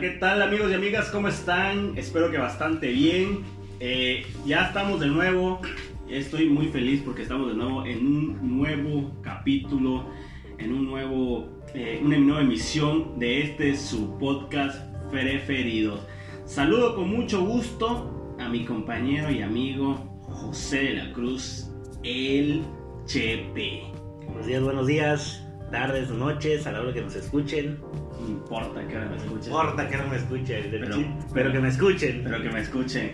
¿qué 0.00 0.10
tal 0.10 0.42
amigos 0.42 0.70
y 0.70 0.74
amigas? 0.74 1.10
¿Cómo 1.10 1.26
están? 1.26 1.94
Espero 1.96 2.30
que 2.30 2.38
bastante 2.38 2.88
bien. 2.88 3.40
Eh, 3.80 4.24
ya 4.46 4.66
estamos 4.66 5.00
de 5.00 5.08
nuevo. 5.08 5.60
Estoy 6.08 6.48
muy 6.48 6.66
feliz 6.68 7.02
porque 7.04 7.22
estamos 7.22 7.48
de 7.48 7.54
nuevo 7.54 7.84
en 7.84 8.06
un 8.06 8.58
nuevo 8.58 9.10
capítulo, 9.22 10.04
en 10.58 10.72
un 10.72 10.86
nuevo, 10.86 11.48
eh, 11.74 12.00
una 12.04 12.16
nueva 12.16 12.42
emisión 12.42 13.18
de 13.18 13.42
este 13.42 13.76
su 13.76 14.16
podcast 14.18 14.80
Preferidos. 15.10 16.06
Saludo 16.44 16.94
con 16.94 17.10
mucho 17.10 17.44
gusto 17.44 18.36
a 18.38 18.48
mi 18.48 18.64
compañero 18.64 19.32
y 19.32 19.42
amigo 19.42 19.96
José 20.28 20.82
de 20.82 20.94
la 20.94 21.12
Cruz, 21.12 21.72
el 22.04 22.62
Chepe. 23.06 23.82
Buenos 24.26 24.46
días, 24.46 24.62
buenos 24.62 24.86
días, 24.86 25.47
tardes, 25.70 26.10
noches, 26.10 26.66
a 26.66 26.72
la 26.72 26.80
hora 26.80 26.92
que 26.92 27.00
nos 27.02 27.14
escuchen. 27.16 27.78
No 28.20 28.28
importa 28.28 28.86
que 28.86 28.94
ahora 28.96 29.10
me 29.10 29.16
escuchen. 29.16 29.52
No 29.52 29.60
importa 29.60 29.88
que 29.88 29.96
no 29.96 30.06
me 30.08 30.16
escuchen, 30.16 30.66
Pero- 30.70 30.96
pero, 31.34 31.52
que 31.52 31.58
me 31.60 31.68
escuchen. 31.68 32.20
Pero 32.24 32.42
que 32.42 32.50
me 32.50 32.60
escuchen. 32.60 33.12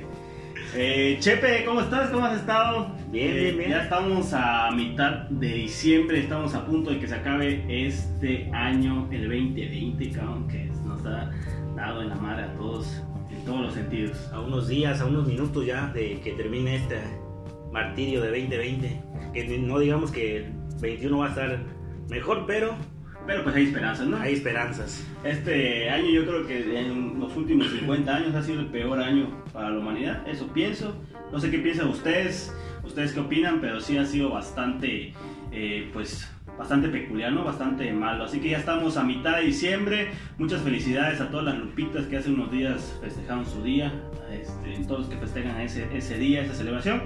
Eh, 0.76 1.16
Chepe, 1.20 1.64
¿cómo 1.64 1.82
estás? 1.82 2.10
¿Cómo 2.10 2.26
has 2.26 2.36
estado? 2.40 2.96
Bien, 3.10 3.30
Eh, 3.30 3.40
bien, 3.42 3.58
bien. 3.58 3.70
Ya 3.70 3.82
estamos 3.84 4.32
a 4.32 4.70
mitad 4.72 5.28
de 5.28 5.48
diciembre, 5.48 6.18
estamos 6.20 6.54
a 6.54 6.64
punto 6.66 6.90
de 6.90 6.98
que 6.98 7.06
se 7.06 7.14
acabe 7.14 7.64
este 7.68 8.50
año, 8.52 9.08
el 9.12 9.28
2020, 9.28 10.10
cabrón, 10.10 10.48
que 10.48 10.64
nos 10.84 11.04
ha 11.06 11.30
dado 11.76 12.02
en 12.02 12.08
la 12.08 12.16
madre 12.16 12.44
a 12.44 12.54
todos, 12.54 13.02
en 13.30 13.44
todos 13.44 13.60
los 13.60 13.74
sentidos. 13.74 14.30
A 14.32 14.40
unos 14.40 14.66
días, 14.68 15.00
a 15.00 15.06
unos 15.06 15.26
minutos 15.28 15.64
ya 15.64 15.88
de 15.92 16.20
que 16.20 16.32
termine 16.32 16.76
este 16.76 16.98
martirio 17.70 18.20
de 18.22 18.28
2020. 18.30 19.00
Que 19.32 19.58
no 19.58 19.78
digamos 19.78 20.10
que 20.10 20.38
el 20.38 20.52
21 20.80 21.18
va 21.18 21.26
a 21.26 21.28
estar 21.28 21.58
mejor, 22.08 22.44
pero 22.46 22.76
Pero 23.26 23.42
pues 23.42 23.56
hay 23.56 23.64
esperanzas, 23.64 24.06
¿no? 24.06 24.18
hay 24.18 24.34
esperanzas. 24.34 25.02
Este 25.24 25.88
año 25.88 26.10
yo 26.10 26.26
creo 26.26 26.46
que 26.46 26.78
en 26.78 27.18
los 27.18 27.34
últimos 27.36 27.70
50 27.70 28.14
años 28.14 28.34
ha 28.34 28.42
sido 28.42 28.60
el 28.60 28.66
peor 28.66 29.00
año 29.00 29.42
para 29.50 29.70
la 29.70 29.78
humanidad, 29.78 30.28
eso 30.28 30.46
pienso. 30.48 30.94
No 31.32 31.40
sé 31.40 31.50
qué 31.50 31.58
piensan 31.58 31.88
ustedes, 31.88 32.54
ustedes 32.82 33.14
qué 33.14 33.20
opinan, 33.20 33.62
pero 33.62 33.80
sí 33.80 33.96
ha 33.96 34.04
sido 34.04 34.28
bastante, 34.28 35.14
eh, 35.52 35.88
pues, 35.94 36.30
bastante 36.58 36.88
peculiar, 36.88 37.32
¿no? 37.32 37.44
Bastante 37.44 37.92
malo. 37.92 38.24
Así 38.24 38.40
que 38.40 38.50
ya 38.50 38.58
estamos 38.58 38.96
a 38.96 39.04
mitad 39.04 39.36
de 39.36 39.46
diciembre. 39.46 40.10
Muchas 40.38 40.62
felicidades 40.62 41.20
a 41.20 41.30
todas 41.30 41.46
las 41.46 41.58
lupitas 41.58 42.06
que 42.06 42.16
hace 42.16 42.30
unos 42.30 42.50
días 42.50 42.98
festejaron 43.00 43.46
su 43.46 43.62
día, 43.62 43.92
este, 44.32 44.84
todos 44.86 45.00
los 45.00 45.08
que 45.08 45.16
festejan 45.16 45.60
ese, 45.60 45.88
ese 45.96 46.18
día, 46.18 46.42
esa 46.42 46.54
celebración. 46.54 47.02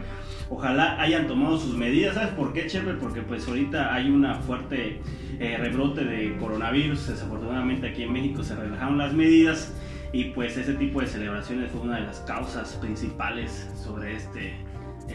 Ojalá 0.50 1.00
hayan 1.00 1.26
tomado 1.26 1.58
sus 1.58 1.76
medidas, 1.76 2.14
¿sabes 2.14 2.30
por 2.30 2.52
qué, 2.52 2.66
Chepe? 2.66 2.94
Porque 2.94 3.20
pues 3.20 3.46
ahorita 3.46 3.92
hay 3.92 4.10
una 4.10 4.34
fuerte 4.36 5.00
eh, 5.38 5.56
rebrote 5.58 6.04
de 6.04 6.36
coronavirus. 6.38 7.08
Desafortunadamente 7.08 7.88
aquí 7.88 8.02
en 8.02 8.12
México 8.12 8.42
se 8.42 8.54
relajaron 8.54 8.96
las 8.96 9.12
medidas 9.12 9.74
y 10.12 10.24
pues 10.26 10.56
ese 10.56 10.74
tipo 10.74 11.00
de 11.00 11.06
celebraciones 11.06 11.70
fue 11.70 11.82
una 11.82 11.96
de 11.96 12.06
las 12.06 12.20
causas 12.20 12.74
principales 12.80 13.68
sobre 13.74 14.16
este, 14.16 14.54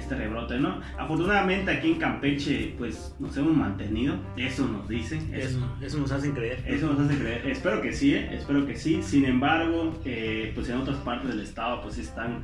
este 0.03 0.15
rebrote, 0.15 0.59
¿no? 0.59 0.79
Afortunadamente 0.97 1.71
aquí 1.71 1.91
en 1.91 1.99
Campeche 1.99 2.75
pues 2.77 3.15
nos 3.19 3.35
hemos 3.37 3.55
mantenido, 3.55 4.15
eso 4.37 4.67
nos 4.67 4.87
dicen, 4.87 5.33
eso, 5.33 5.57
Eso, 5.57 5.75
eso 5.81 5.97
nos 5.99 6.11
hacen 6.11 6.33
creer. 6.33 6.63
eso 6.65 6.87
nos 6.87 6.99
hace 6.99 7.17
creer, 7.17 7.47
espero 7.47 7.81
que 7.81 7.93
sí, 7.93 8.13
¿eh? 8.13 8.29
espero 8.33 8.65
que 8.65 8.75
sí, 8.75 9.01
sin 9.01 9.25
embargo 9.25 9.99
eh, 10.05 10.51
pues 10.53 10.69
en 10.69 10.77
otras 10.77 10.97
partes 10.97 11.29
del 11.29 11.41
estado 11.41 11.81
pues 11.81 11.97
están 11.97 12.43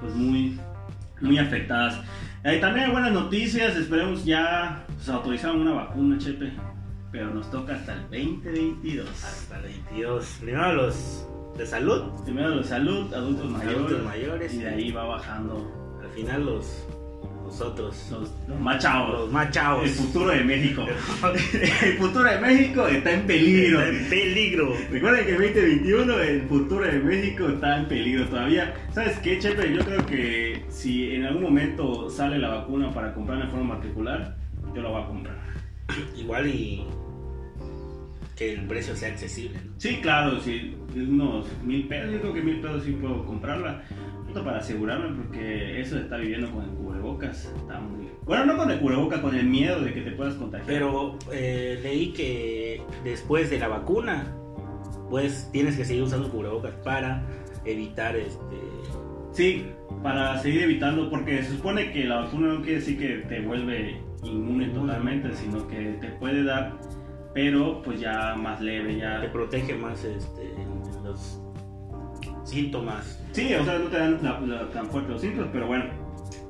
pues 0.00 0.14
muy, 0.14 0.58
muy 1.20 1.38
afectadas. 1.38 2.00
Eh, 2.44 2.58
también 2.58 2.86
hay 2.86 2.92
buenas 2.92 3.12
noticias, 3.12 3.76
esperemos 3.76 4.24
ya 4.24 4.84
pues, 4.86 5.08
autorizaron 5.08 5.60
una 5.60 5.72
vacuna, 5.72 6.16
Chepe, 6.18 6.52
pero 7.12 7.34
nos 7.34 7.50
toca 7.50 7.74
hasta 7.74 7.94
el 7.94 8.02
2022. 8.02 9.08
Hasta 9.10 9.56
el 9.56 9.62
22. 9.64 10.38
Primero 10.40 10.72
los 10.72 11.26
de 11.58 11.66
salud, 11.66 12.02
Primero 12.24 12.48
los 12.54 12.66
salud, 12.66 13.12
adultos 13.12 13.50
mayores, 13.50 13.76
adultos 13.76 14.04
mayores, 14.04 14.54
y 14.54 14.58
de 14.58 14.68
ahí 14.68 14.90
va 14.90 15.04
bajando 15.04 15.80
al 16.02 16.10
final 16.16 16.46
los, 16.46 16.86
los 17.50 17.60
otros, 17.60 18.08
los, 18.12 18.30
los 18.46 18.60
más 18.60 18.78
chavos. 18.80 19.20
los 19.20 19.32
más 19.32 19.50
chavos. 19.50 19.84
El 19.84 19.90
futuro 19.90 20.30
de 20.30 20.44
México. 20.44 20.86
el 21.82 21.92
futuro 21.98 22.30
de 22.30 22.38
México 22.38 22.86
está 22.86 23.12
en 23.12 23.26
peligro. 23.26 23.80
Está 23.80 23.98
en 23.98 24.08
peligro. 24.08 24.76
Recuerden 24.90 25.24
que 25.26 25.30
el 25.32 25.54
2021 25.54 26.18
el 26.20 26.42
futuro 26.42 26.84
de 26.84 26.98
México 27.00 27.48
está 27.48 27.78
en 27.78 27.88
peligro 27.88 28.28
todavía. 28.28 28.74
¿Sabes 28.92 29.18
qué, 29.18 29.38
Chepe? 29.38 29.74
Yo 29.74 29.84
creo 29.84 30.06
que 30.06 30.64
si 30.68 31.10
en 31.12 31.24
algún 31.24 31.42
momento 31.42 32.08
sale 32.08 32.38
la 32.38 32.48
vacuna 32.50 32.92
para 32.92 33.12
comprarla 33.12 33.46
en 33.46 33.50
forma 33.50 33.74
particular, 33.74 34.36
yo 34.72 34.82
la 34.82 34.88
voy 34.88 35.02
a 35.02 35.06
comprar. 35.06 35.36
Igual 36.16 36.46
y 36.46 36.86
que 38.36 38.52
el 38.52 38.66
precio 38.66 38.94
sea 38.94 39.08
accesible. 39.08 39.58
¿no? 39.66 39.72
Sí, 39.76 39.98
claro, 40.00 40.40
sí, 40.40 40.76
unos 40.94 41.46
mil 41.62 41.86
pesos, 41.88 42.12
yo 42.12 42.20
creo 42.20 42.32
que 42.32 42.42
mil 42.42 42.60
pesos 42.60 42.84
sí 42.84 42.92
puedo 42.92 43.24
comprarla. 43.26 43.82
Justo 44.30 44.44
para 44.44 44.58
asegurarme, 44.58 45.08
porque 45.16 45.80
eso 45.80 45.96
de 45.96 46.02
estar 46.02 46.20
viviendo 46.20 46.52
con 46.52 46.62
el 46.62 46.70
cubrebocas 46.70 47.46
está 47.46 47.80
muy... 47.80 48.10
Bueno, 48.24 48.46
no 48.46 48.56
con 48.56 48.70
el 48.70 48.78
cubrebocas, 48.78 49.18
con 49.18 49.34
el 49.34 49.44
miedo 49.44 49.80
de 49.80 49.92
que 49.92 50.02
te 50.02 50.12
puedas 50.12 50.34
contagiar. 50.34 50.68
Pero 50.68 51.18
eh, 51.32 51.80
leí 51.82 52.12
que 52.12 52.80
después 53.02 53.50
de 53.50 53.58
la 53.58 53.66
vacuna, 53.66 54.32
pues 55.08 55.48
tienes 55.50 55.76
que 55.76 55.84
seguir 55.84 56.04
usando 56.04 56.30
cubrebocas 56.30 56.74
para 56.84 57.26
evitar 57.64 58.14
este. 58.14 58.56
Sí, 59.32 59.66
para 60.00 60.38
seguir 60.38 60.62
evitando, 60.62 61.10
porque 61.10 61.42
se 61.42 61.56
supone 61.56 61.90
que 61.90 62.04
la 62.04 62.20
vacuna 62.20 62.54
no 62.54 62.62
quiere 62.62 62.78
decir 62.78 63.00
que 63.00 63.26
te 63.26 63.40
vuelve 63.40 64.00
inmune 64.22 64.68
totalmente, 64.68 65.34
sino 65.34 65.66
que 65.66 65.98
te 66.00 66.06
puede 66.20 66.44
dar, 66.44 66.78
pero 67.34 67.82
pues 67.82 67.98
ya 67.98 68.36
más 68.36 68.60
leve, 68.60 68.94
te 68.94 69.00
ya... 69.00 69.32
protege 69.32 69.74
más 69.74 70.04
este, 70.04 70.54
los 71.02 71.42
síntomas. 72.44 73.19
Sí, 73.32 73.54
o 73.54 73.64
sea, 73.64 73.78
no 73.78 73.86
te 73.86 73.98
dan 73.98 74.18
la- 74.22 74.40
la- 74.40 74.68
tan 74.70 74.86
fuerte 74.90 75.12
los 75.12 75.20
síntomas, 75.20 75.50
pero 75.52 75.66
bueno. 75.66 75.84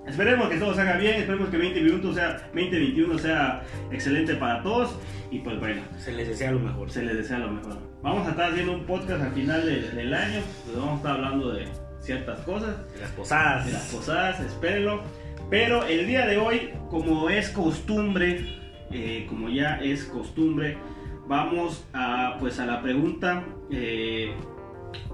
Esperemos 0.07 0.49
que 0.49 0.57
todo 0.57 0.75
salga 0.75 0.97
bien, 0.97 1.17
esperemos 1.21 1.51
que 1.51 1.57
2021 1.59 2.13
sea, 2.13 2.33
2021 2.53 3.19
sea 3.19 3.63
excelente 3.93 4.35
para 4.35 4.63
todos 4.63 4.99
y 5.31 5.39
pues 5.41 5.61
bueno, 5.61 5.83
Se 5.99 6.11
les 6.13 6.27
desea 6.27 6.51
lo 6.51 6.59
mejor. 6.59 6.91
se 6.91 7.03
les 7.05 7.17
desea 7.17 7.39
lo 7.39 7.51
mejor. 7.53 7.77
Vamos 8.03 8.27
a 8.27 8.31
estar 8.31 8.51
haciendo 8.51 8.73
un 8.73 8.87
podcast 8.87 9.23
al 9.23 9.33
final 9.33 9.65
de- 9.65 9.91
del 9.91 10.13
año, 10.15 10.41
pues 10.65 10.77
vamos 10.77 10.95
a 10.95 10.97
estar 10.97 11.13
hablando 11.13 11.53
de 11.53 11.69
ciertas 12.01 12.41
cosas. 12.41 12.77
De 12.95 13.01
las 13.01 13.11
posadas. 13.13 13.67
de 13.67 13.73
las 13.73 13.95
posadas, 13.95 14.41
espérenlo. 14.41 15.03
Pero 15.51 15.85
el 15.85 16.07
día 16.07 16.27
de 16.27 16.39
hoy, 16.39 16.71
como 16.89 17.29
es 17.29 17.51
costumbre, 17.51 18.59
eh, 18.91 19.27
como 19.29 19.49
ya 19.49 19.77
es 19.81 20.05
costumbre, 20.05 20.77
vamos 21.29 21.85
a 21.93 22.37
pues 22.41 22.59
a 22.59 22.67
la 22.67 22.81
pregunta, 22.83 23.45
eh, 23.71 24.33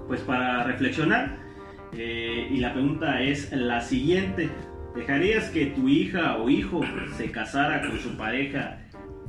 pues 0.07 0.21
para 0.21 0.63
reflexionar. 0.63 1.45
Eh, 1.93 2.49
y 2.51 2.57
la 2.57 2.73
pregunta 2.73 3.21
es 3.21 3.51
la 3.51 3.81
siguiente: 3.81 4.49
¿Dejarías 4.95 5.49
que 5.49 5.67
tu 5.67 5.87
hija 5.87 6.37
o 6.37 6.49
hijo 6.49 6.81
se 7.17 7.31
casara 7.31 7.81
con 7.81 7.97
su 7.99 8.17
pareja 8.17 8.79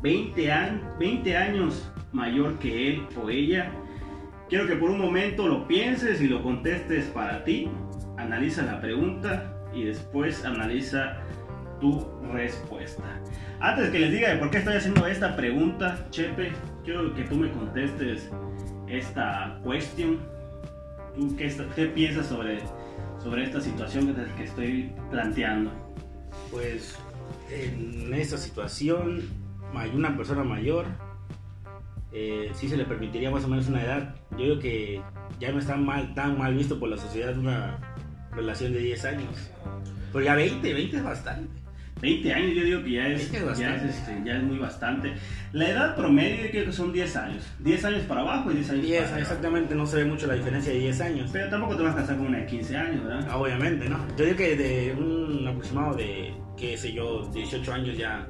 20, 0.03 0.53
an- 0.53 0.83
20 0.99 1.37
años 1.37 1.91
mayor 2.13 2.59
que 2.59 2.95
él 2.95 3.03
o 3.23 3.31
ella? 3.31 3.71
Quiero 4.49 4.67
que 4.67 4.77
por 4.77 4.91
un 4.91 4.99
momento 4.99 5.47
lo 5.47 5.69
pienses 5.69 6.21
y 6.23 6.27
lo 6.29 6.43
contestes 6.43 7.07
para 7.07 7.45
ti. 7.45 7.69
Analiza 8.17 8.63
la 8.63 8.81
pregunta 8.81 9.55
y 9.75 9.85
después 9.85 10.45
analiza 10.45 11.19
tu 11.81 12.05
respuesta. 12.33 13.05
Antes 13.61 13.91
que 13.91 13.99
les 14.01 14.11
diga 14.13 14.31
de 14.31 14.37
por 14.39 14.51
qué 14.51 14.59
estoy 14.59 14.75
haciendo 14.75 15.07
esta 15.07 15.37
pregunta, 15.37 16.07
Chepe, 16.11 16.51
quiero 16.85 17.15
que 17.15 17.23
tú 17.25 17.37
me 17.37 17.51
contestes 17.53 18.31
esta 18.89 19.61
cuestión. 19.63 20.19
¿Tú 21.19 21.35
qué, 21.37 21.87
piensas 21.87 22.29
sobre, 22.29 22.61
sobre 23.21 23.43
esta 23.43 23.61
situación 23.61 24.15
que 24.37 24.45
estoy 24.45 24.93
planteando? 25.11 25.73
Pues 26.49 26.97
en 27.51 28.15
esta 28.15 28.39
situación 28.39 29.23
hay 29.75 29.91
una 29.91 30.17
persona 30.17 30.45
mayor, 30.45 30.87
eh, 32.13 32.53
sí 32.55 32.69
se 32.69 32.77
le 32.77 32.85
permitiría 32.85 33.33
más 33.33 33.45
o 33.45 33.49
menos 33.49 33.67
una 33.67 33.83
edad. 33.83 34.15
Yo 34.31 34.37
creo 34.37 34.59
que 34.61 35.03
ya 35.41 35.51
no 35.51 35.59
está 35.59 35.77
mal, 35.77 36.15
tan 36.15 36.39
mal 36.39 36.55
visto 36.55 36.79
por 36.79 36.89
la 36.89 36.97
sociedad 36.97 37.37
una 37.37 37.81
relación 38.31 38.73
de 38.73 38.79
10 38.79 39.05
años. 39.07 39.51
Pero 40.13 40.25
ya 40.25 40.37
20, 40.37 40.73
20 40.73 40.97
es 40.99 41.03
bastante. 41.03 41.61
20 42.01 42.33
años 42.33 42.55
yo 42.55 42.65
digo 42.65 42.83
que 42.85 42.91
ya 42.93 43.09
es, 43.09 43.33
20 43.33 43.51
es 43.53 43.59
ya 43.59 43.77
es, 43.77 43.83
este, 43.83 44.23
ya 44.25 44.37
es 44.37 44.43
muy 44.43 44.59
bastante. 44.59 45.15
La 45.53 45.69
edad 45.69 45.97
promedio 45.97 46.45
yo 46.45 46.51
creo 46.51 46.65
que 46.67 46.73
son 46.73 46.93
10 46.93 47.17
años. 47.17 47.45
10 47.61 47.85
años 47.85 48.03
para 48.03 48.21
abajo 48.21 48.51
y 48.51 48.55
10 48.55 48.71
años 48.71 48.83
10, 48.83 48.97
para 48.97 49.07
arriba. 49.07 49.21
exactamente, 49.23 49.75
no 49.75 49.87
se 49.87 49.97
ve 49.97 50.05
mucho 50.05 50.27
la 50.27 50.35
diferencia 50.35 50.73
de 50.73 50.79
10 50.79 51.01
años. 51.01 51.31
Pero 51.33 51.49
tampoco 51.49 51.77
te 51.77 51.83
vas 51.83 51.95
a 51.95 51.99
casar 51.99 52.17
con 52.17 52.27
una 52.27 52.39
de 52.39 52.47
15 52.47 52.77
años, 52.77 53.05
¿verdad? 53.05 53.37
Obviamente, 53.37 53.89
¿no? 53.89 53.99
Yo 54.17 54.25
digo 54.25 54.37
que 54.37 54.57
de 54.57 54.95
un 54.95 55.47
aproximado 55.49 55.95
de, 55.97 56.35
qué 56.57 56.77
sé 56.77 56.93
yo, 56.93 57.29
18 57.33 57.73
años 57.73 57.97
ya. 57.97 58.27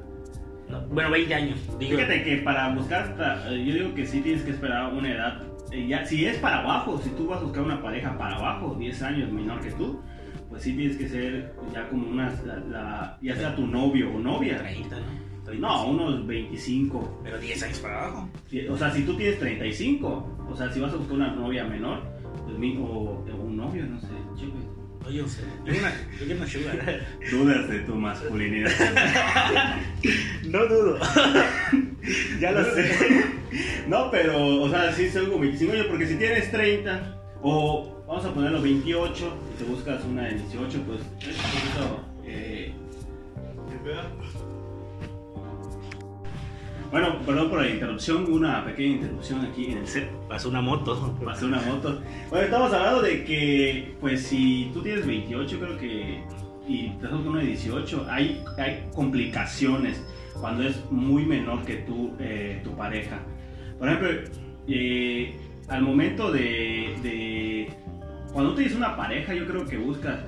no, 0.69 0.81
bueno, 0.87 1.11
20 1.11 1.33
años. 1.33 1.59
Digo, 1.79 1.97
Fíjate 1.97 2.23
que 2.23 2.37
para 2.37 2.73
buscar, 2.73 3.15
eh, 3.49 3.65
yo 3.65 3.73
digo 3.73 3.93
que 3.93 4.05
sí 4.05 4.21
tienes 4.21 4.41
que 4.43 4.51
esperar 4.51 4.93
una 4.93 5.11
edad. 5.11 5.41
eh, 5.71 5.85
ya, 5.87 6.05
si 6.05 6.25
es 6.25 6.37
para 6.37 6.59
abajo, 6.59 6.99
si 7.03 7.09
tú 7.11 7.27
vas 7.27 7.39
a 7.39 7.43
buscar 7.43 7.63
una 7.63 7.81
pareja 7.81 8.17
para 8.17 8.35
abajo, 8.37 8.75
10 8.79 9.01
años 9.03 9.31
menor 9.31 9.61
que 9.61 9.71
tú, 9.71 10.01
pues 10.49 10.63
sí 10.63 10.73
tienes 10.73 10.97
que 10.97 11.07
ser 11.07 11.53
ya 11.73 11.87
como 11.89 12.09
una, 12.09 12.33
la- 12.45 12.55
la- 12.69 13.17
ya 13.21 13.35
sea 13.35 13.55
tu 13.55 13.65
novio 13.67 14.11
o 14.13 14.19
novia. 14.19 14.59
30, 14.59 14.95
¿no? 14.95 15.29
30, 15.45 15.67
No, 15.67 15.87
unos 15.87 16.27
25. 16.27 17.21
Pero 17.23 17.39
10 17.39 17.63
años 17.63 17.79
para 17.79 18.03
abajo. 18.05 18.29
O 18.69 18.77
sea, 18.77 18.91
si 18.91 19.03
tú 19.03 19.15
tienes 19.15 19.39
35, 19.39 20.47
o 20.49 20.55
sea, 20.55 20.71
si 20.71 20.79
vas 20.79 20.93
a 20.93 20.97
buscar 20.97 21.15
una 21.15 21.33
novia 21.35 21.63
menor, 21.65 22.01
mi- 22.57 22.77
o, 22.77 22.83
o 22.83 23.35
un 23.43 23.57
novio, 23.57 23.85
no 23.85 23.99
sé. 24.01 24.07
Chepe. 24.37 24.57
Oye, 25.07 25.21
o 25.21 25.27
sea, 25.27 25.45
yo 25.65 25.73
una, 25.79 25.91
yo 26.19 26.25
quiero 26.25 26.35
una 26.37 26.47
sugar. 26.47 26.99
Dudas 27.31 27.69
de 27.69 27.79
tu 27.79 27.95
masculinidad. 27.95 28.71
No 30.49 30.65
dudo. 30.65 30.97
ya 32.39 32.51
lo 32.51 32.63
sé. 32.73 33.23
No, 33.87 34.09
pero, 34.11 34.61
o 34.63 34.69
sea, 34.69 34.91
sí 34.93 35.09
soy 35.09 35.25
como 35.27 35.39
25 35.41 35.73
años, 35.73 35.85
porque 35.87 36.07
si 36.07 36.15
tienes 36.15 36.49
30, 36.51 37.17
o 37.41 37.98
vamos 38.09 38.25
a 38.25 38.33
ponerlo 38.33 38.61
28, 38.61 39.33
y 39.55 39.57
te 39.59 39.69
buscas 39.69 40.03
una 40.03 40.23
de 40.23 40.33
18, 40.35 40.81
pues 40.85 40.99
es 41.21 41.37
un 41.37 41.43
poquito. 41.43 42.05
eh, 42.25 42.73
Bueno, 46.91 47.19
perdón 47.23 47.49
por 47.51 47.61
la 47.61 47.69
interrupción, 47.69 48.31
una 48.33 48.65
pequeña 48.65 48.95
interrupción 48.95 49.41
aquí 49.45 49.67
en 49.67 49.77
el 49.77 49.87
set. 49.87 50.09
Pasó 50.27 50.49
una 50.49 50.59
moto. 50.59 51.15
Pasó 51.23 51.45
una 51.45 51.61
moto. 51.61 52.01
Bueno, 52.31 52.45
estamos 52.45 52.73
hablando 52.73 53.03
de 53.03 53.23
que, 53.25 53.93
pues, 54.01 54.23
si 54.23 54.71
tú 54.73 54.81
tienes 54.81 55.05
28, 55.05 55.59
creo 55.59 55.77
que, 55.77 56.23
y 56.67 56.89
te 56.99 57.07
con 57.07 57.27
una 57.27 57.41
de 57.41 57.45
18, 57.47 58.07
hay, 58.09 58.43
hay 58.57 58.89
complicaciones 58.95 60.03
cuando 60.33 60.63
es 60.63 60.83
muy 60.89 61.25
menor 61.25 61.63
que 61.63 61.75
tú, 61.75 62.13
eh, 62.19 62.59
tu 62.63 62.71
pareja. 62.75 63.19
Por 63.77 63.87
ejemplo, 63.87 64.09
eh, 64.67 65.35
al 65.67 65.83
momento 65.83 66.31
de, 66.31 66.95
de- 67.03 67.48
Cuando 68.39 68.53
tú 68.53 68.59
tienes 68.59 68.77
una 68.77 68.95
pareja, 68.95 69.33
yo 69.33 69.45
creo 69.45 69.65
que 69.65 69.77
buscas, 69.77 70.21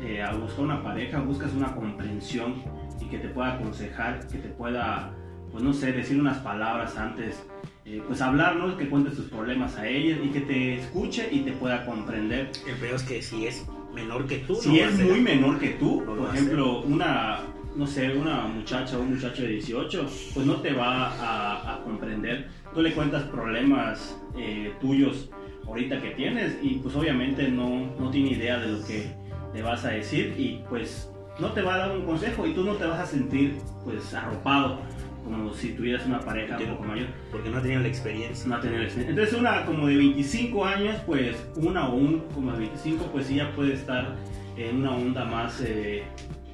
eh, 0.00 0.22
al 0.22 0.38
buscar 0.38 0.64
una 0.64 0.82
pareja, 0.82 1.20
buscas 1.20 1.52
una 1.52 1.74
comprensión 1.74 2.54
y 2.98 3.04
que 3.10 3.18
te 3.18 3.28
pueda 3.28 3.56
aconsejar, 3.56 4.26
que 4.26 4.38
te 4.38 4.48
pueda, 4.48 5.12
pues 5.52 5.62
no 5.62 5.74
sé, 5.74 5.92
decir 5.92 6.18
unas 6.18 6.38
palabras 6.38 6.96
antes 6.96 7.46
eh, 7.84 8.02
pues 8.06 8.22
hablarnos, 8.22 8.76
que 8.76 8.88
cuentes 8.88 9.16
tus 9.16 9.26
problemas 9.26 9.76
a 9.76 9.86
ella 9.86 10.16
y 10.24 10.30
que 10.30 10.40
te 10.40 10.78
escuche 10.78 11.28
y 11.30 11.40
te 11.40 11.52
pueda 11.52 11.84
comprender. 11.84 12.52
El 12.66 12.76
peor 12.76 12.94
es 12.94 13.02
que 13.02 13.20
si 13.20 13.46
es 13.46 13.66
menor 13.94 14.26
que 14.26 14.38
tú, 14.38 14.54
Si 14.54 14.70
no 14.70 14.88
es 14.88 14.98
muy 15.00 15.20
menor 15.20 15.58
que 15.58 15.68
tú, 15.72 16.02
No 16.06 16.14
por 16.14 16.34
ejemplo, 16.34 16.80
una, 16.84 17.40
no 17.76 17.86
sé, 17.86 18.16
una 18.16 18.46
muchacha 18.46 18.96
o 18.96 19.02
un 19.02 19.10
muchacho 19.10 19.42
de 19.42 19.48
18, 19.48 20.06
pues 20.32 20.46
no 20.46 20.54
te 20.62 20.72
va 20.72 21.08
a, 21.10 21.74
a 21.74 21.82
comprender. 21.82 22.48
Tú 22.72 22.80
le 22.80 22.94
cuentas 22.94 23.24
problemas 23.24 24.18
eh, 24.38 24.72
tuyos 24.80 25.28
ahorita 25.68 26.00
que 26.00 26.10
tienes 26.10 26.58
y 26.62 26.76
pues 26.76 26.94
obviamente 26.96 27.48
no, 27.50 27.92
no 27.98 28.10
tiene 28.10 28.30
idea 28.32 28.58
de 28.58 28.72
lo 28.72 28.84
que 28.86 29.06
le 29.54 29.62
vas 29.62 29.84
a 29.84 29.90
decir 29.90 30.34
y 30.38 30.62
pues 30.68 31.10
no 31.38 31.52
te 31.52 31.62
va 31.62 31.74
a 31.74 31.78
dar 31.78 31.92
un 31.96 32.04
consejo 32.04 32.46
y 32.46 32.52
tú 32.54 32.64
no 32.64 32.74
te 32.74 32.86
vas 32.86 32.98
a 33.00 33.06
sentir 33.06 33.58
pues 33.84 34.12
arropado 34.14 34.80
como 35.24 35.52
si 35.52 35.70
tuvieras 35.72 36.06
una 36.06 36.20
pareja 36.20 36.56
un 36.56 36.76
poco 36.76 36.84
mayor. 36.84 37.08
Porque 37.30 37.50
no 37.50 37.60
tenían 37.60 37.82
la 37.82 37.88
experiencia. 37.88 38.48
No 38.48 38.60
tener 38.60 38.80
experiencia. 38.82 39.10
Entonces 39.10 39.38
una 39.38 39.66
como 39.66 39.86
de 39.86 39.96
25 39.96 40.64
años, 40.64 40.96
pues 41.04 41.36
una 41.56 41.86
o 41.88 41.94
un 41.96 42.20
como 42.34 42.52
de 42.52 42.58
25, 42.60 43.04
pues 43.12 43.26
sí 43.26 43.34
ya 43.36 43.50
puede 43.52 43.74
estar 43.74 44.14
en 44.56 44.76
una 44.78 44.92
onda 44.92 45.24
más, 45.26 45.60
eh, 45.60 46.02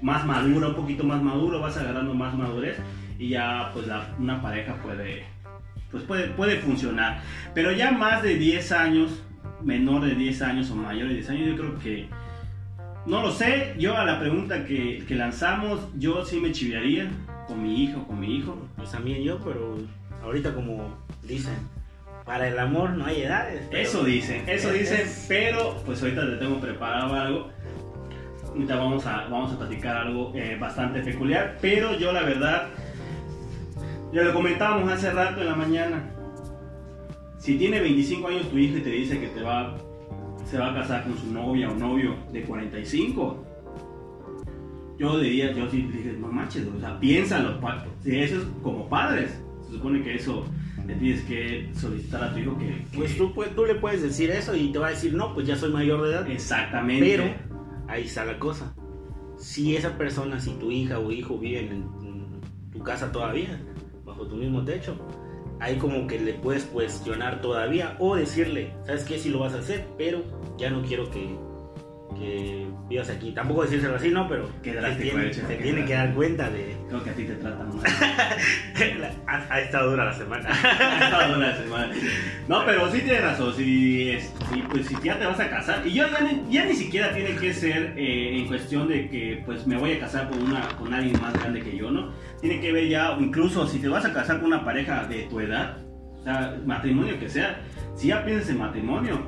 más 0.02 0.26
madura, 0.26 0.68
un 0.68 0.74
poquito 0.74 1.04
más 1.04 1.22
maduro, 1.22 1.60
vas 1.60 1.76
agarrando 1.76 2.14
más 2.14 2.36
madurez 2.36 2.76
y 3.18 3.28
ya 3.28 3.70
pues 3.72 3.86
la- 3.86 4.12
una 4.18 4.42
pareja 4.42 4.74
puede, 4.82 5.22
pues 5.94 6.04
puede, 6.04 6.26
puede 6.30 6.56
funcionar. 6.56 7.20
Pero 7.54 7.70
ya 7.70 7.92
más 7.92 8.20
de 8.24 8.34
10 8.34 8.72
años, 8.72 9.22
menor 9.62 10.04
de 10.04 10.16
10 10.16 10.42
años 10.42 10.68
o 10.72 10.74
mayor 10.74 11.06
de 11.06 11.14
10 11.14 11.30
años, 11.30 11.48
yo 11.50 11.56
creo 11.56 11.78
que, 11.78 12.08
no 13.06 13.22
lo 13.22 13.30
sé, 13.30 13.74
yo 13.78 13.96
a 13.96 14.04
la 14.04 14.18
pregunta 14.18 14.64
que, 14.64 15.04
que 15.06 15.14
lanzamos, 15.14 15.86
yo 15.96 16.24
sí 16.24 16.40
me 16.40 16.50
chiviaría 16.50 17.08
con 17.46 17.62
mi 17.62 17.84
hijo, 17.84 18.04
con 18.08 18.18
mi 18.18 18.34
hijo. 18.36 18.58
Pues 18.76 18.90
también 18.90 19.22
yo, 19.22 19.38
pero 19.38 19.78
ahorita 20.24 20.52
como 20.52 20.98
dicen, 21.22 21.54
para 22.24 22.48
el 22.48 22.58
amor 22.58 22.90
no 22.90 23.06
hay 23.06 23.22
edades. 23.22 23.62
Eso 23.70 24.02
dicen, 24.02 24.48
eso 24.48 24.70
Es- 24.72 24.80
dicen, 24.80 25.00
es- 25.02 25.26
pero 25.28 25.80
pues 25.86 26.02
ahorita 26.02 26.22
te 26.28 26.36
tengo 26.38 26.58
preparado 26.60 27.14
algo. 27.14 27.50
Ahorita 28.48 28.76
vamos 28.76 29.06
a, 29.06 29.26
vamos 29.28 29.52
a 29.52 29.58
platicar 29.58 29.96
algo 29.96 30.32
eh, 30.34 30.56
bastante 30.58 31.00
peculiar, 31.02 31.58
pero 31.60 31.96
yo 31.98 32.12
la 32.12 32.22
verdad, 32.22 32.68
ya 34.14 34.22
lo 34.22 34.32
comentábamos 34.32 34.90
hace 34.92 35.10
rato 35.10 35.40
en 35.40 35.46
la 35.48 35.54
mañana. 35.56 36.10
Si 37.38 37.58
tiene 37.58 37.80
25 37.80 38.28
años 38.28 38.48
tu 38.50 38.56
hijo 38.56 38.78
y 38.78 38.80
te 38.80 38.90
dice 38.90 39.20
que 39.20 39.26
te 39.28 39.42
va, 39.42 39.76
se 40.46 40.56
va 40.58 40.70
a 40.70 40.74
casar 40.74 41.04
con 41.04 41.18
su 41.18 41.30
novia 41.32 41.70
o 41.70 41.74
novio 41.74 42.14
de 42.32 42.42
45, 42.42 43.44
yo 44.98 45.18
diría, 45.18 45.52
yo 45.52 45.68
sí 45.70 45.82
dije, 45.82 46.16
no 46.18 46.28
manches, 46.28 46.66
o 46.74 46.80
sea, 46.80 46.98
piénsalo, 47.00 47.58
si 48.02 48.16
eso 48.16 48.36
es 48.38 48.44
como 48.62 48.88
padres, 48.88 49.38
se 49.66 49.72
supone 49.72 50.02
que 50.02 50.14
eso 50.14 50.44
le 50.86 50.94
tienes 50.94 51.22
que 51.24 51.70
solicitar 51.74 52.22
a 52.24 52.32
tu 52.32 52.38
hijo 52.38 52.56
que... 52.58 52.66
que- 52.66 52.96
Pues 52.98 53.16
tú, 53.16 53.32
tú 53.56 53.64
le 53.66 53.74
puedes 53.74 54.02
decir 54.02 54.30
eso 54.30 54.54
y 54.54 54.70
te 54.70 54.78
va 54.78 54.86
a 54.88 54.90
decir, 54.90 55.12
no, 55.14 55.34
pues 55.34 55.46
ya 55.46 55.56
soy 55.56 55.72
mayor 55.72 56.02
de 56.02 56.10
edad. 56.10 56.30
Exactamente. 56.30 57.04
Pero 57.04 57.24
ahí 57.88 58.04
está 58.04 58.24
la 58.24 58.38
cosa. 58.38 58.74
Si 59.36 59.76
esa 59.76 59.98
persona, 59.98 60.38
si 60.40 60.52
tu 60.52 60.70
hija 60.70 60.98
o 61.00 61.10
hijo 61.10 61.38
viven 61.38 61.66
en, 61.66 61.82
en 62.06 62.26
tu 62.72 62.78
casa 62.80 63.10
todavía, 63.10 63.60
bajo 64.14 64.26
tu 64.28 64.36
mismo 64.36 64.64
techo, 64.64 64.96
ahí 65.60 65.76
como 65.76 66.06
que 66.06 66.18
le 66.18 66.34
puedes 66.34 66.64
cuestionar 66.64 67.40
todavía 67.40 67.96
o 67.98 68.16
decirle, 68.16 68.72
¿sabes 68.86 69.04
qué? 69.04 69.18
Si 69.18 69.28
lo 69.28 69.40
vas 69.40 69.54
a 69.54 69.58
hacer, 69.58 69.86
pero 69.98 70.22
ya 70.56 70.70
no 70.70 70.82
quiero 70.82 71.10
que, 71.10 71.36
que 72.16 72.66
vivas 72.88 73.10
aquí. 73.10 73.32
Tampoco 73.32 73.62
decírselo 73.62 73.96
así, 73.96 74.10
¿no? 74.10 74.28
Pero 74.28 74.48
tiene, 74.62 75.32
se 75.32 75.42
tiene 75.42 75.84
que 75.84 75.94
dar 75.94 76.14
cuenta 76.14 76.48
de... 76.50 76.76
Creo 76.88 77.02
que 77.02 77.10
a 77.10 77.14
ti 77.14 77.24
te 77.24 77.34
tratan 77.34 77.76
mal. 77.76 77.86
ha, 79.26 79.46
ha 79.52 79.60
estado 79.60 79.90
dura 79.90 80.04
la 80.04 80.12
semana. 80.12 80.48
Toda 81.10 81.36
una 81.36 81.56
semana. 81.56 81.94
No, 82.46 82.64
pero 82.64 82.90
sí 82.92 83.00
tienes 83.00 83.22
razón. 83.22 83.52
Si, 83.56 84.16
si, 84.20 84.62
pues, 84.70 84.86
si 84.86 84.96
ya 85.02 85.18
te 85.18 85.26
vas 85.26 85.40
a 85.40 85.50
casar, 85.50 85.84
y 85.84 85.92
yo 85.92 86.06
ya 86.08 86.20
ni, 86.20 86.52
ya 86.52 86.64
ni 86.66 86.74
siquiera 86.74 87.12
tiene 87.12 87.34
que 87.36 87.52
ser 87.52 87.94
eh, 87.96 88.38
en 88.38 88.46
cuestión 88.46 88.86
de 88.86 89.08
que 89.08 89.42
pues 89.44 89.66
me 89.66 89.76
voy 89.76 89.94
a 89.94 90.00
casar 90.00 90.28
con, 90.28 90.40
una, 90.42 90.68
con 90.78 90.92
alguien 90.92 91.20
más 91.20 91.32
grande 91.32 91.60
que 91.62 91.76
yo, 91.76 91.90
¿no? 91.90 92.12
Tiene 92.44 92.60
que 92.60 92.72
ver 92.72 92.88
ya, 92.90 93.16
incluso 93.18 93.66
si 93.66 93.78
te 93.78 93.88
vas 93.88 94.04
a 94.04 94.12
casar 94.12 94.36
con 94.38 94.48
una 94.48 94.62
pareja 94.66 95.06
de 95.06 95.22
tu 95.22 95.40
edad, 95.40 95.78
o 96.20 96.22
sea, 96.22 96.60
matrimonio 96.66 97.18
que 97.18 97.26
sea, 97.26 97.62
si 97.96 98.08
ya 98.08 98.22
piensas 98.22 98.50
en 98.50 98.58
matrimonio, 98.58 99.18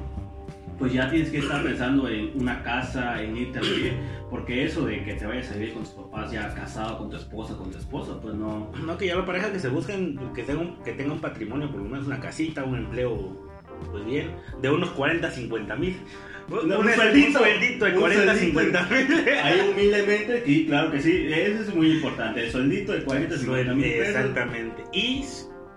pues 0.78 0.92
ya 0.92 1.08
tienes 1.08 1.30
que 1.30 1.38
estar 1.38 1.62
pensando 1.62 2.10
en 2.10 2.38
una 2.38 2.62
casa, 2.62 3.22
en 3.22 3.34
irte 3.34 3.58
a 3.58 3.62
vivir, 3.62 3.94
porque 4.28 4.66
eso 4.66 4.84
de 4.84 5.02
que 5.02 5.14
te 5.14 5.24
vayas 5.24 5.50
a 5.50 5.54
vivir 5.54 5.72
con 5.72 5.84
tus 5.84 5.92
papás 5.92 6.30
ya 6.30 6.52
casado 6.52 6.98
con 6.98 7.08
tu 7.08 7.16
esposa, 7.16 7.56
con 7.56 7.70
tu 7.70 7.78
esposo, 7.78 8.20
pues 8.20 8.34
no, 8.34 8.70
No, 8.84 8.98
que 8.98 9.06
ya 9.06 9.16
la 9.16 9.25
pareja 9.25 9.50
que 9.50 9.61
se 9.61 9.70
busquen, 9.70 10.20
que 10.35 10.42
tenga, 10.42 10.61
un, 10.61 10.76
que 10.85 10.92
tenga 10.92 11.14
un 11.14 11.20
patrimonio, 11.23 11.70
por 11.70 11.80
lo 11.80 11.88
menos 11.88 12.06
una 12.06 12.20
casita, 12.20 12.64
un 12.64 12.76
empleo, 12.76 13.35
pues 13.90 14.04
bien, 14.04 14.37
de 14.61 14.68
unos 14.68 14.90
40, 14.90 15.30
50 15.30 15.75
mil. 15.76 15.96
Un, 16.48 16.68
No, 16.68 16.78
un 16.80 16.86
un 16.86 16.92
sueldito, 16.94 17.42
de 17.84 17.92
un 17.92 18.00
40, 18.00 18.24
sueldito. 18.36 18.60
50 18.60 18.82
mil. 18.88 19.28
Ahí 19.42 19.68
humildemente, 19.72 20.42
sí, 20.46 20.66
claro 20.66 20.90
que 20.92 21.00
sí, 21.00 21.26
eso 21.32 21.62
es 21.62 21.74
muy 21.74 21.92
importante, 21.92 22.44
el 22.44 22.50
sueldito 22.52 22.92
de 22.92 23.02
40, 23.02 23.36
50 23.38 23.74
mil. 23.74 23.84
Exactamente. 23.84 24.84
Y 24.92 25.24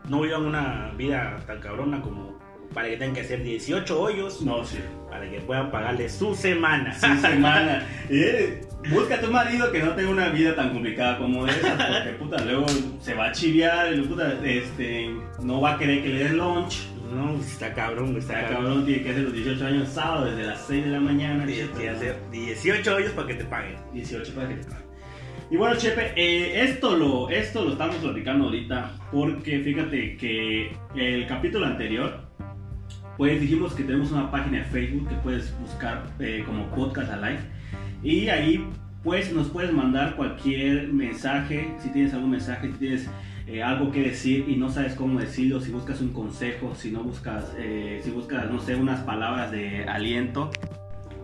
no 0.10 0.22
vivan 0.22 0.46
una 0.46 0.92
vida 0.98 1.38
tan 1.48 1.60
cabrona 1.60 2.02
como 2.02 2.38
para 2.74 2.88
que 2.88 2.98
tengan 2.98 3.16
que 3.16 3.22
hacer 3.22 3.42
18 3.42 4.00
hoyos 4.00 4.44
No, 4.44 4.64
sí, 4.64 4.78
para 5.10 5.28
que 5.30 5.40
puedan 5.40 5.72
pagarle 5.72 6.08
su 6.08 6.36
semana. 6.36 6.94
su 6.94 7.08
semana. 7.22 7.84
Eh, 8.10 8.62
busca 8.92 9.20
tu 9.20 9.32
marido 9.32 9.72
que 9.72 9.80
no 9.82 9.96
tenga 9.96 10.12
una 10.12 10.30
vida 10.30 10.56
tan 10.56 10.70
complicada 10.72 11.18
como 11.18 11.48
esa, 11.48 11.76
porque 11.78 12.16
puta, 12.20 12.46
luego 12.46 12.68
se 13.02 13.16
va 13.16 13.30
a 13.30 13.32
chiviar, 13.32 13.92
y 13.94 14.02
puta, 14.02 14.38
este, 14.44 15.10
no 15.42 15.62
va 15.62 15.74
a 15.74 15.78
querer 15.80 16.04
que 16.04 16.10
le 16.10 16.20
des 16.26 16.32
lunch. 16.34 16.88
No, 17.12 17.36
está 17.36 17.74
cabrón, 17.74 18.16
está, 18.18 18.42
Está 18.42 18.54
cabrón. 18.56 18.86
tiene 18.86 19.04
que 19.04 19.10
hacer 19.12 19.24
los 19.24 19.34
18 19.34 19.66
años 19.66 19.90
sábado 19.90 20.26
desde 20.26 20.44
las 20.48 20.66
6 20.68 20.86
de 20.86 20.92
la 20.92 21.00
mañana. 21.00 21.46
Chepe, 21.46 21.80
que 21.80 21.90
hacer 21.90 22.18
18 22.32 22.96
hoyos 22.96 23.12
para 23.12 23.28
que 23.28 23.34
te 23.36 23.46
paguen. 23.46 23.76
18 23.94 24.36
para 24.36 24.48
que 24.50 24.56
te 24.56 24.64
paguen. 24.66 24.90
Y 25.52 25.58
bueno, 25.58 25.76
Chepe, 25.78 26.14
eh, 26.16 26.64
esto, 26.64 26.96
lo, 26.96 27.28
esto 27.30 27.64
lo 27.66 27.72
estamos 27.72 27.96
platicando 27.96 28.46
ahorita 28.46 28.92
porque 29.12 29.60
fíjate 29.62 30.16
que 30.16 30.72
el 30.96 31.26
capítulo 31.26 31.66
anterior, 31.66 32.22
pues 33.18 33.42
dijimos 33.42 33.74
que 33.74 33.84
tenemos 33.84 34.12
una 34.12 34.30
página 34.30 34.60
de 34.60 34.66
Facebook 34.66 35.10
que 35.10 35.16
puedes 35.16 35.60
buscar 35.60 36.04
eh, 36.20 36.44
como 36.46 36.68
Podcast 36.68 37.12
Alive 37.12 37.40
y 38.04 38.30
ahí 38.30 38.64
pues 39.04 39.34
nos 39.34 39.48
puedes 39.50 39.72
mandar 39.74 40.16
cualquier 40.16 40.90
mensaje, 40.90 41.74
si 41.80 41.90
tienes 41.90 42.14
algún 42.14 42.32
mensaje, 42.32 42.68
si 42.68 42.78
tienes 42.78 43.10
eh, 43.52 43.64
algo 43.64 43.92
que 43.92 44.04
decir 44.04 44.46
y 44.48 44.58
no 44.58 44.70
sabes 44.70 44.94
cómo 44.94 45.20
decirlo, 45.20 45.60
si 45.60 45.72
buscas 45.72 46.02
un 46.02 46.14
consejo, 46.14 46.76
si 46.76 46.92
no 46.92 47.04
buscas, 47.04 47.52
eh, 47.58 48.00
si 48.04 48.12
buscas, 48.12 48.50
no 48.52 48.60
sé, 48.62 48.76
unas 48.76 49.00
palabras 49.02 49.52
de 49.52 49.86
aliento, 49.86 50.52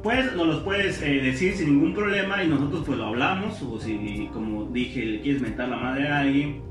pues 0.01 0.33
nos 0.33 0.47
los 0.47 0.63
puedes 0.63 1.01
eh, 1.03 1.21
decir 1.21 1.53
sin 1.53 1.73
ningún 1.73 1.93
problema 1.93 2.43
y 2.43 2.47
nosotros 2.47 2.83
pues 2.83 2.97
lo 2.97 3.05
hablamos 3.05 3.61
o 3.61 3.79
si 3.79 4.27
como 4.33 4.65
dije 4.65 5.05
le 5.05 5.21
quieres 5.21 5.41
mentar 5.41 5.69
la 5.69 5.77
madre 5.77 6.07
a 6.07 6.19
alguien 6.19 6.61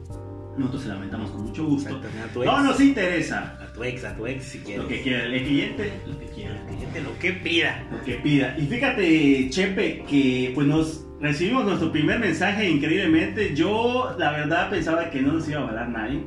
nosotros 0.56 0.82
se 0.82 0.88
la 0.88 0.96
mentamos 0.96 1.30
con 1.30 1.42
mucho 1.42 1.66
gusto. 1.66 2.00
No 2.44 2.62
nos 2.62 2.80
interesa. 2.80 3.58
A 3.60 3.72
tu 3.72 3.82
ex, 3.82 4.04
a 4.04 4.16
tu 4.16 4.26
ex 4.26 4.44
si 4.44 4.58
quieres. 4.58 4.84
lo 4.84 4.88
que 4.88 5.02
quiera 5.02 5.24
el 5.24 5.42
cliente 5.42 5.92
lo 6.06 6.18
que 6.18 6.26
quiera. 6.26 6.60
El 6.60 6.76
cliente 6.76 7.00
lo 7.02 7.18
que 7.18 7.32
pida. 7.32 7.84
lo 7.90 8.04
que 8.04 8.14
pida. 8.14 8.56
Y 8.58 8.66
fíjate 8.66 9.50
Chepe 9.50 10.04
que 10.08 10.52
pues 10.54 10.66
nos 10.66 11.03
recibimos 11.24 11.64
nuestro 11.64 11.90
primer 11.90 12.20
mensaje 12.20 12.68
increíblemente 12.68 13.56
yo 13.56 14.14
la 14.18 14.30
verdad 14.30 14.68
pensaba 14.68 15.08
que 15.08 15.22
no 15.22 15.32
nos 15.32 15.48
iba 15.48 15.60
a 15.60 15.68
hablar 15.68 15.88
nadie 15.88 16.22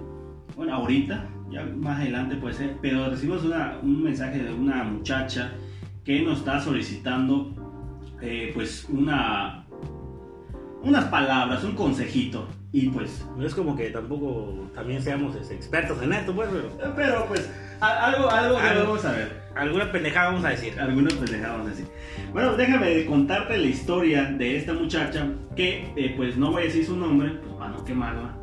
bueno 0.56 0.74
ahorita 0.74 1.24
ya 1.52 1.64
más 1.64 2.02
adelante 2.02 2.36
puede 2.36 2.56
ser 2.56 2.78
pero 2.82 3.08
recibimos 3.08 3.44
un 3.84 4.02
mensaje 4.02 4.42
de 4.42 4.52
una 4.52 4.84
muchacha 4.84 5.52
que 6.04 6.22
nos 6.22 6.40
está 6.40 6.60
solicitando 6.60 7.54
eh, 8.24 8.50
pues 8.56 8.88
una 8.90 9.68
unas 10.84 11.06
palabras, 11.06 11.64
un 11.64 11.74
consejito. 11.74 12.48
Y 12.78 12.90
pues. 12.90 13.26
No 13.36 13.44
es 13.44 13.56
como 13.56 13.76
que 13.76 13.90
tampoco 13.90 14.70
también 14.76 15.02
seamos 15.02 15.36
este, 15.36 15.56
expertos 15.56 16.00
en 16.04 16.14
esto, 16.14 16.32
pues, 16.36 16.48
pero. 16.52 16.94
Pero 16.96 17.26
pues, 17.26 17.50
algo, 17.80 18.30
algo 18.30 18.56
que 18.60 18.80
vamos 18.80 19.04
a 19.04 19.14
ver. 19.14 19.42
Alguna 19.56 19.92
pendejada 19.92 20.28
vamos 20.28 20.46
a 20.46 20.50
decir. 20.50 20.80
Algunas 20.80 21.16
pendejadas 21.16 21.54
vamos 21.54 21.68
a 21.68 21.70
decir. 21.72 21.88
Bueno, 22.32 22.56
déjame 22.56 23.04
contarte 23.08 23.58
la 23.58 23.66
historia 23.66 24.26
de 24.26 24.58
esta 24.58 24.74
muchacha 24.74 25.28
que, 25.56 25.92
eh, 25.96 26.14
pues 26.16 26.38
no 26.38 26.52
voy 26.52 26.62
a 26.62 26.66
decir 26.66 26.86
su 26.86 26.96
nombre, 26.96 27.30
pues 27.30 27.56
para 27.56 27.72
no 27.72 27.84
quemarla. 27.84 28.36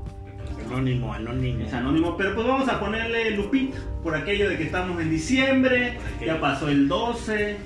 Anónimo, 0.66 1.14
anónimo. 1.14 1.64
Es 1.64 1.72
anónimo, 1.72 2.16
pero 2.16 2.34
pues 2.34 2.44
vamos 2.44 2.68
a 2.68 2.80
ponerle 2.80 3.36
Lupita, 3.36 3.78
por 4.02 4.16
aquello 4.16 4.48
de 4.48 4.56
que 4.56 4.64
estamos 4.64 5.00
en 5.00 5.10
diciembre, 5.10 5.96
ya 6.26 6.40
pasó 6.40 6.68
el 6.68 6.88
12, 6.88 7.56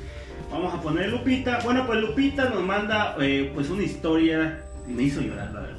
vamos 0.51 0.75
a 0.75 0.83
poner 0.83 1.09
Lupita. 1.09 1.61
Bueno, 1.65 1.87
pues 1.87 1.99
Lupita 2.03 2.51
nos 2.51 2.63
manda 2.63 3.17
eh, 3.23 3.53
pues 3.55 3.71
una 3.71 3.85
historia, 3.85 4.65
y 4.87 4.93
me 4.93 5.05
hizo 5.05 5.23
llorar, 5.23 5.51
la 5.55 5.61
verdad. 5.61 5.78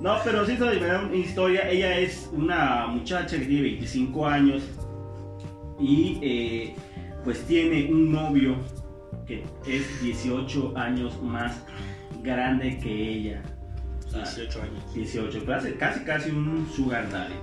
No, 0.00 0.16
pero 0.24 0.46
sí 0.46 0.56
llorar 0.56 1.04
una 1.04 1.16
historia, 1.16 1.68
ella 1.68 1.98
es 1.98 2.30
una 2.32 2.86
muchacha 2.86 3.38
que 3.38 3.46
tiene 3.46 3.62
25 3.62 4.26
años 4.26 4.62
y 5.78 6.18
eh, 6.22 6.74
pues 7.24 7.44
tiene 7.46 7.90
un 7.90 8.12
novio 8.12 8.56
que 9.26 9.44
es 9.66 10.02
18 10.02 10.72
años 10.76 11.20
más 11.22 11.64
grande 12.22 12.78
que 12.78 12.90
ella. 12.90 13.42
18 14.12 14.62
años. 14.62 14.94
18, 14.94 15.44
casi, 15.46 15.72
casi, 15.72 16.04
casi 16.04 16.30
un 16.30 16.68
sugar 16.74 17.10
daddy. 17.10 17.34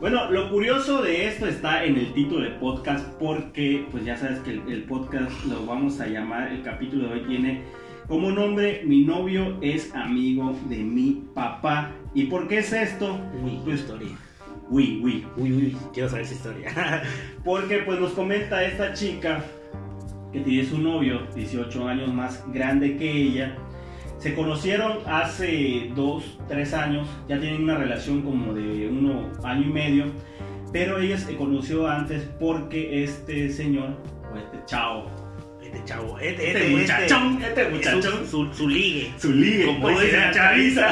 Bueno, 0.00 0.30
lo 0.30 0.50
curioso 0.50 1.02
de 1.02 1.26
esto 1.26 1.46
está 1.46 1.84
en 1.84 1.96
el 1.96 2.12
título 2.12 2.42
del 2.42 2.56
podcast 2.56 3.06
porque 3.18 3.86
pues 3.90 4.04
ya 4.04 4.16
sabes 4.16 4.38
que 4.40 4.50
el, 4.50 4.84
podcast 4.84 5.44
lo 5.46 5.64
vamos 5.66 6.00
a 6.00 6.06
llamar, 6.06 6.52
el 6.52 6.62
capítulo 6.62 7.08
de 7.08 7.14
hoy 7.14 7.20
tiene 7.26 7.62
como 8.08 8.30
nombre 8.30 8.82
Mi 8.84 9.02
novio 9.04 9.58
es 9.60 9.94
amigo 9.94 10.54
de 10.68 10.78
mi 10.78 11.24
papá. 11.34 11.92
¿Y 12.14 12.24
por 12.24 12.48
qué 12.48 12.58
es 12.58 12.72
esto? 12.72 13.18
Uy, 13.42 13.60
pues, 13.64 13.80
historia. 13.80 14.16
Uy, 14.70 15.00
uy. 15.02 15.26
Uy, 15.36 15.52
uy, 15.52 15.76
quiero 15.92 16.08
saber 16.08 16.24
esa 16.24 16.34
historia. 16.34 17.02
porque 17.44 17.78
pues 17.78 18.00
nos 18.00 18.12
comenta 18.12 18.64
esta 18.64 18.92
chica 18.92 19.44
que 20.32 20.40
tiene 20.40 20.64
su 20.68 20.78
novio, 20.78 21.26
18 21.34 21.86
años 21.88 22.12
más 22.12 22.44
grande 22.52 22.96
que 22.96 23.10
ella 23.10 23.56
se 24.18 24.34
conocieron 24.34 24.98
hace 25.06 25.90
dos, 25.94 26.38
tres 26.48 26.72
años, 26.72 27.06
ya 27.28 27.38
tienen 27.38 27.62
una 27.62 27.76
relación 27.76 28.22
como 28.22 28.54
de 28.54 28.88
uno 28.88 29.30
año 29.44 29.62
y 29.62 29.72
medio, 29.72 30.04
pero 30.72 30.98
ella 30.98 31.18
se 31.18 31.36
conoció 31.36 31.86
antes 31.86 32.28
porque 32.40 33.04
este 33.04 33.50
señor, 33.50 33.90
o 34.32 34.38
este 34.38 34.58
chavo, 34.64 35.06
este 35.76 35.84
chavo, 35.84 36.18
este, 36.18 36.48
este, 36.48 36.64
este 36.64 36.76
muchachón, 36.76 37.42
este 37.42 37.68
muchachón, 37.68 38.26
su, 38.26 38.54
su, 38.54 38.68
ligue, 38.68 39.12
su 39.18 39.32
ligue, 39.32 39.66
como 39.66 39.90
dice 39.90 40.16
la 40.16 40.32
chaviza. 40.32 40.90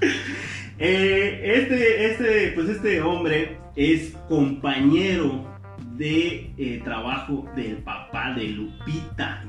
eh, 0.78 1.40
este, 1.42 2.06
este, 2.06 2.52
pues 2.52 2.68
este 2.68 3.02
hombre 3.02 3.58
es 3.74 4.16
compañero 4.28 5.44
de 5.96 6.52
eh, 6.56 6.80
trabajo 6.84 7.46
del 7.54 7.76
papá 7.78 8.32
de 8.34 8.48
Lupita. 8.48 9.44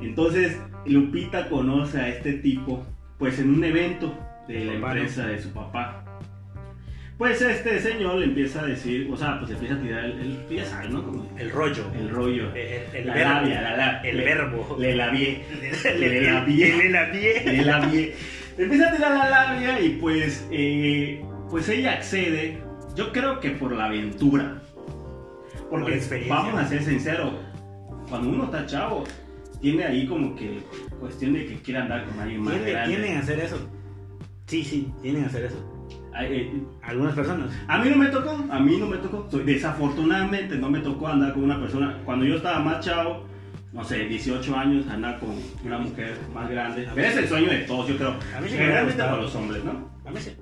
Entonces, 0.00 0.58
Lupita 0.86 1.48
conoce 1.48 2.00
a 2.00 2.08
este 2.08 2.34
tipo, 2.34 2.86
pues 3.18 3.38
en 3.38 3.54
un 3.54 3.64
evento 3.64 4.16
de 4.48 4.64
la 4.64 4.74
empresa 4.74 5.26
de 5.26 5.40
su 5.40 5.50
papá. 5.50 6.04
Pues 7.18 7.40
este 7.40 7.78
señor 7.80 8.16
le 8.16 8.26
empieza 8.26 8.62
a 8.62 8.66
decir, 8.66 9.08
o 9.12 9.16
sea, 9.16 9.38
pues 9.38 9.52
empieza 9.52 9.74
a 9.74 9.80
tirar 9.80 10.04
el, 10.04 10.38
el 10.50 10.92
¿no? 10.92 11.04
Como 11.04 11.28
el 11.38 11.50
rollo. 11.50 11.84
El 11.94 12.10
rollo. 12.10 12.52
El, 12.54 13.06
la 13.06 13.14
labia, 13.14 13.60
la, 13.62 14.00
el 14.00 14.16
verbo. 14.16 14.76
Le 14.78 14.96
labié. 14.96 15.44
Le 15.98 16.22
labié. 16.22 16.76
Le 16.76 16.90
labié. 16.90 17.44
Le 17.44 17.64
labié. 17.64 18.16
Empieza 18.58 18.88
a 18.88 18.96
tirar 18.96 19.16
la 19.16 19.30
labia 19.30 19.80
y 19.80 19.90
pues, 19.90 20.46
eh, 20.50 21.24
pues 21.48 21.68
ella 21.68 21.92
accede, 21.92 22.58
yo 22.94 23.12
creo 23.12 23.40
que 23.40 23.50
por 23.50 23.72
la 23.72 23.86
aventura. 23.86 24.60
Porque 25.70 26.02
vamos 26.28 26.60
a 26.60 26.68
ser 26.68 26.82
sinceros, 26.82 27.32
cuando 28.10 28.28
uno 28.28 28.44
está 28.44 28.66
chavo, 28.66 29.04
tiene 29.62 29.84
ahí 29.84 30.06
como 30.06 30.36
que 30.36 30.58
cuestión 31.00 31.32
de 31.32 31.46
que 31.46 31.56
quiere 31.62 31.80
andar 31.80 32.04
con 32.04 32.20
alguien 32.20 32.42
más 32.42 32.54
¿Tiene, 32.54 32.70
grande. 32.72 32.94
Tienen 32.94 33.12
que 33.14 33.18
hacer 33.22 33.40
eso. 33.40 33.70
Sí, 34.46 34.64
sí, 34.64 34.92
tienen 35.00 35.22
que 35.22 35.28
hacer 35.28 35.44
eso. 35.46 35.71
Eh, 36.20 36.52
Algunas 36.82 37.14
personas. 37.14 37.50
A 37.68 37.78
mí 37.78 37.90
no 37.90 37.96
me 37.96 38.06
tocó, 38.06 38.44
a 38.50 38.58
mí 38.60 38.76
no 38.78 38.86
me 38.86 38.98
tocó. 38.98 39.28
Desafortunadamente 39.38 40.56
no 40.56 40.70
me 40.70 40.80
tocó 40.80 41.08
andar 41.08 41.32
con 41.32 41.44
una 41.44 41.60
persona. 41.60 41.98
Cuando 42.04 42.24
yo 42.24 42.36
estaba 42.36 42.60
más 42.60 42.84
chavo, 42.84 43.24
no 43.72 43.82
sé, 43.84 44.04
18 44.06 44.56
años, 44.56 44.86
andar 44.88 45.18
con 45.18 45.30
una 45.64 45.78
mujer 45.78 46.18
más 46.34 46.50
grande. 46.50 46.88
Es 46.96 47.16
el 47.16 47.28
sueño 47.28 47.50
de 47.50 47.58
todos, 47.60 47.88
yo 47.88 47.96
creo. 47.96 48.10
A 48.36 48.40
mí 48.40 48.48
sí 48.48 48.56
Generalmente 48.56 49.02
para 49.02 49.16
los 49.16 49.34
hombres, 49.34 49.64
¿no? 49.64 49.90
A 50.04 50.10
mí 50.10 50.20
sí. 50.20 50.32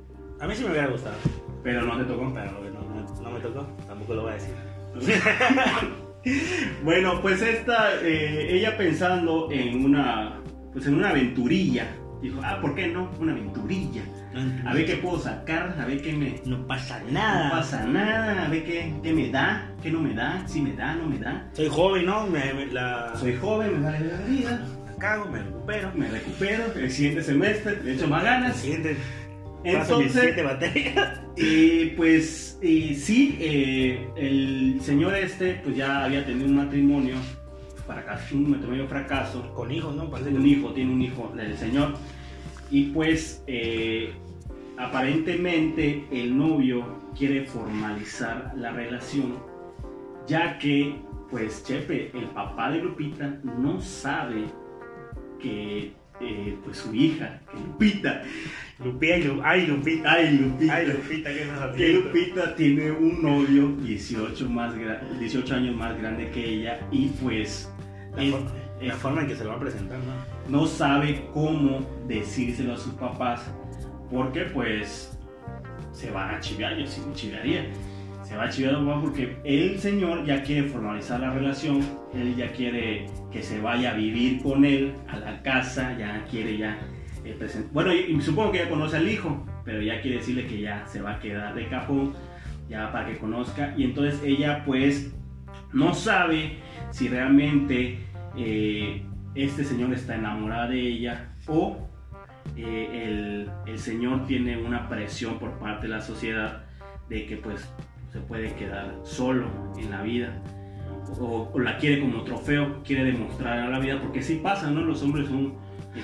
A 0.41 0.47
mí 0.47 0.55
sí 0.55 0.65
me 0.65 0.71
hubiera 0.71 0.89
gustado. 0.89 1.15
Pero 1.63 1.83
no 1.83 1.97
te 1.97 2.05
tocó. 2.05 2.33
Pero 2.35 2.53
no, 2.53 3.23
no 3.23 3.31
me 3.31 3.41
tocó, 3.41 3.67
tampoco 3.87 4.15
lo 4.15 4.23
voy 4.23 4.33
a 4.33 4.35
decir. 4.35 4.55
bueno, 6.85 7.21
pues 7.23 7.41
esta, 7.43 8.01
eh, 8.03 8.57
ella 8.57 8.77
pensando 8.77 9.49
en 9.51 9.85
una, 9.85 10.41
pues 10.73 10.87
en 10.87 10.95
una 10.95 11.11
aventurilla, 11.11 11.87
dijo, 12.21 12.41
ah, 12.43 12.59
¿por 12.61 12.75
qué 12.75 12.89
no? 12.89 13.11
Una 13.21 13.33
aventurilla. 13.33 14.03
A 14.65 14.75
ver 14.75 14.87
qué 14.87 14.97
puedo 14.97 15.19
sacar, 15.19 15.77
a 15.79 15.85
ver 15.87 16.01
qué 16.03 16.13
me... 16.13 16.41
No 16.45 16.67
pasa 16.67 17.03
nada. 17.11 17.49
No 17.49 17.51
pasa 17.51 17.85
nada, 17.85 18.47
a 18.47 18.49
ver 18.49 18.65
qué, 18.65 18.93
qué 19.03 19.13
me 19.13 19.29
da, 19.29 19.73
qué 19.83 19.91
no 19.91 20.01
me 20.01 20.15
da, 20.15 20.47
si 20.47 20.61
me 20.61 20.73
da, 20.73 20.95
no 20.95 21.07
me 21.07 21.19
da. 21.19 21.49
Soy 21.53 21.69
joven, 21.69 22.07
¿no? 22.07 22.27
Me, 22.27 22.67
la... 22.67 23.13
Soy 23.17 23.37
joven, 23.37 23.81
me 23.81 23.91
vale 23.91 24.07
la 24.07 24.19
vida. 24.21 24.69
La 24.87 24.97
cago, 24.97 25.31
me 25.31 25.43
recupero. 25.43 25.93
Me 25.95 26.09
recupero, 26.09 26.73
el 26.75 26.91
siguiente 26.91 27.23
semestre 27.25 27.83
le 27.83 27.95
echo 27.95 28.07
más 28.07 28.23
ganas. 28.23 28.57
El 28.57 28.61
siguiente... 28.61 28.97
Entonces, 29.63 30.37
y 31.37 31.87
pues 31.89 32.59
sí, 32.61 33.37
eh, 33.41 34.09
el 34.17 34.81
señor 34.81 35.15
este 35.15 35.61
pues 35.63 35.77
ya 35.77 36.05
había 36.05 36.25
tenido 36.25 36.47
un 36.47 36.57
matrimonio, 36.57 37.17
fracaso, 37.87 38.37
un 38.37 38.53
matrimonio 38.53 38.87
fracaso. 38.89 39.53
Con 39.55 39.71
hijos, 39.71 39.95
¿no? 39.95 40.11
Parece 40.11 40.31
un 40.31 40.47
hijo, 40.47 40.73
tiene 40.73 40.93
un 40.93 41.03
hijo 41.03 41.31
del 41.37 41.59
señor. 41.59 41.95
Y 42.71 42.85
pues 42.91 43.43
eh, 43.47 44.13
aparentemente 44.77 46.05
el 46.11 46.37
novio 46.37 46.85
quiere 47.17 47.45
formalizar 47.45 48.53
la 48.57 48.73
relación, 48.73 49.39
ya 50.27 50.59
que 50.59 50.95
pues 51.31 51.65
Chepe, 51.65 52.11
el 52.15 52.27
papá 52.27 52.71
de 52.71 52.83
Lupita, 52.83 53.39
no 53.59 53.81
sabe 53.81 54.47
que 55.41 55.93
eh, 56.21 56.59
pues 56.65 56.79
su 56.79 56.95
hija, 56.95 57.41
Lupita. 57.55 58.23
Lupita, 58.85 59.15
ay 59.45 59.67
Lupita, 59.67 60.13
ay 60.13 60.39
Lupita, 60.39 60.75
ay 60.75 60.87
Lupita, 60.87 61.31
que 61.77 61.93
Lupita 61.93 62.55
tiene 62.55 62.91
un 62.91 63.23
novio 63.23 63.69
18, 63.83 64.49
más 64.49 64.75
18 65.19 65.55
años 65.55 65.77
más 65.77 65.99
grande 65.99 66.31
que 66.31 66.45
ella 66.45 66.81
y 66.91 67.09
pues 67.23 67.71
la, 68.17 68.23
forma, 68.31 68.51
en 68.81 69.27
que 69.27 69.37
se 69.37 69.45
lo 69.45 69.51
va 69.51 69.57
a 69.57 69.61
presentar, 69.61 69.99
¿no? 69.99 70.61
No 70.61 70.67
sabe 70.67 71.29
cómo 71.33 71.81
decírselo 72.07 72.75
a 72.75 72.77
sus 72.77 72.95
papás 72.95 73.43
porque 74.11 74.43
pues 74.47 75.17
se 75.93 76.11
van 76.11 76.35
a 76.35 76.41
chiviar, 76.41 76.77
yo 76.77 76.87
sí 76.87 77.03
me 77.07 77.15
chiviaría 77.15 77.67
se 78.31 78.37
va 78.37 78.45
a 78.45 78.49
chivar 78.49 78.77
porque 79.01 79.37
el 79.43 79.81
señor 79.81 80.25
ya 80.25 80.41
quiere 80.45 80.69
formalizar 80.69 81.19
la 81.19 81.31
relación, 81.31 81.81
él 82.15 82.37
ya 82.37 82.53
quiere 82.53 83.07
que 83.33 83.43
se 83.43 83.61
vaya 83.61 83.91
a 83.91 83.95
vivir 83.95 84.41
con 84.41 84.65
él 84.65 84.95
a 85.09 85.19
la 85.19 85.43
casa, 85.43 85.99
ya 85.99 86.25
quiere 86.31 86.57
ya 86.57 86.79
eh, 87.25 87.37
Bueno, 87.73 87.93
y, 87.93 88.21
supongo 88.21 88.53
que 88.53 88.59
ya 88.59 88.69
conoce 88.69 88.99
al 88.99 89.09
hijo, 89.09 89.45
pero 89.65 89.83
ya 89.83 90.01
quiere 90.01 90.19
decirle 90.19 90.47
que 90.47 90.61
ya 90.61 90.87
se 90.87 91.03
va 91.03 91.15
a 91.15 91.19
quedar 91.19 91.57
de 91.57 91.67
cajón, 91.69 92.13
ya 92.69 92.93
para 92.93 93.09
que 93.09 93.19
conozca. 93.19 93.75
Y 93.77 93.83
entonces 93.83 94.21
ella 94.25 94.63
pues 94.65 95.13
no 95.73 95.93
sabe 95.93 96.59
si 96.93 97.09
realmente 97.09 97.99
eh, 98.37 99.05
este 99.35 99.65
señor 99.65 99.93
está 99.93 100.17
enamorada 100.17 100.69
de 100.69 100.81
ella 100.81 101.35
o 101.47 101.89
eh, 102.57 103.05
el, 103.05 103.51
el 103.67 103.79
señor 103.79 104.27
tiene 104.27 104.57
una 104.57 104.89
presión 104.89 105.39
por 105.39 105.59
parte 105.59 105.87
de 105.87 105.95
la 105.95 106.01
sociedad 106.01 106.65
de 107.09 107.27
que 107.27 107.37
pues 107.37 107.69
se 108.13 108.21
puede 108.21 108.55
quedar 108.55 108.95
solo 109.05 109.47
en 109.79 109.91
la 109.91 110.03
vida 110.03 110.43
o, 111.19 111.51
la 111.59 111.79
quiere 111.79 112.01
como 112.01 112.23
trofeo, 112.25 112.83
quiere 112.85 113.05
demostrar 113.05 113.59
a 113.59 113.69
la 113.69 113.79
vida, 113.79 114.01
porque 114.01 114.23
sí 114.23 114.41
pasa, 114.43 114.71
¿no? 114.71 114.83
Los 114.83 115.03
hombres 115.03 115.29
son 115.29 115.55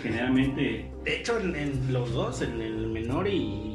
generalmente... 0.03 0.91
De 1.05 1.17
hecho, 1.17 1.39
en, 1.39 1.93
los 1.93 2.13
dos, 2.13 2.43
en 2.43 2.61
el 2.61 2.89
menor 2.89 3.29
y 3.29 3.75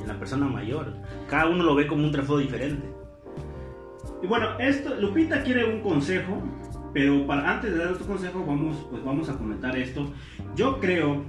en 0.00 0.06
la 0.06 0.18
persona 0.18 0.46
mayor, 0.46 0.94
cada 1.28 1.46
uno 1.46 1.64
lo 1.64 1.74
ve 1.74 1.86
como 1.86 2.04
un 2.04 2.12
trofeo 2.12 2.38
diferente. 2.38 2.86
Y 4.22 4.26
bueno, 4.26 4.58
esto, 4.58 4.94
Lupita 4.96 5.42
quiere 5.42 5.64
un 5.64 5.80
consejo, 5.80 6.42
pero 6.92 7.26
para, 7.26 7.50
antes 7.50 7.72
de 7.72 7.78
dar 7.78 7.92
este 7.92 8.04
consejo 8.04 8.44
vamos, 8.46 8.86
pues 8.90 9.04
vamos 9.04 9.28
a 9.28 9.36
comentar 9.36 9.76
esto. 9.76 10.12
Yo 10.56 10.78
creo 10.80 11.24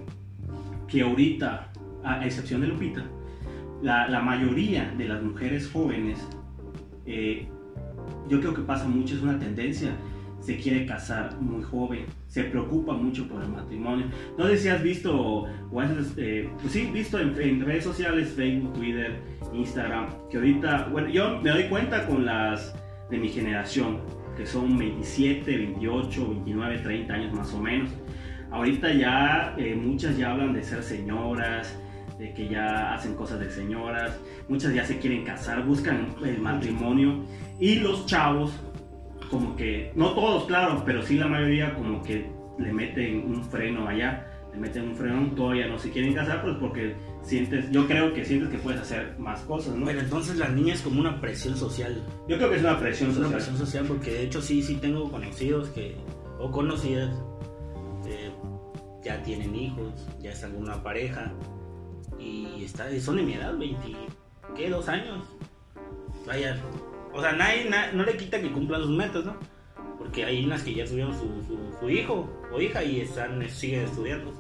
que 0.88 1.02
ahorita, 1.02 1.72
a 2.04 2.26
excepción 2.26 2.62
de 2.62 2.68
Lupita, 2.68 3.04
la, 3.82 4.20
mayoría 4.22 4.94
de 4.98 5.08
las 5.08 5.22
mujeres 5.22 5.70
jóvenes, 5.70 6.20
eh, 7.06 7.48
yo 8.28 8.40
creo 8.40 8.54
que 8.54 8.62
pasa 8.62 8.88
mucho, 8.88 9.16
es 9.16 9.22
una 9.22 9.40
tendencia 9.40 9.92
se 10.42 10.58
quiere 10.58 10.86
casar 10.86 11.40
muy 11.40 11.62
joven, 11.64 12.06
se 12.28 12.44
preocupa 12.46 12.94
mucho 12.94 13.28
por 13.28 13.44
el 13.44 13.50
matrimonio. 13.50 14.08
No 14.38 14.48
sé 14.48 14.58
si 14.58 14.70
has 14.70 14.82
visto, 14.82 15.16
o 15.16 15.80
has, 15.80 15.92
eh, 16.18 16.50
pues 16.62 16.74
sí, 16.74 16.90
visto 16.94 17.20
en, 17.20 17.40
en, 17.40 17.66
redes 17.66 17.84
sociales, 17.84 18.34
Facebook, 18.36 18.74
Twitter, 18.74 19.20
Instagram, 19.54 20.08
que 20.30 20.38
ahorita, 20.38 20.88
bueno, 20.92 21.10
yo 21.10 21.40
me 21.42 21.50
doy 21.50 21.64
cuenta 21.64 22.08
con 22.08 22.26
las 22.26 22.74
de 23.10 23.18
mi 23.18 23.30
generación, 23.30 24.00
que 24.40 24.46
son 24.46 24.78
27, 24.78 25.58
28, 25.58 26.30
29, 26.30 26.78
30 26.78 27.14
años 27.14 27.34
más 27.34 27.54
o 27.54 27.60
menos. 27.60 27.90
Ahorita 28.52 28.94
ya 28.94 29.54
eh, 29.58 29.76
muchas 29.76 30.18
ya 30.18 30.32
hablan 30.32 30.54
de 30.54 30.64
ser 30.64 30.82
señoras, 30.82 31.78
de 32.18 32.34
que 32.34 32.48
ya 32.48 32.94
hacen 32.94 33.16
cosas 33.16 33.42
de 33.42 33.52
señoras, 33.52 34.18
muchas 34.48 34.74
ya 34.74 34.86
se 34.86 34.98
quieren 34.98 35.26
casar, 35.26 35.66
buscan 35.66 36.16
el 36.24 36.40
matrimonio 36.40 37.26
y 37.60 37.76
los 37.76 38.06
chavos 38.06 38.54
como 39.30 39.58
que, 39.58 39.92
no 39.96 40.14
todos 40.14 40.46
claro, 40.46 40.84
pero 40.86 41.02
sí 41.02 41.18
la 41.18 41.28
mayoría 41.28 41.76
como 41.76 42.02
que 42.02 42.32
le 42.58 42.72
meten 42.72 43.26
un 43.26 43.44
freno 43.44 43.90
allá, 43.90 44.29
le 44.52 44.60
meten 44.60 44.90
un 44.90 44.96
freno, 44.96 45.32
todavía 45.36 45.68
no 45.68 45.78
se 45.78 45.92
quieren 45.92 46.14
casar 46.14 46.42
pues 46.42 46.56
porque 46.58 46.96
sientes, 47.22 47.70
yo 47.72 47.88
creo 47.88 48.14
que 48.14 48.26
sientes 48.26 48.50
que 48.50 48.58
puedes 48.58 48.82
hacer 48.82 49.16
más 49.20 49.42
cosas, 49.42 49.76
¿no? 49.76 49.86
Pero 49.86 50.00
entonces 50.00 50.38
la 50.38 50.50
niña 50.50 50.74
es 50.74 50.82
como 50.82 51.00
una 51.00 51.20
presión 51.22 51.56
social. 51.56 52.02
Yo 52.28 52.38
creo 52.38 52.50
que 52.50 52.56
es 52.56 52.62
una 52.62 52.80
presión 52.80 53.10
social. 53.10 53.28
Una 53.28 53.36
presión 53.36 53.58
social 53.58 53.86
porque 53.88 54.12
de 54.12 54.24
hecho 54.24 54.42
sí, 54.42 54.62
sí 54.62 54.76
tengo 54.76 55.10
conocidos 55.12 55.70
que, 55.70 55.96
o 56.40 56.52
conocidas, 56.52 57.14
eh, 58.08 58.32
ya 59.04 59.22
tienen 59.24 59.56
hijos, 59.56 60.08
ya 60.20 60.32
están 60.32 60.54
con 60.54 60.64
una 60.64 60.82
pareja 60.82 61.32
y 62.18 62.64
está, 62.64 62.88
son 63.00 63.18
de 63.18 63.24
mi 63.24 63.34
edad, 63.34 63.58
20, 63.58 63.96
¿qué? 64.56 64.70
Dos 64.70 64.90
años. 64.90 65.24
Vaya, 66.26 66.58
o 67.14 67.22
sea, 67.22 67.32
nadie, 67.34 67.70
no 67.94 68.04
le 68.04 68.18
quita 68.18 68.42
que 68.42 68.52
cumplan 68.52 68.82
sus 68.82 68.92
metas, 68.92 69.26
¿no? 69.26 69.38
Porque 70.10 70.26
hay 70.26 70.44
unas 70.44 70.64
que 70.64 70.74
ya 70.74 70.86
tuvieron 70.86 71.14
su, 71.14 71.28
su, 71.80 71.88
hijo 71.88 72.28
o 72.52 72.60
hija 72.60 72.84
y 72.84 73.02
están, 73.02 73.48
siguen 73.48 73.82
estudiando. 73.82 74.34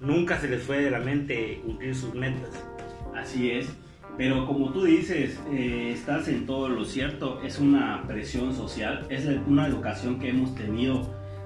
Nunca 0.00 0.38
se 0.38 0.46
les 0.46 0.62
fue 0.62 0.80
de 0.80 0.92
la 0.92 1.00
mente 1.00 1.60
cumplir 1.66 1.92
sus 1.92 2.14
metas. 2.14 2.50
Así 3.12 3.50
es. 3.50 3.68
Pero 4.16 4.46
como 4.46 4.72
tú 4.72 4.84
dices, 4.84 5.40
eh, 5.50 5.90
estás 5.92 6.28
en 6.28 6.46
todo 6.46 6.68
lo 6.68 6.84
cierto, 6.84 7.42
es 7.42 7.58
una 7.58 8.04
presión 8.06 8.54
social, 8.54 9.04
es 9.10 9.26
una 9.48 9.66
educación 9.66 10.20
que 10.20 10.28
hemos 10.28 10.54
tenido 10.54 11.02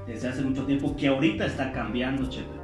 desde 0.07 0.29
hace 0.29 0.43
mucho 0.43 0.67
tiempo 0.67 0.95
que 0.95 1.09
ahorita 1.09 1.47
está 1.47 1.73
cambiando, 1.73 2.29
Chepe. 2.29 2.59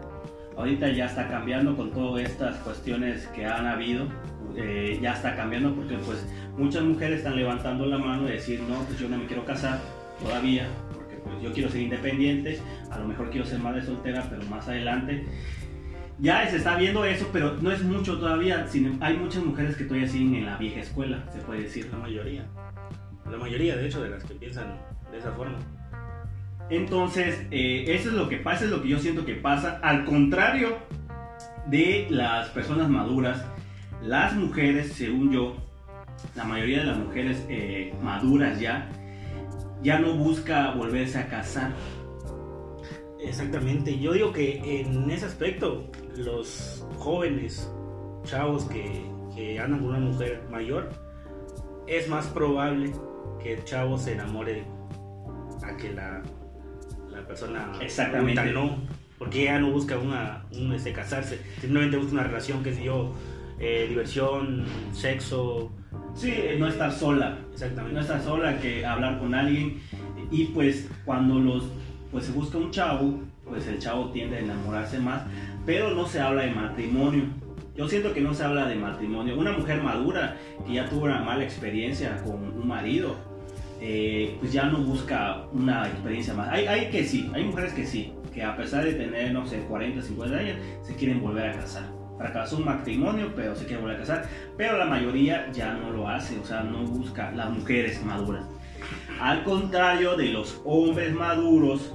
Ahorita 0.59 0.91
ya 0.91 1.07
está 1.07 1.27
cambiando 1.27 1.75
con 1.75 1.91
todas 1.93 2.23
estas 2.23 2.59
cuestiones 2.59 3.27
que 3.29 3.47
han 3.47 3.65
habido, 3.65 4.09
eh, 4.57 4.99
ya 5.01 5.15
está 5.15 5.37
cambiando 5.37 5.75
porque 5.75 5.97
pues 6.05 6.27
muchas 6.59 6.83
mujeres 6.83 7.21
están 7.21 7.37
levantando 7.37 7.87
la 7.87 7.97
mano 7.97 8.29
y 8.29 8.33
decir, 8.33 8.61
no, 8.69 8.75
pues 8.85 8.99
yo 8.99 9.09
no 9.09 9.17
me 9.17 9.25
quiero 9.25 9.47
casar 9.47 9.81
todavía, 10.21 10.69
porque 10.95 11.17
pues 11.17 11.43
yo 11.43 11.53
quiero 11.53 11.69
ser 11.69 11.83
independiente, 11.83 12.61
a 12.91 12.99
lo 12.99 13.07
mejor 13.07 13.31
quiero 13.31 13.47
ser 13.47 13.59
madre 13.59 13.83
soltera, 13.83 14.27
pero 14.29 14.43
más 14.47 14.69
adelante. 14.69 15.25
Ya 16.19 16.49
se 16.49 16.59
está 16.59 16.77
viendo 16.77 17.05
eso, 17.05 17.29
pero 17.33 17.57
no 17.61 17.73
es 17.73 17.83
mucho 17.83 18.19
todavía. 18.19 18.67
Hay 19.01 19.17
muchas 19.17 19.45
mujeres 19.45 19.77
que 19.77 19.85
todavía 19.85 20.07
siguen 20.07 20.35
en 20.37 20.47
la 20.47 20.57
vieja 20.57 20.81
escuela, 20.81 21.25
se 21.33 21.41
puede 21.41 21.63
decir. 21.63 21.89
La 21.91 21.99
mayoría. 21.99 22.47
La 23.29 23.39
mayoría, 23.39 23.77
de 23.77 23.87
hecho, 23.87 24.03
de 24.03 24.11
las 24.11 24.23
que 24.23 24.35
piensan 24.35 24.79
de 25.11 25.19
esa 25.19 25.33
forma. 25.33 25.59
Entonces, 26.71 27.45
eh, 27.51 27.85
eso 27.89 28.11
es 28.11 28.15
lo 28.15 28.29
que 28.29 28.37
pasa, 28.37 28.65
es 28.65 28.71
lo 28.71 28.83
que 28.83 28.89
yo 28.89 28.99
siento 28.99 29.25
que 29.25 29.35
pasa. 29.35 29.81
Al 29.83 30.05
contrario 30.05 30.79
de 31.67 32.07
las 32.11 32.49
personas 32.51 32.89
maduras, 32.89 33.45
las 34.03 34.35
mujeres, 34.35 34.93
según 34.93 35.33
yo, 35.33 35.57
la 36.35 36.45
mayoría 36.45 36.81
de 36.81 36.85
las 36.85 36.99
mujeres 36.99 37.45
eh, 37.49 37.93
maduras 38.03 38.61
ya, 38.61 38.89
ya 39.83 39.99
no 39.99 40.15
busca 40.15 40.73
volverse 40.73 41.19
a 41.19 41.29
casar. 41.29 41.73
Exactamente, 43.21 43.99
yo 43.99 44.13
digo 44.13 44.33
que 44.33 44.81
en 44.81 45.11
ese 45.11 45.27
aspecto 45.27 45.91
los 46.17 46.85
jóvenes, 46.99 47.71
chavos 48.25 48.65
que, 48.65 49.07
que 49.35 49.59
andan 49.61 49.81
con 49.81 49.91
una 49.91 50.01
mujer 50.01 50.43
mayor, 50.51 50.91
es 51.87 52.09
más 52.09 52.27
probable 52.29 52.93
que 53.41 53.55
el 53.55 53.65
chavo 53.65 53.99
se 53.99 54.13
enamore 54.13 54.65
a 55.63 55.77
que 55.77 55.93
la, 55.93 56.23
la 57.11 57.27
persona 57.27 57.73
Exactamente. 57.81 58.53
no, 58.53 58.79
porque 59.19 59.43
ella 59.43 59.61
no 59.61 59.71
busca 59.71 59.99
una, 59.99 60.45
un, 60.53 60.73
este, 60.73 60.93
casarse, 60.93 61.41
simplemente 61.61 61.97
busca 61.97 62.13
una 62.13 62.25
relación, 62.25 62.63
que 62.63 62.75
sé 62.75 62.85
yo, 62.85 63.13
eh, 63.59 63.87
diversión, 63.89 64.65
sexo. 64.93 65.71
Sí, 66.15 66.33
no 66.59 66.69
estar 66.69 66.93
sola. 66.93 67.39
Exactamente. 67.53 67.95
No 67.95 68.01
estar 68.01 68.23
sola, 68.23 68.59
que 68.59 68.85
hablar 68.85 69.19
con 69.19 69.35
alguien. 69.35 69.81
Y 70.31 70.47
pues 70.47 70.89
cuando 71.05 71.39
los, 71.39 71.65
pues 72.11 72.27
se 72.27 72.33
busca 72.33 72.59
un 72.59 72.71
chavo, 72.71 73.21
pues 73.45 73.67
el 73.67 73.79
chavo 73.79 74.11
tiende 74.11 74.37
a 74.37 74.41
enamorarse 74.41 74.99
más, 74.99 75.23
pero 75.67 75.91
no 75.95 76.07
se 76.07 76.21
habla 76.21 76.43
de 76.43 76.53
matrimonio. 76.53 77.25
Yo 77.77 77.89
siento 77.89 78.13
que 78.13 78.21
no 78.21 78.35
se 78.35 78.45
habla 78.45 78.67
de 78.67 78.75
matrimonio. 78.77 79.39
Una 79.39 79.53
mujer 79.53 79.83
madura 79.83 80.37
que 80.67 80.75
ya 80.75 80.89
tuvo 80.89 81.05
una 81.05 81.21
mala 81.21 81.45
experiencia 81.45 82.23
con 82.23 82.35
un 82.35 82.69
marido, 82.69 83.17
eh, 83.81 84.37
pues 84.41 84.53
ya 84.53 84.67
no 84.67 84.79
busca 84.79 85.45
una 85.53 85.87
experiencia 85.87 86.35
más. 86.35 86.49
Hay, 86.51 86.67
hay 86.67 86.91
que 86.91 87.05
sí, 87.05 87.31
hay 87.35 87.45
mujeres 87.45 87.73
que 87.73 87.87
sí, 87.87 88.13
que 88.33 88.43
a 88.43 88.57
pesar 88.57 88.85
de 88.85 88.93
tener, 88.93 89.33
no 89.33 89.47
sé, 89.47 89.61
40, 89.69 90.03
50 90.03 90.37
años, 90.37 90.57
se 90.83 90.95
quieren 90.95 91.21
volver 91.21 91.51
a 91.51 91.53
casar 91.53 92.02
fracasó 92.23 92.59
un 92.59 92.67
matrimonio, 92.67 93.33
pero 93.35 93.55
se 93.57 93.67
quiere 93.67 93.83
volver 93.83 93.97
a 93.97 94.01
casar. 94.01 94.29
Pero 94.57 94.79
la 94.79 94.87
mayoría 94.87 95.51
ya 95.53 95.75
no 95.75 95.91
lo 95.91 96.09
hace, 96.09 96.39
o 96.39 96.45
sea, 96.45 96.63
no 96.63 96.85
busca 96.85 97.33
las 97.33 97.51
mujeres 97.51 98.03
maduras. 98.05 98.45
Al 99.21 99.45
contrario 99.45 100.17
de 100.17 100.29
los 100.29 100.61
hombres 100.65 101.13
maduros, 101.15 101.93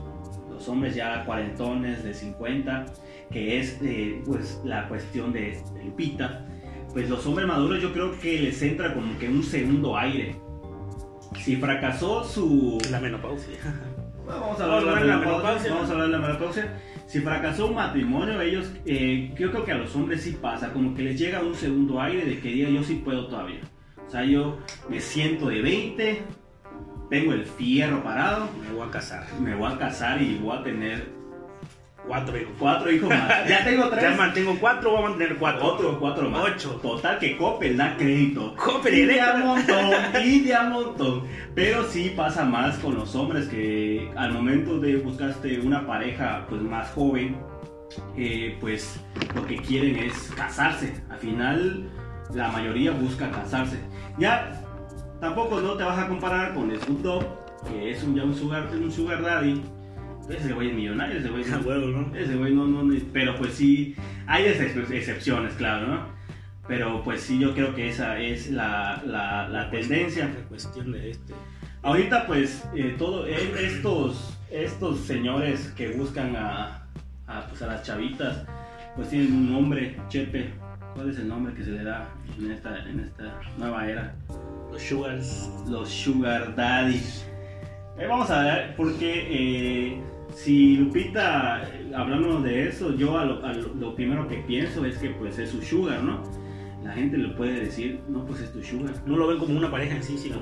los 0.49 0.67
hombres 0.67 0.95
ya 0.95 1.23
cuarentones 1.25 2.03
de 2.03 2.13
50, 2.13 2.85
que 3.31 3.59
es 3.59 3.79
eh, 3.81 4.21
pues 4.25 4.59
la 4.63 4.87
cuestión 4.87 5.31
de, 5.31 5.61
del 5.73 5.91
pita, 5.93 6.45
pues 6.93 7.09
los 7.09 7.25
hombres 7.25 7.47
maduros 7.47 7.81
yo 7.81 7.93
creo 7.93 8.17
que 8.19 8.41
les 8.41 8.61
entra 8.61 8.93
como 8.93 9.17
que 9.17 9.29
un 9.29 9.43
segundo 9.43 9.97
aire. 9.97 10.35
Si 11.39 11.55
fracasó 11.55 12.23
su... 12.23 12.77
La 12.89 12.99
menopausia. 12.99 13.57
Vamos 14.25 14.59
a 14.59 14.63
hablar 14.63 15.01
de 15.01 15.07
la 15.07 15.17
menopausia. 15.17 15.73
Vamos 15.73 15.89
a 15.89 15.93
hablar 15.93 16.07
de 16.07 16.13
la 16.13 16.19
menopausia 16.19 16.73
si 17.07 17.21
fracasó 17.21 17.67
un 17.67 17.75
matrimonio, 17.75 18.39
ellos, 18.41 18.71
eh, 18.85 19.33
yo 19.39 19.49
creo 19.51 19.63
que 19.63 19.71
a 19.71 19.77
los 19.77 19.95
hombres 19.95 20.21
sí 20.21 20.37
pasa, 20.39 20.73
como 20.73 20.93
que 20.93 21.01
les 21.01 21.17
llega 21.17 21.41
un 21.41 21.55
segundo 21.55 22.01
aire 22.01 22.25
de 22.25 22.39
que 22.39 22.49
diga 22.49 22.69
yo 22.69 22.83
sí 22.83 23.01
puedo 23.03 23.27
todavía. 23.27 23.61
O 24.05 24.09
sea, 24.09 24.23
yo 24.25 24.57
me 24.89 24.99
siento 24.99 25.47
de 25.47 25.61
20, 25.61 26.21
tengo 27.09 27.33
el 27.33 27.45
fierro 27.45 28.03
parado. 28.03 28.49
Me 28.61 28.73
voy 28.75 28.87
a 28.87 28.91
casar. 28.91 29.25
Me 29.41 29.55
voy 29.55 29.71
a 29.71 29.77
casar 29.77 30.21
y 30.21 30.37
voy 30.37 30.57
a 30.57 30.63
tener 30.63 31.16
Cuatro 32.07 32.37
hijos. 32.37 32.53
Cuatro 32.57 32.91
hijos 32.91 33.09
más. 33.09 33.27
Ya 33.49 33.63
tengo 33.63 33.89
tres. 33.89 34.03
Ya 34.03 34.11
mantengo 34.11 34.57
cuatro, 34.59 34.91
voy 34.91 34.99
a 34.99 35.09
mantener 35.09 35.37
cuatro. 35.37 35.65
Otro, 35.65 35.99
cuatro 35.99 36.29
más. 36.29 36.43
Ocho. 36.43 36.79
Total 36.81 37.19
que 37.19 37.37
Coppel 37.37 37.75
da 37.75 37.95
crédito. 37.97 38.55
Coppel 38.55 38.93
y 38.93 39.05
de 39.05 39.21
a 39.21 39.35
montón, 39.35 39.91
y 40.23 40.39
de 40.39 40.55
a 40.55 40.63
montón. 40.63 41.23
Pero 41.53 41.83
sí 41.83 42.13
pasa 42.15 42.45
más 42.45 42.77
con 42.79 42.95
los 42.95 43.13
hombres 43.15 43.47
que 43.47 44.09
al 44.15 44.31
momento 44.31 44.79
de 44.79 44.95
buscaste 44.97 45.59
una 45.59 45.85
pareja 45.85 46.45
pues 46.47 46.61
más 46.61 46.89
joven, 46.91 47.37
eh, 48.15 48.57
pues 48.61 48.99
lo 49.35 49.45
que 49.45 49.57
quieren 49.57 49.97
es 49.97 50.31
casarse. 50.35 50.93
Al 51.09 51.17
final 51.17 51.89
la 52.33 52.47
mayoría 52.49 52.91
busca 52.91 53.29
casarse. 53.29 53.79
Ya 54.17 54.61
tampoco 55.19 55.59
no 55.59 55.73
te 55.73 55.83
vas 55.83 55.99
a 55.99 56.07
comparar 56.07 56.53
con 56.53 56.71
el 56.71 56.79
Snoop 56.79 57.23
que 57.67 57.91
es 57.91 58.03
un, 58.03 58.15
ya 58.15 58.23
un 58.23 58.35
sugar, 58.35 58.69
un 58.71 58.91
sugar 58.91 59.21
daddy 59.21 59.61
ese 60.29 60.53
güey 60.53 60.69
es 60.69 60.75
millonario, 60.75 61.19
ese 61.19 61.29
güey 61.29 61.45
no, 61.49 62.01
¿no? 62.01 62.15
Ese 62.15 62.35
güey 62.35 62.53
no, 62.53 62.65
no, 62.65 62.93
pero 63.13 63.35
pues 63.35 63.53
sí, 63.53 63.95
hay 64.25 64.45
excepciones, 64.45 65.53
claro, 65.53 65.87
¿no? 65.87 66.17
Pero 66.67 67.01
pues 67.03 67.21
sí, 67.21 67.39
yo 67.39 67.53
creo 67.53 67.73
que 67.73 67.89
esa 67.89 68.19
es 68.19 68.51
la, 68.51 69.01
la, 69.05 69.47
la 69.47 69.69
tendencia. 69.69 70.25
La 70.25 70.47
cuestión 70.49 70.91
de 70.91 71.11
este. 71.11 71.33
Ahorita 71.81 72.27
pues 72.27 72.67
eh, 72.75 72.95
todo, 72.97 73.25
eh, 73.25 73.53
estos, 73.59 74.37
estos 74.51 74.99
señores 74.99 75.73
que 75.77 75.89
buscan 75.89 76.35
a, 76.35 76.87
a, 77.27 77.47
pues, 77.47 77.61
a 77.61 77.67
las 77.67 77.83
chavitas, 77.83 78.45
pues 78.95 79.09
tienen 79.09 79.31
un 79.31 79.51
nombre, 79.53 79.95
Chepe. 80.09 80.49
¿Cuál 80.93 81.11
es 81.11 81.19
el 81.19 81.27
nombre 81.27 81.53
que 81.53 81.63
se 81.63 81.71
le 81.71 81.83
da 81.83 82.09
en 82.37 82.51
esta, 82.51 82.79
en 82.89 82.99
esta 82.99 83.39
nueva 83.57 83.87
era? 83.87 84.15
Los 84.71 84.81
sugars. 84.81 85.49
Los 85.69 85.89
sugar 85.89 86.55
daddies. 86.55 87.25
Eh, 87.97 88.07
vamos 88.07 88.29
a 88.29 88.41
ver, 88.43 88.75
porque 88.75 90.01
si 90.38 90.78
Lupita, 90.78 91.67
hablando 91.95 92.39
de 92.41 92.67
eso, 92.67 92.95
yo 92.95 93.17
a 93.17 93.26
lo, 93.26 93.95
primero 93.95 94.28
que 94.28 94.38
pienso 94.38 94.86
es 94.86 95.00
que 95.00 95.10
pues 95.10 95.39
es 95.39 95.50
su 95.50 95.62
sugar, 95.63 96.04
¿no? 96.04 96.21
La 96.84 96.93
gente 96.93 97.17
le 97.17 97.30
puede 97.30 97.62
decir, 97.62 98.00
no, 98.08 98.23
pues 98.23 98.41
es 98.41 98.54
tu 98.54 98.62
sugar. 98.62 98.93
No 99.08 99.17
lo 99.17 99.28
ven 99.28 99.39
como 99.39 99.58
una 99.58 99.71
pareja 99.71 99.95
en 99.95 100.04
sí, 100.04 100.15
sino 100.15 100.38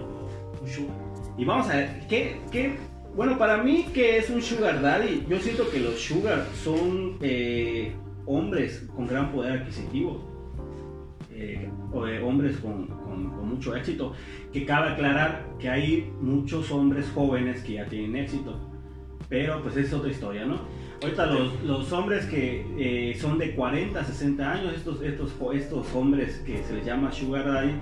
un 0.62 0.68
sugar. 0.68 0.98
Y 1.38 1.46
vamos 1.46 1.70
a 1.70 1.78
ver, 1.78 2.02
¿qué, 2.10 2.42
qué 2.52 2.76
bueno, 3.16 3.38
para 3.38 3.64
mí, 3.64 3.86
¿qué 3.94 4.18
es 4.18 4.30
un 4.30 4.42
sugar 4.42 4.82
daddy? 4.82 5.26
Yo 5.30 5.40
siento 5.40 5.70
que 5.72 5.80
los 5.80 5.98
sugar 5.98 6.46
son 6.62 7.18
eh, 7.22 7.94
hombres 8.26 8.86
con 8.94 9.08
gran 9.08 9.32
poder 9.32 9.62
adquisitivo. 9.62 10.30
Eh, 11.32 11.70
o 11.94 12.06
de 12.06 12.22
hombres 12.22 12.58
con, 12.58 12.88
con, 12.88 13.48
mucho 13.48 13.74
éxito. 13.74 14.12
Que 14.52 14.66
cabe 14.66 14.90
aclarar 14.90 15.48
que 15.58 15.70
hay 15.70 16.12
muchos 16.20 16.70
hombres 16.70 17.10
jóvenes 17.16 17.64
que 17.64 17.74
ya 17.74 17.86
tienen 17.86 18.18
éxito 18.18 18.75
Pero 19.30 19.62
pues 19.62 19.75
es 19.78 19.91
otra 19.93 20.12
historia, 20.12 20.45
¿no? 20.45 20.60
Ahorita 21.01 21.25
los, 21.25 21.62
los 21.63 21.91
hombres 21.91 22.25
que 22.25 22.65
eh, 22.78 23.17
son 23.19 23.38
de 23.38 23.54
40, 23.54 24.04
60 24.04 24.51
años, 24.51 24.73
estos, 24.75 25.01
estos, 25.01 25.32
estos 25.54 25.93
hombres 25.93 26.41
que 26.45 26.63
se 26.63 26.73
les 26.73 26.86
llama 26.86 27.12
Sugar 27.12 27.45
Daddy, 27.45 27.73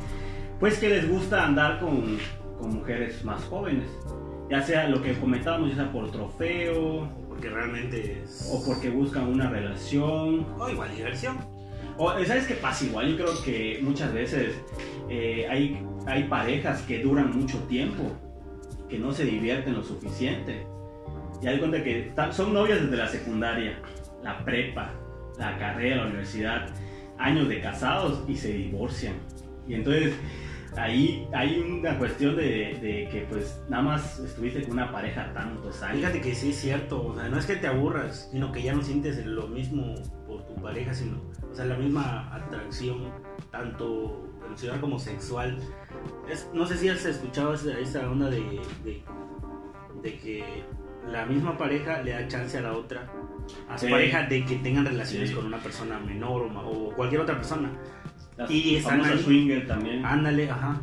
pues 0.60 0.80
que 0.80 0.90
les 0.90 1.10
gusta 1.10 1.46
andar 1.46 1.80
con, 1.80 2.18
con 2.60 2.76
mujeres 2.76 3.24
más 3.24 3.44
jóvenes. 3.46 3.88
Ya 4.50 4.62
sea 4.62 4.88
lo 4.88 5.02
que 5.02 5.14
comentábamos, 5.14 5.70
ya 5.70 5.76
sea 5.76 5.92
por 5.92 6.12
trofeo, 6.12 7.10
Porque 7.28 7.50
realmente 7.50 8.22
es... 8.24 8.50
o 8.52 8.66
porque 8.66 8.90
buscan 8.90 9.28
una 9.28 9.50
relación, 9.50 10.46
O 10.60 10.70
igual 10.70 10.94
diversión. 10.96 11.38
o, 11.98 12.12
¿Sabes 12.26 12.46
qué 12.48 12.56
pasa 12.56 12.86
igual? 12.86 13.10
Yo 13.10 13.18
creo 13.18 13.44
que 13.44 13.80
muchas 13.82 14.14
veces 14.14 14.56
eh, 15.10 15.48
hay, 15.50 15.82
hay 16.08 16.26
parejas 16.26 16.82
que 16.82 17.02
duran 17.02 17.38
mucho 17.38 17.58
tiempo, 17.70 18.04
que 18.90 18.98
no 18.98 19.12
se 19.12 19.26
divierten 19.26 19.74
lo 19.76 19.84
suficiente. 19.84 20.66
Y 21.44 21.48
hay 21.48 21.60
cuenta 21.60 21.84
que 21.84 22.14
son 22.32 22.54
novias 22.54 22.82
desde 22.82 22.96
la 22.96 23.08
secundaria, 23.08 23.78
la 24.24 24.46
prepa, 24.46 24.94
la 25.38 25.58
carrera, 25.58 25.98
la 25.98 26.06
universidad, 26.06 26.70
años 27.18 27.50
de 27.50 27.60
casados 27.60 28.24
y 28.30 28.38
se 28.38 28.54
divorcian. 28.54 29.16
Y 29.68 29.74
entonces 29.74 30.14
ahí 30.78 31.28
hay 31.34 31.60
una 31.60 31.98
cuestión 31.98 32.38
de, 32.38 33.10
que 33.12 33.28
pues 33.30 33.62
nada 33.68 33.84
más 33.84 34.20
estuviste 34.20 34.64
con 34.64 34.72
una 34.72 34.90
pareja 34.90 35.34
tantos 35.34 35.84
años. 35.84 35.98
Fíjate 35.98 36.22
que 36.22 36.34
sí 36.34 36.52
es 36.52 36.56
cierto, 36.56 37.08
o 37.08 37.16
sea, 37.16 37.28
no 37.28 37.38
es 37.38 37.46
que 37.46 37.58
te 37.58 37.68
aburras, 37.68 38.30
sino 38.32 38.50
que 38.54 38.64
ya 38.64 38.74
no 38.74 38.82
sientes 38.82 39.26
lo 39.26 39.50
mismo 39.50 39.96
por 40.26 40.46
tu 40.46 40.56
pareja, 40.56 40.94
sino, 40.94 41.22
o 41.52 41.54
sea, 41.54 41.66
la 41.66 41.76
misma 41.76 42.34
atracción, 42.34 43.12
tanto 43.52 44.30
emocional 44.46 44.80
como 44.80 44.98
sexual. 44.98 45.58
No 46.54 46.66
sé 46.66 46.78
si 46.78 46.88
has 46.88 47.06
escuchado 47.06 47.54
esa, 47.54 47.78
esa 47.78 48.10
onda 48.10 48.30
de, 48.30 48.62
de 50.02 50.18
que 50.20 50.64
la 51.12 51.26
misma 51.26 51.58
pareja 51.58 52.02
le 52.02 52.12
da 52.12 52.28
chance 52.28 52.58
a 52.58 52.62
la 52.62 52.74
otra, 52.74 53.08
a 53.70 53.78
su 53.78 53.86
Sí. 53.86 53.92
pareja, 53.92 54.24
de 54.24 54.46
que 54.46 54.56
tengan 54.58 54.86
relaciones 54.86 55.30
Sí. 55.30 55.36
con 55.36 55.46
una 55.46 55.58
persona 55.58 56.00
menor 56.00 56.44
o, 56.44 56.70
o 56.70 56.94
cualquier 56.96 57.22
otra 57.22 57.36
persona. 57.36 57.72
Las 58.38 58.50
Y 58.50 58.78
ahí. 58.78 59.18
swinger 59.24 59.68
también. 59.68 60.06
Ándale, 60.06 60.50
ajá. 60.50 60.82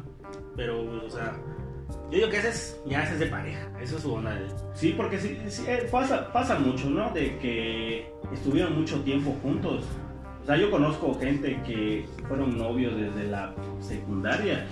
Pero, 0.56 0.82
o 1.04 1.10
sea, 1.10 1.32
yo 2.10 2.18
digo 2.18 2.28
que 2.28 2.38
ese 2.38 2.48
es, 2.50 2.80
ya 2.86 3.02
ese 3.04 3.14
es 3.14 3.18
de 3.20 3.26
pareja, 3.26 3.68
eso 3.80 3.96
es 3.96 4.02
su 4.02 4.12
onda 4.12 4.34
de... 4.34 4.46
Sí, 4.74 4.94
porque 4.96 5.18
sí, 5.18 5.38
sí, 5.48 5.64
eh, 5.66 5.88
pasa, 5.90 6.32
pasa 6.32 6.58
mucho, 6.58 6.88
¿no? 6.90 7.10
De 7.10 7.36
que 7.38 8.12
estuvieron 8.32 8.78
mucho 8.78 9.00
tiempo 9.02 9.36
juntos. 9.42 9.84
O 10.42 10.46
sea, 10.46 10.56
yo 10.56 10.70
conozco 10.70 11.14
gente 11.18 11.60
que 11.66 12.06
fueron 12.28 12.56
novios 12.56 12.96
desde 12.96 13.24
la 13.28 13.54
secundaria, 13.80 14.66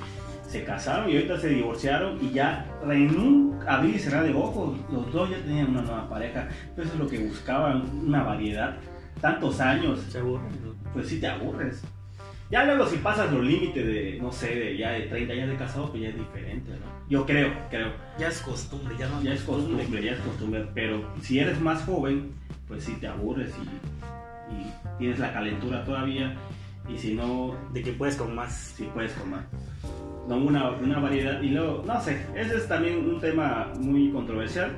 se 0.49 0.65
casaron 0.65 1.11
y 1.11 1.15
ahorita 1.17 1.39
se 1.39 1.51
divorciaron 1.51 2.19
y 2.25 2.31
ya 2.31 2.67
en 2.83 3.19
un 3.19 3.59
abrir 3.67 3.97
y 3.97 3.99
cerrar 3.99 4.25
de 4.25 4.33
ojos, 4.33 4.79
los 4.91 5.13
dos 5.13 5.31
ya 5.31 5.37
tenían 5.39 5.71
una 5.71 5.83
nueva 5.83 6.09
pareja. 6.09 6.49
Eso 6.77 6.89
es 6.89 6.95
lo 6.99 7.07
que 7.07 7.19
buscaban, 7.19 7.83
una 8.07 8.23
variedad. 8.23 8.77
Tantos 9.21 9.61
años, 9.61 10.01
Se 10.09 10.19
aburren, 10.19 10.49
pues 10.95 11.09
sí 11.09 11.21
te 11.21 11.27
aburres. 11.27 11.83
Ya 12.51 12.65
luego 12.65 12.87
si 12.87 12.97
pasas 12.97 13.31
los 13.31 13.45
límites 13.45 13.87
de, 13.87 14.19
no 14.23 14.33
sé, 14.33 14.55
de 14.55 14.79
ya 14.79 14.93
de 14.93 15.03
30 15.03 15.33
años 15.35 15.49
de 15.51 15.57
casado, 15.57 15.91
pues 15.91 16.03
ya 16.03 16.09
es 16.09 16.17
diferente, 16.17 16.71
¿no? 16.71 16.87
Yo 17.11 17.27
creo, 17.27 17.53
creo. 17.69 17.93
Ya 18.19 18.29
es 18.29 18.41
costumbre, 18.41 18.95
ya 18.99 19.07
no 19.09 19.21
Ya 19.23 19.35
es 19.35 19.43
costumbre, 19.43 20.03
ya 20.03 20.13
es 20.13 20.21
costumbre, 20.21 20.67
pero 20.73 21.05
si 21.21 21.41
eres 21.41 21.61
más 21.61 21.83
joven, 21.85 22.33
pues 22.67 22.85
sí 22.85 22.95
te 22.99 23.07
aburres 23.07 23.51
y, 23.59 24.55
y 24.55 24.73
tienes 24.99 25.19
la 25.19 25.31
calentura 25.35 25.85
todavía, 25.85 26.35
y 26.89 26.97
si 26.97 27.13
no, 27.13 27.55
De 27.75 27.83
que 27.83 27.93
puedes 27.93 28.17
con 28.17 28.35
más. 28.35 28.73
sí 28.77 28.89
puedes 28.95 29.15
tomar. 29.15 29.45
No, 29.83 29.98
una, 30.37 30.71
una 30.71 30.99
variedad, 30.99 31.41
y 31.43 31.51
luego, 31.51 31.83
no 31.87 32.01
sé, 32.01 32.19
ese 32.35 32.57
es 32.57 32.69
también 32.69 32.99
un 32.99 33.21
tema 33.21 33.73
muy 33.81 34.11
controversial, 34.11 34.73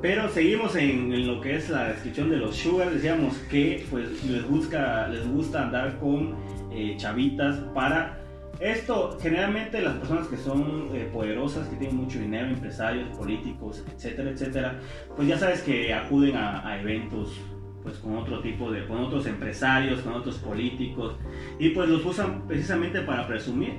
pero 0.00 0.28
seguimos 0.28 0.76
en, 0.76 1.12
en 1.12 1.26
lo 1.26 1.40
que 1.40 1.56
es 1.56 1.70
la 1.70 1.88
descripción 1.88 2.30
de 2.30 2.36
los 2.36 2.56
sugar, 2.56 2.90
decíamos 2.90 3.36
que 3.50 3.84
pues 3.90 4.24
les, 4.24 4.48
busca, 4.48 5.08
les 5.08 5.26
gusta 5.28 5.64
andar 5.64 5.98
con 5.98 6.34
eh, 6.70 6.94
chavitas 6.96 7.56
para 7.74 8.18
esto, 8.60 9.16
generalmente 9.20 9.80
las 9.80 9.94
personas 9.94 10.26
que 10.26 10.36
son 10.36 10.88
eh, 10.92 11.08
poderosas, 11.12 11.68
que 11.68 11.76
tienen 11.76 11.96
mucho 11.96 12.18
dinero, 12.18 12.48
empresarios, 12.48 13.08
políticos, 13.16 13.84
etcétera, 13.94 14.30
etcétera, 14.30 14.80
pues 15.14 15.28
ya 15.28 15.38
sabes 15.38 15.62
que 15.62 15.94
acuden 15.94 16.36
a, 16.36 16.66
a 16.66 16.80
eventos 16.80 17.40
pues 17.84 17.98
con 17.98 18.16
otro 18.16 18.40
tipo 18.40 18.70
de, 18.70 18.84
con 18.86 18.98
otros 18.98 19.26
empresarios, 19.26 20.00
con 20.00 20.14
otros 20.14 20.36
políticos, 20.38 21.14
y 21.58 21.70
pues 21.70 21.88
los 21.88 22.04
usan 22.04 22.46
precisamente 22.46 23.00
para 23.02 23.26
presumir, 23.26 23.74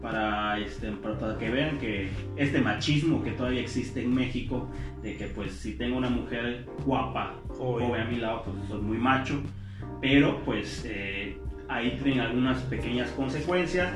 para, 0.00 0.58
este, 0.58 0.90
para, 0.92 1.38
que 1.38 1.50
vean 1.50 1.78
que 1.78 2.08
este 2.36 2.60
machismo 2.60 3.22
que 3.22 3.32
todavía 3.32 3.60
existe 3.60 4.02
en 4.02 4.14
México, 4.14 4.68
de 5.02 5.16
que 5.16 5.26
pues 5.26 5.52
si 5.52 5.72
tengo 5.74 5.96
una 5.96 6.10
mujer 6.10 6.66
guapa, 6.84 7.34
Joven. 7.48 7.86
joven 7.88 8.00
a 8.02 8.04
mi 8.04 8.16
lado, 8.16 8.42
pues 8.44 8.56
soy 8.68 8.80
muy 8.82 8.98
macho, 8.98 9.40
pero 10.00 10.40
pues 10.44 10.84
eh, 10.86 11.38
ahí 11.68 11.98
tienen 12.02 12.20
algunas 12.20 12.58
pequeñas 12.62 13.08
consecuencias. 13.10 13.92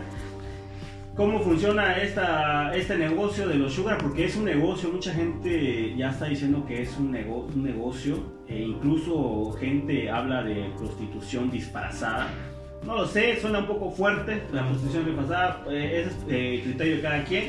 ¿Cómo 1.16 1.40
funciona 1.40 1.98
esta, 1.98 2.74
este 2.74 2.96
negocio 2.96 3.46
de 3.48 3.56
los 3.56 3.74
sugar? 3.74 3.98
Porque 3.98 4.24
es 4.24 4.36
un 4.36 4.44
negocio, 4.44 4.90
mucha 4.90 5.12
gente 5.12 5.94
ya 5.96 6.10
está 6.10 6.26
diciendo 6.26 6.64
que 6.66 6.82
es 6.82 6.96
un, 6.96 7.12
nego- 7.12 7.46
un 7.54 7.62
negocio, 7.64 8.16
e 8.46 8.62
incluso 8.62 9.52
gente 9.60 10.08
habla 10.08 10.42
de 10.42 10.70
prostitución 10.78 11.50
disfrazada. 11.50 12.28
No 12.86 12.96
lo 12.96 13.06
sé, 13.06 13.38
suena 13.40 13.58
un 13.60 13.66
poco 13.66 13.90
fuerte, 13.90 14.42
la 14.52 14.66
prostitución 14.66 15.04
disfrazada, 15.04 15.64
eh, 15.70 16.06
es 16.06 16.16
eh, 16.28 16.60
criterio 16.64 16.96
de 16.96 17.02
cada 17.02 17.24
quien, 17.24 17.44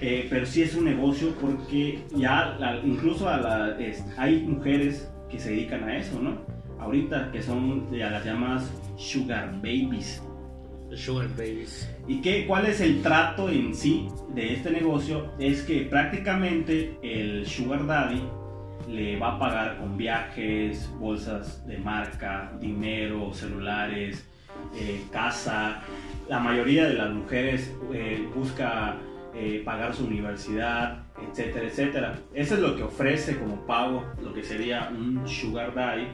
eh, 0.00 0.26
pero 0.30 0.46
sí 0.46 0.62
es 0.62 0.74
un 0.76 0.84
negocio 0.84 1.34
porque 1.40 1.98
ya 2.14 2.56
la- 2.60 2.76
incluso 2.84 3.28
a 3.28 3.36
la- 3.38 3.78
es- 3.80 4.04
hay 4.16 4.40
mujeres 4.42 5.10
que 5.28 5.38
se 5.40 5.50
dedican 5.50 5.82
a 5.84 5.96
eso, 5.98 6.20
¿no? 6.20 6.38
Ahorita 6.78 7.30
que 7.32 7.42
son 7.42 7.88
a 7.92 8.10
las 8.10 8.24
llamadas 8.24 8.72
sugar 8.96 9.52
babies. 9.56 10.22
Sugar 10.94 11.28
babies. 11.36 11.92
¿Y 12.06 12.20
qué, 12.20 12.46
cuál 12.46 12.66
es 12.66 12.80
el 12.80 13.02
trato 13.02 13.50
en 13.50 13.74
sí 13.74 14.08
de 14.34 14.54
este 14.54 14.70
negocio? 14.70 15.32
Es 15.40 15.62
que 15.62 15.82
prácticamente 15.82 16.96
el 17.02 17.44
Sugar 17.46 17.84
Daddy 17.84 18.22
le 18.88 19.18
va 19.18 19.34
a 19.34 19.38
pagar 19.38 19.78
con 19.78 19.98
viajes, 19.98 20.88
bolsas 20.98 21.66
de 21.66 21.76
marca, 21.78 22.52
dinero, 22.60 23.34
celulares, 23.34 24.24
eh, 24.74 25.02
casa. 25.12 25.82
La 26.28 26.38
mayoría 26.40 26.86
de 26.86 26.94
las 26.94 27.10
mujeres 27.10 27.74
eh, 27.92 28.28
busca 28.34 28.96
eh, 29.34 29.62
pagar 29.64 29.94
su 29.94 30.04
universidad, 30.04 31.04
etcétera, 31.30 31.66
etcétera. 31.66 32.18
Eso 32.34 32.54
es 32.54 32.60
lo 32.60 32.76
que 32.76 32.82
ofrece 32.82 33.38
como 33.38 33.64
pago, 33.66 34.04
lo 34.22 34.32
que 34.34 34.42
sería 34.42 34.90
un 34.90 35.26
Sugar 35.26 35.74
Daddy. 35.74 36.06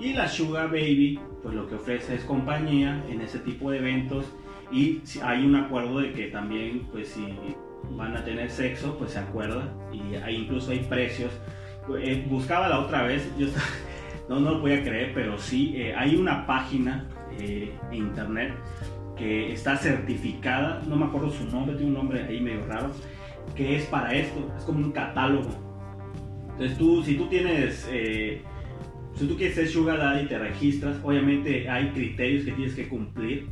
Y 0.00 0.14
la 0.14 0.28
Sugar 0.28 0.68
Baby, 0.68 1.20
pues 1.42 1.54
lo 1.54 1.68
que 1.68 1.74
ofrece 1.74 2.14
es 2.14 2.24
compañía 2.24 3.04
en 3.08 3.20
ese 3.20 3.38
tipo 3.40 3.70
de 3.70 3.78
eventos 3.78 4.24
y 4.70 5.00
hay 5.22 5.44
un 5.44 5.54
acuerdo 5.54 6.00
de 6.00 6.12
que 6.12 6.28
también, 6.28 6.86
pues 6.90 7.08
si 7.08 7.26
van 7.90 8.16
a 8.16 8.24
tener 8.24 8.50
sexo, 8.50 8.96
pues 8.96 9.10
se 9.12 9.18
acuerda 9.18 9.68
y 9.92 10.14
hay, 10.16 10.36
incluso 10.36 10.70
hay 10.70 10.78
precios. 10.80 11.30
Eh, 12.00 12.24
buscaba 12.28 12.68
la 12.68 12.78
otra 12.78 13.02
vez, 13.02 13.28
yo 13.38 13.46
estaba- 13.48 13.66
no, 14.32 14.40
no 14.40 14.50
lo 14.52 14.60
podía 14.60 14.82
creer, 14.82 15.12
pero 15.14 15.38
sí, 15.38 15.74
eh, 15.76 15.94
hay 15.94 16.16
una 16.16 16.46
página 16.46 17.06
eh, 17.38 17.72
en 17.90 17.96
internet 17.96 18.54
que 19.16 19.52
está 19.52 19.76
certificada, 19.76 20.82
no 20.88 20.96
me 20.96 21.04
acuerdo 21.04 21.30
su 21.30 21.44
nombre, 21.46 21.76
tiene 21.76 21.90
un 21.90 21.98
nombre 21.98 22.22
ahí 22.22 22.40
medio 22.40 22.64
raro, 22.66 22.90
que 23.54 23.76
es 23.76 23.84
para 23.86 24.14
esto, 24.14 24.50
es 24.56 24.64
como 24.64 24.78
un 24.78 24.92
catálogo. 24.92 25.50
Entonces 26.52 26.78
tú, 26.78 27.02
si 27.02 27.16
tú 27.16 27.28
tienes, 27.28 27.88
eh, 27.92 28.40
si 29.14 29.26
tú 29.26 29.36
quieres 29.36 29.54
ser 29.54 29.68
Sugar 29.68 29.98
Daddy, 29.98 30.26
te 30.26 30.38
registras, 30.38 30.96
obviamente 31.02 31.68
hay 31.68 31.90
criterios 31.90 32.44
que 32.44 32.52
tienes 32.52 32.74
que 32.74 32.88
cumplir, 32.88 33.48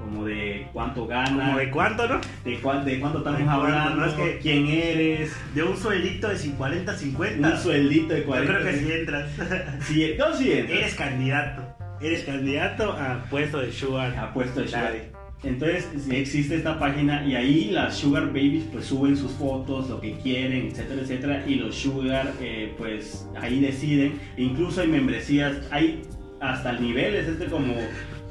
como 0.00 0.24
de 0.24 0.66
cuánto 0.72 1.06
ganas, 1.06 1.46
¿Como 1.48 1.58
de 1.58 1.70
cuánto, 1.70 2.08
no? 2.08 2.20
de, 2.44 2.58
cuán- 2.60 2.84
de 2.84 2.98
cuánto 2.98 3.18
estamos 3.18 3.40
De 3.40 3.48
hablando, 3.48 3.96
no 3.96 4.06
es 4.06 4.12
que- 4.14 4.38
quién 4.42 4.66
eres, 4.66 5.32
De 5.54 5.62
un 5.62 5.76
sueldito 5.76 6.28
de 6.28 6.36
40, 6.56 6.96
50. 6.96 7.48
un 7.50 7.56
sueldito 7.58 8.14
de 8.14 8.20
Yo 8.20 8.26
40. 8.26 8.52
creo 8.58 8.64
que 8.72 8.78
sí 8.78 8.92
entras. 8.92 9.30
Sí, 9.86 10.14
no, 10.18 10.34
sí 10.34 10.52
entras. 10.52 10.78
Eres 10.78 10.94
candidato. 10.94 11.62
Eres 12.00 12.24
candidato 12.24 12.92
a 12.92 13.24
puesto 13.30 13.58
de 13.60 13.70
Sugar. 13.72 14.16
ha 14.18 14.32
puesto 14.32 14.60
el 14.62 14.68
sugar. 14.68 14.94
Entonces 15.42 15.86
existe 16.10 16.56
esta 16.56 16.78
página 16.78 17.24
y 17.26 17.34
ahí 17.34 17.70
las 17.70 17.96
sugar 17.96 18.26
babies 18.26 18.64
pues 18.72 18.84
suben 18.86 19.16
sus 19.16 19.32
fotos, 19.32 19.88
lo 19.88 19.98
que 20.00 20.12
quieren, 20.18 20.68
etcétera, 20.68 21.00
etcétera. 21.02 21.44
Y 21.46 21.54
los 21.56 21.74
sugar 21.76 22.32
eh, 22.42 22.74
pues 22.76 23.26
ahí 23.40 23.60
deciden. 23.60 24.18
Incluso 24.36 24.80
hay 24.82 24.88
membresías, 24.88 25.56
hay 25.70 26.02
hasta 26.40 26.72
niveles, 26.72 27.26
este 27.28 27.46
como 27.46 27.74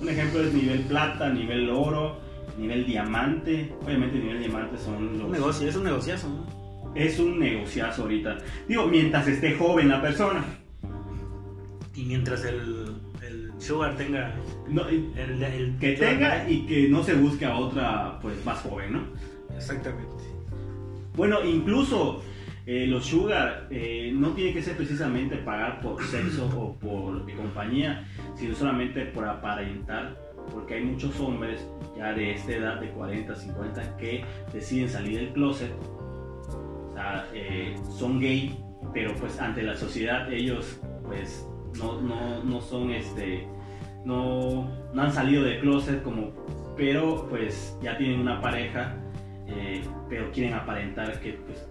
un 0.02 0.10
ejemplo 0.10 0.42
es 0.42 0.54
nivel 0.54 0.82
plata, 0.82 1.30
nivel 1.30 1.70
oro, 1.70 2.20
nivel 2.58 2.86
diamante. 2.86 3.74
Obviamente 3.86 4.20
nivel 4.20 4.40
diamante 4.40 4.78
son 4.78 5.18
los... 5.18 5.26
Un 5.26 5.32
negocio, 5.32 5.68
es 5.68 5.76
un 5.76 5.84
negociazo, 5.84 6.30
¿no? 6.30 6.94
Es 6.96 7.20
un 7.20 7.40
negociazo 7.40 8.04
ahorita. 8.04 8.38
Digo, 8.68 8.88
mientras 8.88 9.28
esté 9.28 9.56
joven 9.56 9.90
la 9.90 10.02
persona. 10.02 10.44
Y 11.96 12.06
mientras 12.06 12.46
el, 12.46 12.96
el 13.22 13.52
Sugar 13.60 13.96
tenga. 13.96 14.34
No, 14.68 14.88
El, 14.88 15.44
el 15.44 15.78
que 15.80 15.94
tenga 15.94 16.50
y 16.50 16.66
que 16.66 16.88
no 16.88 17.04
se 17.04 17.14
busque 17.14 17.46
a 17.46 17.56
otra 17.56 18.20
pues 18.22 18.44
más 18.46 18.60
joven, 18.60 18.94
¿no? 18.94 19.04
Exactamente. 19.56 20.24
Bueno, 21.16 21.44
incluso 21.44 22.24
eh, 22.66 22.86
los 22.88 23.06
sugar 23.06 23.68
eh, 23.70 24.12
no 24.14 24.30
tiene 24.30 24.54
que 24.54 24.62
ser 24.62 24.76
precisamente 24.76 25.38
pagar 25.38 25.82
por 25.82 26.04
sexo 26.04 26.48
o 26.48 26.78
por 26.78 27.26
compañía, 27.36 28.06
sino 28.36 28.54
solamente 28.54 29.06
por 29.06 29.28
aparentar, 29.28 30.18
porque 30.54 30.76
hay 30.76 30.84
muchos 30.84 31.20
hombres 31.20 31.68
ya 31.98 32.14
de 32.14 32.34
esta 32.34 32.54
edad, 32.54 32.80
de 32.80 32.90
40, 32.90 33.36
50, 33.36 33.98
que 33.98 34.24
deciden 34.54 34.90
salir 34.90 35.20
del 35.20 35.34
closet, 35.34 35.72
o 35.72 36.92
sea, 36.94 37.28
eh, 37.34 37.76
son 37.98 38.20
gay, 38.20 38.58
pero 38.94 39.16
pues 39.16 39.40
ante 39.40 39.64
la 39.64 39.76
sociedad 39.76 40.32
ellos 40.32 40.80
pues 41.06 41.48
no, 41.78 42.02
no, 42.02 42.44
no 42.44 42.62
son 42.62 42.92
este, 42.92 43.48
no, 44.06 44.70
no 44.94 45.02
han 45.02 45.12
salido 45.12 45.44
del 45.44 45.60
closet 45.62 46.04
como, 46.04 46.34
pero 46.76 47.28
pues 47.30 47.78
ya 47.82 47.98
tienen 47.98 48.20
una 48.20 48.42
pareja, 48.42 48.96
pero 50.08 50.32
quieren 50.32 50.54
aparentar 50.54 51.20
que 51.20 51.34
pues, 51.34 51.68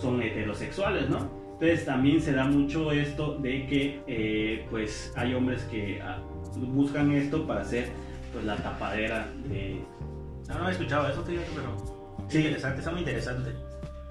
son 0.00 0.22
heterosexuales, 0.22 1.08
¿no? 1.08 1.28
Entonces 1.54 1.84
también 1.84 2.20
se 2.20 2.32
da 2.32 2.44
mucho 2.44 2.90
esto 2.90 3.38
de 3.38 3.66
que 3.66 4.00
eh, 4.06 4.66
pues 4.70 5.12
hay 5.16 5.34
hombres 5.34 5.62
que 5.64 6.00
ah, 6.02 6.18
buscan 6.56 7.12
esto 7.12 7.46
para 7.46 7.60
hacer 7.60 7.88
pues 8.32 8.44
la 8.44 8.56
tapadera 8.56 9.28
de... 9.48 9.80
No, 10.48 10.58
no 10.58 10.68
he 10.68 10.72
escuchado 10.72 11.08
eso, 11.08 11.24
pero 11.24 11.76
sí. 12.28 12.38
interesante, 12.38 12.78
está 12.80 12.90
muy 12.90 13.00
interesante. 13.00 13.50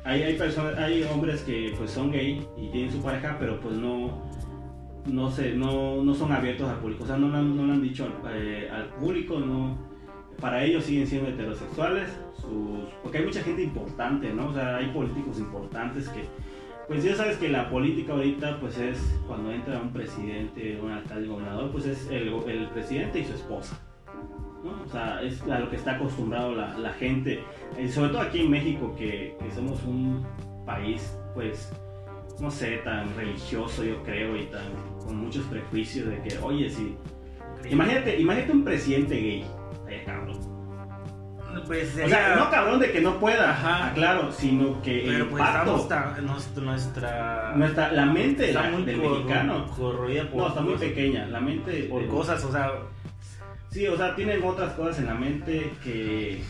Hay, 0.05 0.23
hay, 0.23 0.37
personas, 0.37 0.77
hay 0.77 1.03
hombres 1.03 1.41
que 1.41 1.73
pues 1.77 1.91
son 1.91 2.11
gay 2.11 2.45
y 2.57 2.69
tienen 2.69 2.91
su 2.91 3.01
pareja, 3.01 3.37
pero 3.39 3.59
pues 3.59 3.75
no, 3.75 4.23
no, 5.05 5.29
sé, 5.29 5.53
no, 5.53 6.03
no 6.03 6.13
son 6.13 6.31
abiertos 6.31 6.69
al 6.69 6.77
público, 6.79 7.03
o 7.03 7.07
sea, 7.07 7.17
no, 7.17 7.27
no, 7.27 7.41
lo 7.41 7.73
han 7.73 7.81
dicho 7.81 8.07
eh, 8.33 8.69
al 8.71 8.87
público, 8.95 9.39
no, 9.39 9.77
para 10.39 10.63
ellos 10.63 10.83
siguen 10.83 11.07
siendo 11.07 11.29
heterosexuales, 11.29 12.09
porque 13.01 13.19
hay 13.19 13.25
mucha 13.25 13.41
gente 13.41 13.63
importante, 13.63 14.33
¿no? 14.33 14.49
O 14.49 14.53
sea, 14.53 14.77
hay 14.77 14.87
políticos 14.87 15.39
importantes 15.39 16.09
que, 16.09 16.25
pues 16.87 17.03
ya 17.03 17.15
sabes 17.15 17.37
que 17.37 17.49
la 17.49 17.69
política 17.69 18.13
ahorita, 18.13 18.59
pues 18.59 18.77
es 18.77 18.99
cuando 19.27 19.51
entra 19.51 19.79
un 19.79 19.91
presidente, 19.91 20.79
un 20.81 20.91
alcalde, 20.91 21.27
gobernador, 21.27 21.71
pues 21.71 21.85
es 21.85 22.07
el, 22.09 22.33
el 22.47 22.67
presidente 22.69 23.19
y 23.19 23.25
su 23.25 23.33
esposa. 23.33 23.79
¿no? 24.63 24.83
O 24.83 24.89
sea, 24.89 25.21
es 25.21 25.41
a 25.43 25.59
lo 25.59 25.69
que 25.69 25.77
está 25.77 25.95
acostumbrado 25.95 26.53
la, 26.55 26.77
la 26.77 26.93
gente, 26.93 27.43
y 27.81 27.87
sobre 27.87 28.09
todo 28.09 28.21
aquí 28.21 28.41
en 28.41 28.51
México, 28.51 28.93
que, 28.97 29.35
que, 29.41 29.51
somos 29.51 29.81
un 29.83 30.25
país, 30.65 31.17
pues, 31.33 31.71
no 32.39 32.49
sé, 32.49 32.77
tan 32.77 33.15
religioso, 33.15 33.83
yo 33.83 34.01
creo, 34.03 34.37
y 34.37 34.45
tan 34.45 34.63
con 35.05 35.17
muchos 35.17 35.45
prejuicios 35.45 36.07
de 36.07 36.21
que, 36.21 36.37
oye, 36.39 36.69
si. 36.69 36.95
Imagínate, 37.69 38.19
imagínate 38.19 38.51
un 38.51 38.63
presidente 38.63 39.15
gay, 39.15 39.45
eh, 39.95 40.03
cabrón 40.05 40.63
pues 41.61 41.93
O 42.03 42.09
sea, 42.09 42.35
no 42.35 42.49
cabrón 42.49 42.79
de 42.79 42.91
que 42.91 43.01
no 43.01 43.19
pueda, 43.19 43.51
Ajá. 43.51 43.93
claro, 43.93 44.31
sino 44.31 44.81
que 44.81 45.03
Pero 45.05 45.25
el 45.25 45.29
pues 45.29 45.43
nuestra, 46.21 47.53
nuestra... 47.55 47.91
La 47.91 48.05
mente 48.05 48.47
está 48.47 48.69
muy 48.69 48.83
del 48.83 48.97
mexicano. 48.97 49.67
Corroída 49.75 50.29
por 50.29 50.41
no, 50.41 50.47
está 50.47 50.61
muy 50.61 50.75
pequeña. 50.75 51.27
La 51.27 51.39
mente... 51.39 51.83
Por 51.83 52.07
cosas, 52.07 52.43
o 52.43 52.51
sea... 52.51 52.71
Sí, 53.69 53.87
o 53.87 53.97
sea, 53.97 54.15
tienen 54.15 54.43
otras 54.43 54.73
cosas 54.73 54.99
en 54.99 55.07
la 55.07 55.15
mente 55.15 55.71
que... 55.83 56.41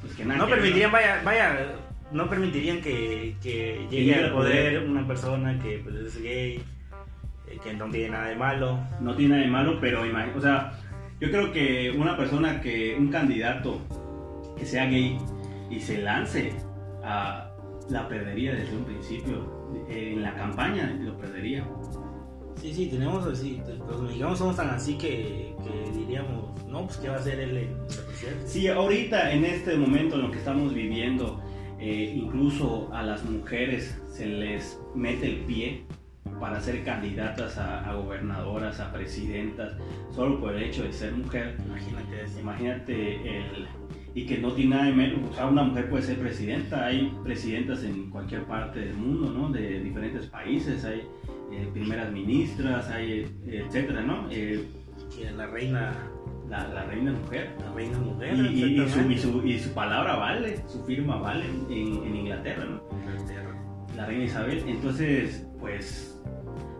Pues 0.00 0.14
que 0.14 0.24
nada 0.24 0.38
no 0.38 0.48
permitirían, 0.48 0.92
vaya, 0.92 1.20
vaya... 1.24 1.74
No 2.10 2.28
permitirían 2.28 2.80
que, 2.80 3.36
que 3.42 3.86
llegue 3.90 4.14
al 4.14 4.32
poder, 4.32 4.84
una 4.84 5.06
persona 5.06 5.58
que 5.62 5.80
pues, 5.84 5.94
es 5.96 6.22
gay, 6.22 6.64
eh, 7.46 7.58
que 7.62 7.74
no 7.74 7.84
tiene 7.90 8.10
nada 8.10 8.28
de 8.28 8.36
malo. 8.36 8.78
No 9.00 9.14
tiene 9.14 9.34
nada 9.34 9.44
de 9.44 9.50
malo, 9.50 9.78
pero 9.78 10.00
o 10.00 10.40
sea, 10.40 10.72
yo 11.20 11.30
creo 11.30 11.52
que 11.52 11.90
una 11.96 12.16
persona 12.16 12.60
que, 12.60 12.96
un 12.98 13.08
candidato 13.08 13.78
que 14.56 14.64
sea 14.64 14.86
gay 14.86 15.18
y 15.70 15.80
se 15.80 15.98
lance 15.98 16.52
a 17.02 17.50
la 17.90 18.08
perdería 18.08 18.54
desde 18.54 18.76
un 18.76 18.84
principio. 18.84 19.58
En 19.88 20.22
la 20.22 20.34
campaña 20.34 20.96
lo 21.00 21.16
perdería. 21.18 21.66
Sí, 22.60 22.72
sí, 22.72 22.86
tenemos 22.86 23.24
así, 23.26 23.60
los 23.86 24.02
mexicanos 24.02 24.38
somos 24.38 24.56
tan 24.56 24.70
así 24.70 24.98
que, 24.98 25.54
diríamos, 25.94 26.64
no, 26.66 26.86
pues 26.86 26.96
qué 26.96 27.08
va 27.08 27.16
a 27.16 27.18
hacer 27.18 27.38
él 27.38 27.56
en 27.56 27.78
la 27.78 28.46
Sí, 28.46 28.66
ahorita 28.66 29.32
en 29.32 29.44
este 29.44 29.76
momento 29.76 30.16
en 30.16 30.22
lo 30.22 30.30
que 30.30 30.38
estamos 30.38 30.74
viviendo, 30.74 31.40
eh, 31.78 32.14
incluso 32.16 32.92
a 32.92 33.02
las 33.02 33.24
mujeres 33.24 34.00
se 34.08 34.26
les 34.26 34.80
mete 34.94 35.26
el 35.26 35.36
pie 35.44 35.84
para 36.38 36.60
ser 36.60 36.84
candidatas 36.84 37.58
a, 37.58 37.92
gobernadoras, 37.94 38.80
a 38.80 38.92
presidentas, 38.92 39.76
solo 40.14 40.40
por 40.40 40.54
el 40.54 40.62
hecho 40.62 40.84
de 40.84 40.92
ser 40.92 41.12
mujer. 41.12 41.56
Imagínate, 41.66 42.40
imagínate 42.40 43.38
el, 43.38 43.68
y 44.14 44.26
que 44.26 44.38
no 44.38 44.52
tiene 44.52 44.76
nada 44.76 44.86
de 44.86 44.92
menos, 44.92 45.30
o 45.30 45.34
sea, 45.34 45.46
una 45.46 45.62
mujer 45.62 45.88
puede 45.88 46.02
ser 46.02 46.18
presidenta, 46.18 46.86
hay 46.86 47.12
presidentas 47.22 47.84
en 47.84 48.10
cualquier 48.10 48.44
parte 48.44 48.80
del 48.80 48.94
mundo, 48.94 49.30
¿no? 49.30 49.50
De 49.50 49.80
diferentes 49.80 50.26
países, 50.26 50.84
hay 50.84 51.02
eh, 51.52 51.68
primeras 51.72 52.10
ministras, 52.10 52.88
hay 52.88 53.26
etcétera, 53.46 54.02
¿no? 54.02 54.28
Eh, 54.30 54.66
la 55.36 55.46
reina 55.46 55.94
la, 56.48 56.66
la, 56.68 56.84
reina 56.84 57.12
mujer. 57.12 57.50
La 57.60 57.72
reina 57.72 57.98
mujer. 57.98 58.34
Y, 58.34 58.80
y, 58.80 58.88
su, 58.88 59.00
y, 59.10 59.18
su, 59.18 59.46
y, 59.46 59.58
su, 59.58 59.72
palabra 59.74 60.16
vale, 60.16 60.62
su 60.66 60.82
firma 60.84 61.16
vale 61.16 61.44
en, 61.68 62.02
en 62.04 62.16
Inglaterra, 62.16 62.64
¿no? 62.64 62.82
Inglaterra. 62.98 63.54
La 63.96 64.06
reina 64.06 64.24
Isabel. 64.24 64.64
Entonces, 64.66 65.46
pues 65.60 66.17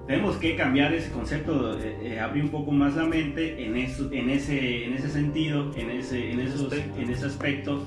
tenemos 0.09 0.37
que 0.38 0.57
cambiar 0.57 0.94
ese 0.94 1.11
concepto, 1.12 1.79
eh, 1.79 1.99
eh, 2.03 2.18
abrir 2.18 2.44
un 2.44 2.51
poco 2.51 2.73
más 2.73 2.97
la 2.97 3.05
mente 3.05 3.62
en, 3.62 3.77
eso, 3.77 4.11
en, 4.11 4.31
ese, 4.31 4.87
en 4.87 4.94
ese 4.94 5.11
sentido, 5.11 5.71
en 5.77 5.90
ese, 5.90 6.33
en, 6.33 6.40
esos, 6.40 6.73
en 6.73 7.11
ese 7.11 7.27
aspecto, 7.27 7.85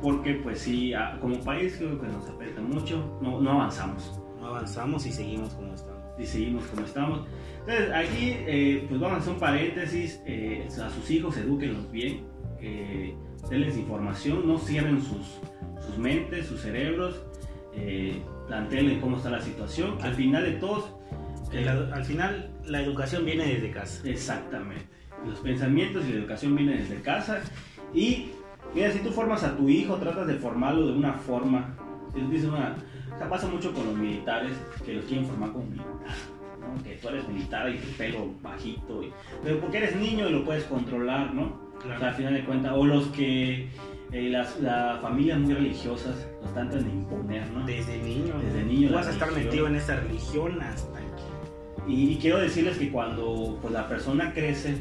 porque 0.00 0.34
pues 0.34 0.60
sí, 0.60 0.92
como 1.20 1.40
país 1.40 1.74
creo 1.76 2.00
que 2.00 2.06
nos 2.06 2.28
afecta 2.30 2.62
mucho, 2.62 3.18
no, 3.20 3.40
no 3.40 3.50
avanzamos. 3.50 4.20
No 4.40 4.46
avanzamos 4.46 5.04
y 5.06 5.10
seguimos 5.10 5.52
como 5.54 5.74
estamos. 5.74 6.02
Y 6.16 6.26
seguimos 6.26 6.64
como 6.66 6.86
estamos. 6.86 7.26
Entonces 7.60 7.90
aquí 7.92 8.36
eh, 8.46 8.86
pues 8.88 9.00
vamos 9.00 9.18
a 9.18 9.20
hacer 9.20 9.32
un 9.32 9.40
paréntesis, 9.40 10.22
a 10.80 10.90
sus 10.90 11.10
hijos 11.10 11.36
edúquenlos 11.36 11.90
bien, 11.90 12.24
denles 13.50 13.76
información, 13.76 14.46
no 14.46 14.58
cierren 14.58 15.02
sus, 15.02 15.40
sus 15.84 15.98
mentes, 15.98 16.46
sus 16.46 16.60
cerebros, 16.60 17.20
eh, 17.74 18.22
planteenles 18.46 19.00
cómo 19.00 19.16
está 19.16 19.30
la 19.30 19.40
situación. 19.40 19.98
Al 20.02 20.14
final 20.14 20.44
de 20.44 20.52
todos 20.52 20.94
al 21.58 22.04
final 22.04 22.50
la 22.66 22.80
educación 22.80 23.24
viene 23.24 23.46
desde 23.46 23.70
casa. 23.70 24.08
Exactamente. 24.08 24.86
Los 25.26 25.38
pensamientos 25.38 26.04
y 26.06 26.12
la 26.12 26.18
educación 26.20 26.56
vienen 26.56 26.78
desde 26.78 27.00
casa. 27.00 27.40
Y 27.94 28.30
mira, 28.74 28.90
si 28.90 28.98
tú 28.98 29.10
formas 29.10 29.42
a 29.44 29.56
tu 29.56 29.68
hijo, 29.68 29.96
tratas 29.96 30.26
de 30.26 30.34
formarlo 30.34 30.86
de 30.86 30.92
una 30.92 31.14
forma. 31.14 31.76
Dice 32.30 32.46
una, 32.48 32.76
o 33.20 33.28
pasa 33.28 33.46
mucho 33.46 33.72
con 33.72 33.86
los 33.86 33.96
militares 33.96 34.52
que 34.84 34.94
los 34.94 35.04
quieren 35.04 35.26
formar 35.26 35.52
como 35.52 35.64
militar. 35.64 36.14
Que 36.82 36.96
tú 36.96 37.08
eres 37.08 37.28
militar 37.28 37.70
y 37.70 37.78
tu 37.78 37.88
pelo 37.96 38.34
bajito. 38.42 39.02
pero 39.42 39.60
porque 39.60 39.78
eres 39.78 39.96
niño 39.96 40.28
y 40.28 40.32
lo 40.32 40.44
puedes 40.44 40.64
controlar, 40.64 41.34
¿no? 41.34 41.64
O 41.78 41.98
sea, 41.98 42.08
al 42.08 42.14
final 42.14 42.34
de 42.34 42.44
cuentas. 42.44 42.72
O 42.74 42.84
los 42.84 43.06
que 43.08 43.68
eh, 44.12 44.28
las, 44.30 44.56
familias 45.00 45.38
muy 45.38 45.54
religiosas 45.54 46.26
los 46.42 46.52
tratan 46.52 46.84
de 46.84 46.90
imponer, 46.90 47.50
¿no? 47.50 47.64
Desde 47.66 47.98
niño. 47.98 48.34
Desde 48.38 48.64
niño. 48.64 48.92
Vas 48.92 49.08
a 49.08 49.10
estar 49.10 49.32
metido 49.32 49.66
en 49.66 49.76
esa 49.76 49.96
religión 49.96 50.60
hasta 50.62 51.03
y, 51.86 52.16
quiero 52.16 52.38
decirles 52.38 52.78
que 52.78 52.90
cuando 52.90 53.58
pues, 53.60 53.72
la 53.72 53.88
persona 53.88 54.32
crece, 54.32 54.76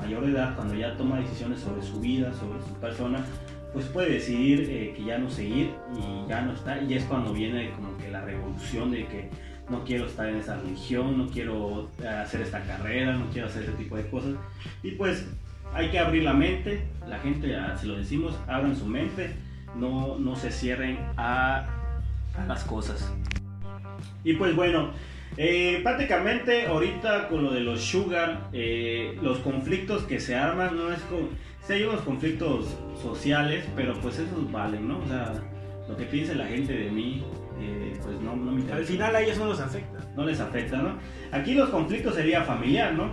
mayor 0.00 0.24
de 0.24 0.32
edad, 0.32 0.56
cuando 0.56 0.74
ya 0.74 0.96
toma 0.96 1.20
decisiones 1.20 1.60
sobre 1.60 1.82
su 1.82 2.00
vida, 2.00 2.32
sobre 2.32 2.60
su 2.62 2.74
persona, 2.80 3.24
pues 3.72 3.86
puede 3.86 4.14
decidir 4.14 4.66
eh, 4.68 4.94
que 4.96 5.04
ya 5.04 5.18
no 5.18 5.30
seguir 5.30 5.74
y 5.94 6.28
ya 6.28 6.40
no 6.42 6.52
está. 6.52 6.80
Y 6.82 6.94
es 6.94 7.04
cuando 7.04 7.32
viene 7.32 7.70
como 7.72 7.96
que 7.98 8.10
la 8.10 8.22
revolución 8.22 8.90
de 8.90 9.06
que 9.06 9.28
no 9.68 9.84
quiero 9.84 10.06
estar 10.06 10.28
en 10.28 10.36
esa 10.36 10.56
religión, 10.56 11.16
no 11.16 11.28
quiero 11.28 11.90
hacer 12.22 12.40
esta 12.40 12.60
carrera, 12.62 13.16
no 13.16 13.26
quiero 13.30 13.46
hacer 13.46 13.62
ese 13.62 13.72
tipo 13.72 13.96
de 13.96 14.08
cosas. 14.08 14.32
Y 14.82 14.92
pues 14.92 15.26
hay 15.72 15.90
que 15.90 15.98
abrir 15.98 16.24
la 16.24 16.34
mente, 16.34 16.82
la 17.06 17.18
gente, 17.18 17.56
se 17.80 17.86
lo 17.86 17.96
decimos, 17.96 18.36
abran 18.48 18.74
su 18.74 18.86
mente, 18.86 19.34
no, 19.76 20.18
no 20.18 20.34
se 20.34 20.50
cierren 20.50 20.98
a, 21.16 21.66
a 22.36 22.46
las 22.46 22.64
cosas. 22.64 23.12
Y 24.24 24.34
pues 24.34 24.56
bueno, 24.56 24.90
eh, 25.42 25.80
prácticamente 25.82 26.66
ahorita 26.66 27.28
con 27.28 27.42
lo 27.42 27.50
de 27.50 27.60
los 27.60 27.80
sugar, 27.80 28.50
eh, 28.52 29.16
los 29.22 29.38
conflictos 29.38 30.02
que 30.02 30.20
se 30.20 30.36
arman 30.36 30.76
no 30.76 30.92
es 30.92 31.00
con... 31.04 31.30
Sí 31.66 31.72
hay 31.72 31.84
unos 31.84 32.02
conflictos 32.02 32.76
sociales, 33.00 33.64
pero 33.74 33.94
pues 34.02 34.18
esos 34.18 34.52
valen, 34.52 34.86
¿no? 34.86 34.98
O 34.98 35.06
sea, 35.06 35.32
lo 35.88 35.96
que 35.96 36.04
piense 36.04 36.34
la 36.34 36.44
gente 36.44 36.74
de 36.74 36.90
mí, 36.90 37.24
eh, 37.58 37.98
pues 38.02 38.20
no, 38.20 38.36
no 38.36 38.52
me 38.52 38.60
interesa. 38.60 38.76
Al 38.76 38.84
final 38.84 39.16
a 39.16 39.22
ellos 39.22 39.38
no 39.38 39.46
los 39.46 39.60
afecta. 39.60 39.98
No 40.14 40.26
les 40.26 40.40
afecta, 40.40 40.76
¿no? 40.76 40.98
Aquí 41.32 41.54
los 41.54 41.70
conflictos 41.70 42.16
sería 42.16 42.42
familiar, 42.42 42.92
¿no? 42.92 43.04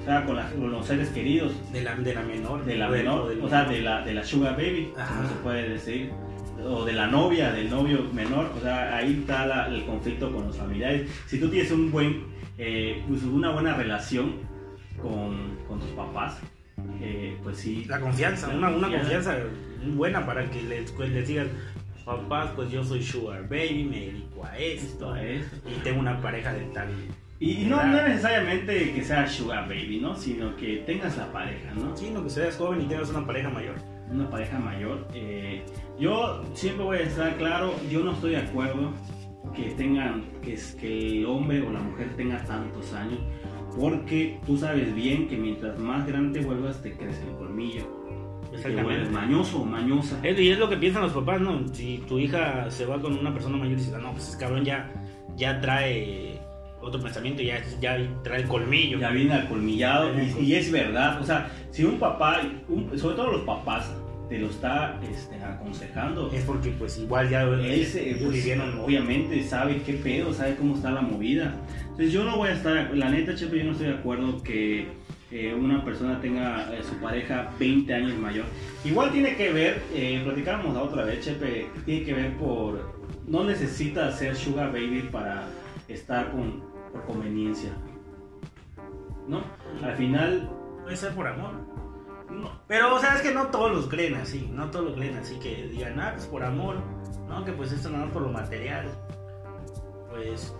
O 0.00 0.04
sea, 0.06 0.24
con, 0.24 0.36
los 0.70 0.86
seres 0.86 1.10
queridos. 1.10 1.52
De 1.70 1.82
la, 1.82 1.96
de 1.96 2.14
la 2.14 2.22
menor. 2.22 2.64
De 2.64 2.76
la 2.76 2.88
menor, 2.88 3.30
o 3.42 3.48
sea, 3.50 3.64
de 3.64 3.82
la, 3.82 4.00
de 4.00 4.14
la 4.14 4.24
sugar 4.24 4.56
baby, 4.56 4.90
como 4.94 5.28
se 5.28 5.34
puede 5.42 5.68
decir 5.68 6.10
o 6.64 6.84
de 6.84 6.92
la 6.92 7.06
novia, 7.06 7.52
del 7.52 7.70
novio 7.70 8.04
menor, 8.12 8.50
o 8.56 8.60
sea, 8.60 8.96
ahí 8.96 9.18
está 9.20 9.66
el 9.68 9.84
conflicto 9.84 10.32
con 10.32 10.46
los 10.46 10.56
familiares. 10.56 11.10
Si 11.26 11.38
tú 11.38 11.48
tienes 11.48 11.70
un 11.70 11.90
buen, 11.90 12.24
eh, 12.58 13.02
pues 13.08 13.22
una 13.24 13.50
buena 13.50 13.74
relación 13.74 14.34
con, 15.00 15.56
con 15.68 15.80
tus 15.80 15.90
papás, 15.90 16.40
eh, 17.00 17.36
pues 17.42 17.58
sí. 17.58 17.84
La 17.86 18.00
confianza, 18.00 18.48
una, 18.48 18.68
una 18.68 18.90
confianza 18.90 19.36
buena 19.94 20.24
para 20.24 20.48
que 20.50 20.62
les, 20.62 20.98
les 20.98 21.28
digas, 21.28 21.48
papás, 22.04 22.50
pues 22.54 22.70
yo 22.70 22.84
soy 22.84 23.02
Sugar 23.02 23.48
Baby, 23.48 23.84
me 23.84 24.00
dedico 24.00 24.44
a 24.44 24.58
esto, 24.58 25.12
a 25.12 25.22
esto, 25.22 25.56
y 25.68 25.82
tengo 25.82 26.00
una 26.00 26.20
pareja 26.20 26.52
de 26.52 26.64
tal. 26.66 26.88
Y 27.40 27.64
no, 27.64 27.84
no 27.84 28.02
necesariamente 28.02 28.92
que 28.92 29.02
sea 29.02 29.26
Sugar 29.26 29.68
Baby, 29.68 29.98
¿no? 30.00 30.16
Sino 30.16 30.56
que 30.56 30.78
tengas 30.86 31.16
la 31.16 31.30
pareja, 31.32 31.72
¿no? 31.74 31.96
Sí, 31.96 32.10
no 32.10 32.22
que 32.22 32.30
seas 32.30 32.56
joven 32.56 32.82
y 32.82 32.84
tengas 32.84 33.10
una 33.10 33.26
pareja 33.26 33.50
mayor. 33.50 33.74
Una 34.10 34.30
pareja 34.30 34.58
mayor. 34.58 35.06
Eh, 35.14 35.64
yo 35.98 36.42
siempre 36.54 36.84
voy 36.84 36.98
a 36.98 37.02
estar 37.02 37.36
claro, 37.36 37.74
yo 37.90 38.00
no 38.00 38.12
estoy 38.12 38.32
de 38.32 38.38
acuerdo 38.38 38.92
que 39.54 39.70
tengan, 39.72 40.24
que, 40.42 40.58
que 40.80 41.18
el 41.18 41.26
hombre 41.26 41.62
o 41.62 41.70
la 41.70 41.80
mujer 41.80 42.08
tenga 42.16 42.42
tantos 42.44 42.92
años, 42.92 43.18
porque 43.78 44.38
tú 44.46 44.56
sabes 44.56 44.94
bien 44.94 45.28
que 45.28 45.36
mientras 45.36 45.78
más 45.78 46.06
grande 46.06 46.40
vuelvas 46.40 46.80
te 46.82 46.92
crece 46.92 47.22
el 47.28 47.36
colmillo. 47.36 48.04
Exactamente. 48.52 49.10
mañoso 49.10 49.62
o 49.62 49.64
mañosa. 49.64 50.20
Y 50.22 50.48
es 50.48 50.58
lo 50.58 50.68
que 50.68 50.76
piensan 50.76 51.02
los 51.02 51.12
papás, 51.12 51.40
¿no? 51.40 51.66
Si 51.72 51.98
tu 52.06 52.18
hija 52.18 52.70
se 52.70 52.86
va 52.86 53.00
con 53.00 53.18
una 53.18 53.32
persona 53.32 53.56
mayor 53.56 53.72
y 53.72 53.76
dices, 53.76 53.94
ah, 53.94 53.98
no, 53.98 54.12
pues 54.12 54.28
ese 54.28 54.38
cabrón 54.38 54.64
ya, 54.64 54.92
ya 55.36 55.60
trae 55.60 56.40
otro 56.80 57.00
pensamiento, 57.00 57.42
ya, 57.42 57.62
ya 57.80 57.98
trae 58.22 58.42
el 58.42 58.48
colmillo. 58.48 58.98
Ya 58.98 59.10
viene 59.10 59.34
al 59.34 59.48
colmillado 59.48 60.10
y, 60.40 60.54
es 60.54 60.70
verdad. 60.70 61.20
O 61.20 61.24
sea, 61.24 61.50
si 61.70 61.84
un 61.84 61.98
papá, 61.98 62.42
sobre 62.96 63.16
todo 63.16 63.32
los 63.32 63.42
papás, 63.42 63.92
te 64.28 64.38
lo 64.38 64.48
está 64.48 64.98
este, 65.10 65.36
aconsejando. 65.42 66.30
Es 66.32 66.44
porque 66.44 66.70
pues 66.70 66.98
igual 66.98 67.28
ya 67.28 67.42
él 67.42 67.86
pues, 68.22 68.58
obviamente 68.80 69.42
sabe 69.44 69.82
qué 69.82 69.94
pedo, 69.94 70.32
sabe 70.32 70.56
cómo 70.56 70.76
está 70.76 70.90
la 70.90 71.02
movida. 71.02 71.54
Entonces 71.82 72.12
yo 72.12 72.24
no 72.24 72.36
voy 72.36 72.48
a 72.48 72.54
estar, 72.54 72.96
la 72.96 73.10
neta, 73.10 73.34
Chepe, 73.34 73.58
yo 73.58 73.64
no 73.64 73.72
estoy 73.72 73.88
de 73.88 73.94
acuerdo 73.94 74.42
que 74.42 74.88
una 75.56 75.84
persona 75.84 76.20
tenga 76.20 76.72
eh, 76.72 76.82
su 76.82 76.94
pareja 76.96 77.50
20 77.58 77.92
años 77.92 78.18
mayor. 78.18 78.44
Igual 78.84 79.10
tiene 79.10 79.36
que 79.36 79.52
ver, 79.52 79.82
eh, 79.92 80.20
platicábamos 80.24 80.74
la 80.74 80.82
otra 80.82 81.04
vez, 81.04 81.24
Chepe, 81.24 81.66
tiene 81.84 82.04
que 82.04 82.14
ver 82.14 82.36
por, 82.36 82.94
no 83.26 83.42
necesita 83.42 84.12
ser 84.12 84.36
sugar 84.36 84.72
baby 84.72 85.08
para 85.10 85.48
estar 85.88 86.30
con, 86.30 86.62
por 86.92 87.04
conveniencia. 87.04 87.70
¿No? 89.26 89.42
Al 89.82 89.96
final... 89.96 90.50
Puede 90.84 90.96
ser 90.96 91.12
por 91.12 91.26
amor. 91.26 91.73
No. 92.34 92.50
Pero, 92.66 92.94
o 92.94 92.98
sea, 92.98 93.14
es 93.14 93.22
que 93.22 93.32
no 93.32 93.46
todos 93.48 93.72
los 93.72 93.86
creen 93.86 94.14
así, 94.14 94.50
no 94.52 94.70
todos 94.70 94.86
los 94.86 94.94
creen 94.94 95.16
así, 95.16 95.38
que 95.38 95.68
digan, 95.68 96.00
ah, 96.00 96.12
pues 96.14 96.26
por 96.26 96.42
amor, 96.42 96.76
¿no? 97.28 97.44
Que 97.44 97.52
pues 97.52 97.72
esto 97.72 97.90
no 97.90 98.04
es 98.04 98.10
por 98.10 98.22
lo 98.22 98.30
material. 98.30 98.88
Pues 100.10 100.54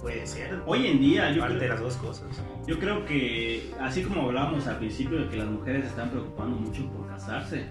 Puede 0.00 0.26
ser. 0.26 0.62
Hoy 0.66 0.86
en 0.86 1.00
día, 1.00 1.32
yo 1.32 1.44
creo, 1.44 1.58
de 1.58 1.68
las 1.68 1.80
dos 1.80 1.96
cosas. 1.96 2.28
Yo 2.66 2.78
creo 2.78 3.04
que, 3.04 3.72
así 3.80 4.04
como 4.04 4.22
hablábamos 4.22 4.66
al 4.68 4.78
principio 4.78 5.18
de 5.18 5.28
que 5.28 5.36
las 5.36 5.48
mujeres 5.48 5.82
se 5.82 5.88
están 5.88 6.10
preocupando 6.10 6.56
mucho 6.56 6.88
por 6.92 7.08
casarse, 7.08 7.66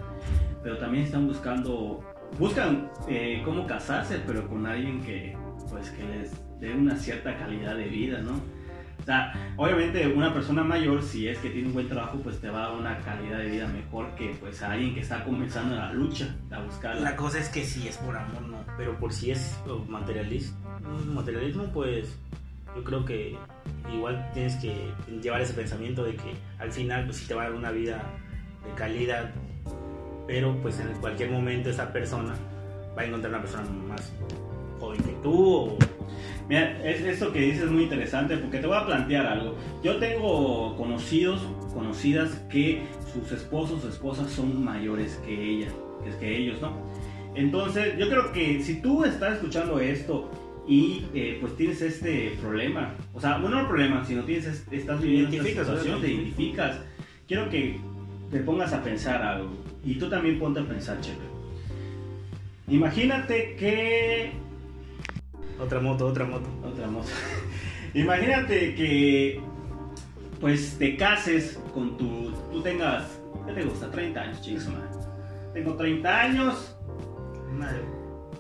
pero 0.62 0.78
también 0.78 1.06
están 1.06 1.26
buscando, 1.26 2.04
buscan 2.38 2.91
eh, 3.08 3.41
cómo 3.46 3.65
casarse, 3.65 4.20
pero 4.28 4.48
con 4.50 4.65
alguien 4.65 5.02
que, 5.04 5.38
pues, 5.70 5.89
que 5.91 6.04
les 6.04 6.60
dé 6.60 6.74
una 6.74 6.98
cierta 6.98 7.38
calidad 7.38 7.78
de 7.78 7.86
vida, 7.86 8.20
¿no? 8.20 8.41
O 8.99 9.03
sea, 9.03 9.53
obviamente 9.55 10.05
una 10.07 10.33
persona 10.33 10.63
mayor, 10.63 11.01
si 11.01 11.27
es 11.27 11.38
que 11.39 11.49
tiene 11.49 11.67
un 11.67 11.73
buen 11.73 11.88
trabajo, 11.88 12.19
pues 12.23 12.39
te 12.41 12.49
va 12.49 12.65
a 12.65 12.69
dar 12.69 12.77
una 12.77 12.97
calidad 12.99 13.38
de 13.38 13.49
vida 13.49 13.67
mejor 13.67 14.13
que 14.15 14.36
pues 14.39 14.62
a 14.62 14.71
alguien 14.71 14.93
que 14.93 15.01
está 15.01 15.23
comenzando 15.23 15.75
la 15.75 15.93
lucha, 15.93 16.36
a 16.51 16.60
buscar. 16.60 16.97
La 16.97 17.15
cosa 17.15 17.39
es 17.39 17.49
que 17.49 17.63
si 17.63 17.88
es 17.88 17.97
por 17.97 18.17
amor, 18.17 18.41
no, 18.41 18.57
pero 18.77 18.97
por 18.99 19.13
si 19.13 19.31
es 19.31 19.57
materialismo, 19.88 20.57
materialismo, 21.13 21.63
pues 21.73 22.17
yo 22.75 22.83
creo 22.83 23.05
que 23.05 23.38
igual 23.93 24.29
tienes 24.33 24.55
que 24.57 24.91
llevar 25.21 25.41
ese 25.41 25.53
pensamiento 25.53 26.03
de 26.03 26.15
que 26.15 26.36
al 26.60 26.71
final 26.71 27.05
pues 27.05 27.17
sí 27.17 27.27
te 27.27 27.33
va 27.33 27.43
a 27.43 27.45
dar 27.45 27.55
una 27.55 27.71
vida 27.71 28.03
de 28.65 28.73
calidad, 28.75 29.31
pero 30.27 30.55
pues 30.62 30.79
en 30.79 30.91
cualquier 30.99 31.31
momento 31.31 31.69
esa 31.69 31.91
persona 31.93 32.36
va 32.97 33.03
a 33.03 33.05
encontrar 33.05 33.31
una 33.31 33.41
persona 33.41 33.63
más 33.88 34.12
joven 34.79 35.01
que 35.01 35.13
tú 35.23 35.77
Mira, 36.47 36.81
es, 36.88 37.01
esto 37.01 37.33
que 37.33 37.41
dices 37.41 37.63
es 37.63 37.71
muy 37.71 37.83
interesante 37.83 38.38
porque 38.38 38.60
te 38.60 38.67
voy 38.67 38.77
a 38.77 38.86
plantear 38.86 39.25
algo. 39.25 39.55
Yo 39.83 39.97
tengo 39.97 40.75
conocidos, 40.77 41.41
conocidas 41.73 42.31
que 42.49 42.83
sus 43.13 43.31
esposos 43.31 43.83
o 43.83 43.89
esposas 43.89 44.31
son 44.31 44.63
mayores 44.63 45.21
que 45.25 45.33
ella, 45.33 45.67
que, 46.03 46.10
es 46.10 46.15
que 46.15 46.38
ellos, 46.38 46.62
¿no? 46.62 46.71
Entonces, 47.36 47.97
yo 47.97 48.10
creo 48.10 48.31
que 48.31 48.63
si 48.63 48.81
tú 48.81 49.03
estás 49.03 49.36
escuchando 49.36 49.79
esto 49.79 50.31
y 50.67 51.05
eh, 51.13 51.38
pues 51.39 51.55
tienes 51.55 51.81
este 51.81 52.38
problema, 52.41 52.95
o 53.13 53.19
sea, 53.19 53.38
bueno, 53.38 53.57
no 53.57 53.62
el 53.62 53.67
problema, 53.67 54.05
sino 54.05 54.23
tienes, 54.23 54.65
estás 54.71 55.01
viviendo 55.01 55.36
esta 55.36 55.63
situación, 55.63 56.01
te 56.01 56.12
identificas, 56.12 56.79
quiero 57.27 57.49
que 57.49 57.79
te 58.31 58.39
pongas 58.39 58.73
a 58.73 58.83
pensar 58.83 59.21
algo 59.21 59.51
y 59.86 59.95
tú 59.95 60.10
también 60.10 60.39
ponte 60.39 60.62
a 60.62 60.63
pensar, 60.63 60.99
Chepe. 61.01 61.23
Imagínate 62.69 63.55
que... 63.55 64.46
Otra 65.60 65.80
moto, 65.80 66.08
otra 66.08 66.26
moto. 66.26 66.48
Otra 66.63 66.88
moto. 66.88 67.10
Imagínate 67.93 68.76
que 68.76 69.41
pues 70.39 70.78
te 70.78 70.96
cases 70.98 71.60
con 71.74 71.98
tu... 71.98 72.32
Tú 72.52 72.62
tengas... 72.62 73.20
¿Qué 73.46 73.54
te 73.54 73.63
gusta? 73.63 73.89
30 73.89 74.20
años, 74.20 74.41
chicos, 74.41 74.70
Tengo 75.54 75.76
30 75.76 76.22
años. 76.22 76.78
Madre 77.52 77.98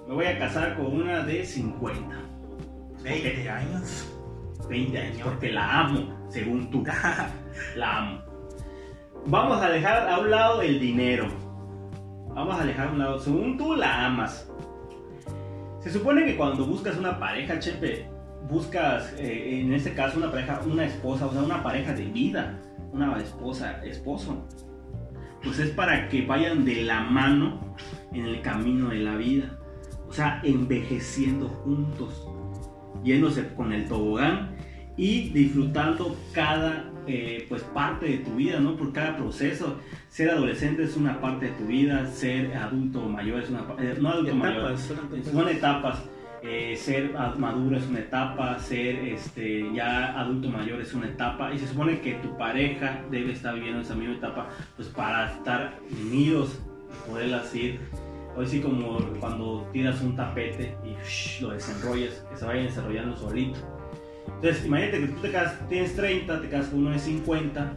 me 0.07 0.13
voy 0.13 0.25
a 0.25 0.39
casar 0.39 0.77
con 0.77 0.85
una 0.85 1.23
de 1.23 1.45
50. 1.45 2.15
20 3.03 3.49
años. 3.49 4.07
20 4.69 4.97
años, 4.97 5.21
porque 5.21 5.51
la 5.51 5.81
amo, 5.81 6.27
según 6.29 6.71
tú. 6.71 6.83
la 7.75 7.97
amo. 7.97 8.21
Vamos 9.25 9.61
a 9.61 9.69
dejar 9.69 10.07
a 10.09 10.19
un 10.19 10.31
lado 10.31 10.61
el 10.61 10.79
dinero. 10.79 11.27
Vamos 12.29 12.59
a 12.59 12.65
dejar 12.65 12.87
a 12.87 12.91
un 12.91 12.99
lado, 12.99 13.19
según 13.19 13.57
tú 13.57 13.75
la 13.75 14.05
amas. 14.05 14.46
Se 15.79 15.91
supone 15.91 16.25
que 16.25 16.35
cuando 16.35 16.65
buscas 16.65 16.97
una 16.97 17.19
pareja, 17.19 17.59
Chepe, 17.59 18.07
buscas, 18.49 19.13
eh, 19.17 19.61
en 19.61 19.73
este 19.73 19.93
caso, 19.93 20.17
una 20.17 20.31
pareja, 20.31 20.61
una 20.65 20.85
esposa, 20.85 21.27
o 21.27 21.31
sea, 21.31 21.41
una 21.41 21.63
pareja 21.63 21.93
de 21.93 22.05
vida, 22.05 22.59
una 22.91 23.17
esposa, 23.21 23.83
esposo. 23.85 24.45
Pues 25.43 25.59
es 25.59 25.69
para 25.71 26.09
que 26.09 26.25
vayan 26.25 26.65
de 26.65 26.83
la 26.83 27.01
mano 27.01 27.75
en 28.11 28.25
el 28.25 28.41
camino 28.41 28.89
de 28.89 28.99
la 28.99 29.15
vida 29.15 29.57
o 30.07 30.13
sea, 30.13 30.39
envejeciendo 30.43 31.47
juntos, 31.47 32.27
yéndose 33.03 33.47
con 33.53 33.73
el 33.73 33.87
tobogán 33.87 34.55
y 34.95 35.29
disfrutando 35.29 36.15
cada 36.33 36.89
eh, 37.07 37.45
pues 37.49 37.63
parte 37.63 38.05
de 38.07 38.17
tu 38.19 38.35
vida, 38.35 38.59
¿no? 38.59 38.75
Por 38.75 38.93
cada 38.93 39.15
proceso. 39.15 39.77
Ser 40.09 40.29
adolescente 40.29 40.83
es 40.83 40.95
una 40.95 41.19
parte 41.19 41.47
de 41.47 41.51
tu 41.53 41.65
vida, 41.65 42.05
ser 42.07 42.55
adulto 42.55 43.01
mayor 43.01 43.41
es 43.41 43.49
una 43.49 43.67
parte, 43.67 43.91
eh, 43.91 43.95
no 43.99 44.09
adulto 44.09 44.35
mayor, 44.35 44.77
son 44.77 45.49
etapas. 45.49 46.03
Eh, 46.43 46.75
ser 46.77 47.13
maduro 47.37 47.77
es 47.77 47.87
una 47.87 47.99
etapa, 47.99 48.59
ser 48.59 48.95
este, 48.99 49.73
ya 49.73 50.19
adulto 50.19 50.49
mayor 50.49 50.79
es 50.79 50.93
una 50.93 51.07
etapa 51.07 51.51
y 51.51 51.57
se 51.57 51.67
supone 51.67 51.99
que 51.99 52.13
tu 52.15 52.37
pareja 52.37 53.01
debe 53.09 53.31
estar 53.31 53.55
viviendo 53.55 53.81
esa 53.81 53.95
misma 53.95 54.15
etapa 54.15 54.47
pues 54.75 54.87
para 54.87 55.33
estar 55.33 55.79
unidos, 55.89 56.59
poder 57.07 57.41
ir 57.55 57.79
Hoy 58.37 58.45
sí 58.45 58.61
como 58.61 58.99
cuando 59.19 59.67
tiras 59.73 59.99
un 60.03 60.15
tapete 60.15 60.77
y 60.85 61.41
lo 61.41 61.49
desenrollas, 61.49 62.23
que 62.29 62.37
se 62.37 62.45
vaya 62.45 62.61
desarrollando 62.61 63.17
solito. 63.17 63.76
Entonces, 64.37 64.65
imagínate 64.65 64.99
que 64.99 65.07
tú 65.07 65.21
te 65.21 65.31
casas, 65.31 65.67
tienes 65.67 65.95
30, 65.95 66.41
te 66.41 66.49
casas 66.49 66.67
con 66.67 66.79
uno 66.79 66.91
de 66.91 66.99
50. 66.99 67.75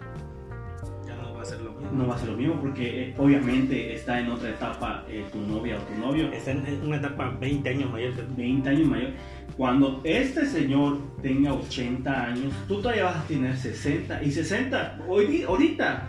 Ya 1.06 1.16
no 1.16 1.34
va 1.34 1.40
a 1.40 1.44
ser 1.44 1.60
lo 1.62 1.72
mismo. 1.72 1.90
No 1.92 2.06
va 2.06 2.16
a 2.16 2.18
ser 2.18 2.28
lo 2.28 2.36
mismo 2.36 2.60
porque 2.60 3.02
eh, 3.02 3.14
obviamente 3.16 3.94
está 3.94 4.20
en 4.20 4.30
otra 4.30 4.50
etapa 4.50 5.06
eh, 5.08 5.24
tu 5.32 5.40
novia 5.40 5.78
o 5.78 5.80
tu 5.80 5.98
novio. 5.98 6.30
Está 6.30 6.50
en 6.50 6.82
una 6.84 6.98
etapa 6.98 7.34
20 7.40 7.66
años 7.66 7.90
mayor. 7.90 8.12
20 8.36 8.68
años 8.68 8.88
mayor. 8.88 9.10
Cuando 9.56 10.02
este 10.04 10.44
señor 10.44 10.98
tenga 11.22 11.54
80 11.54 12.24
años, 12.24 12.52
tú 12.68 12.82
todavía 12.82 13.04
vas 13.04 13.16
a 13.16 13.24
tener 13.24 13.56
60. 13.56 14.22
Y 14.22 14.30
60, 14.30 15.00
hoy, 15.08 15.42
ahorita, 15.44 16.08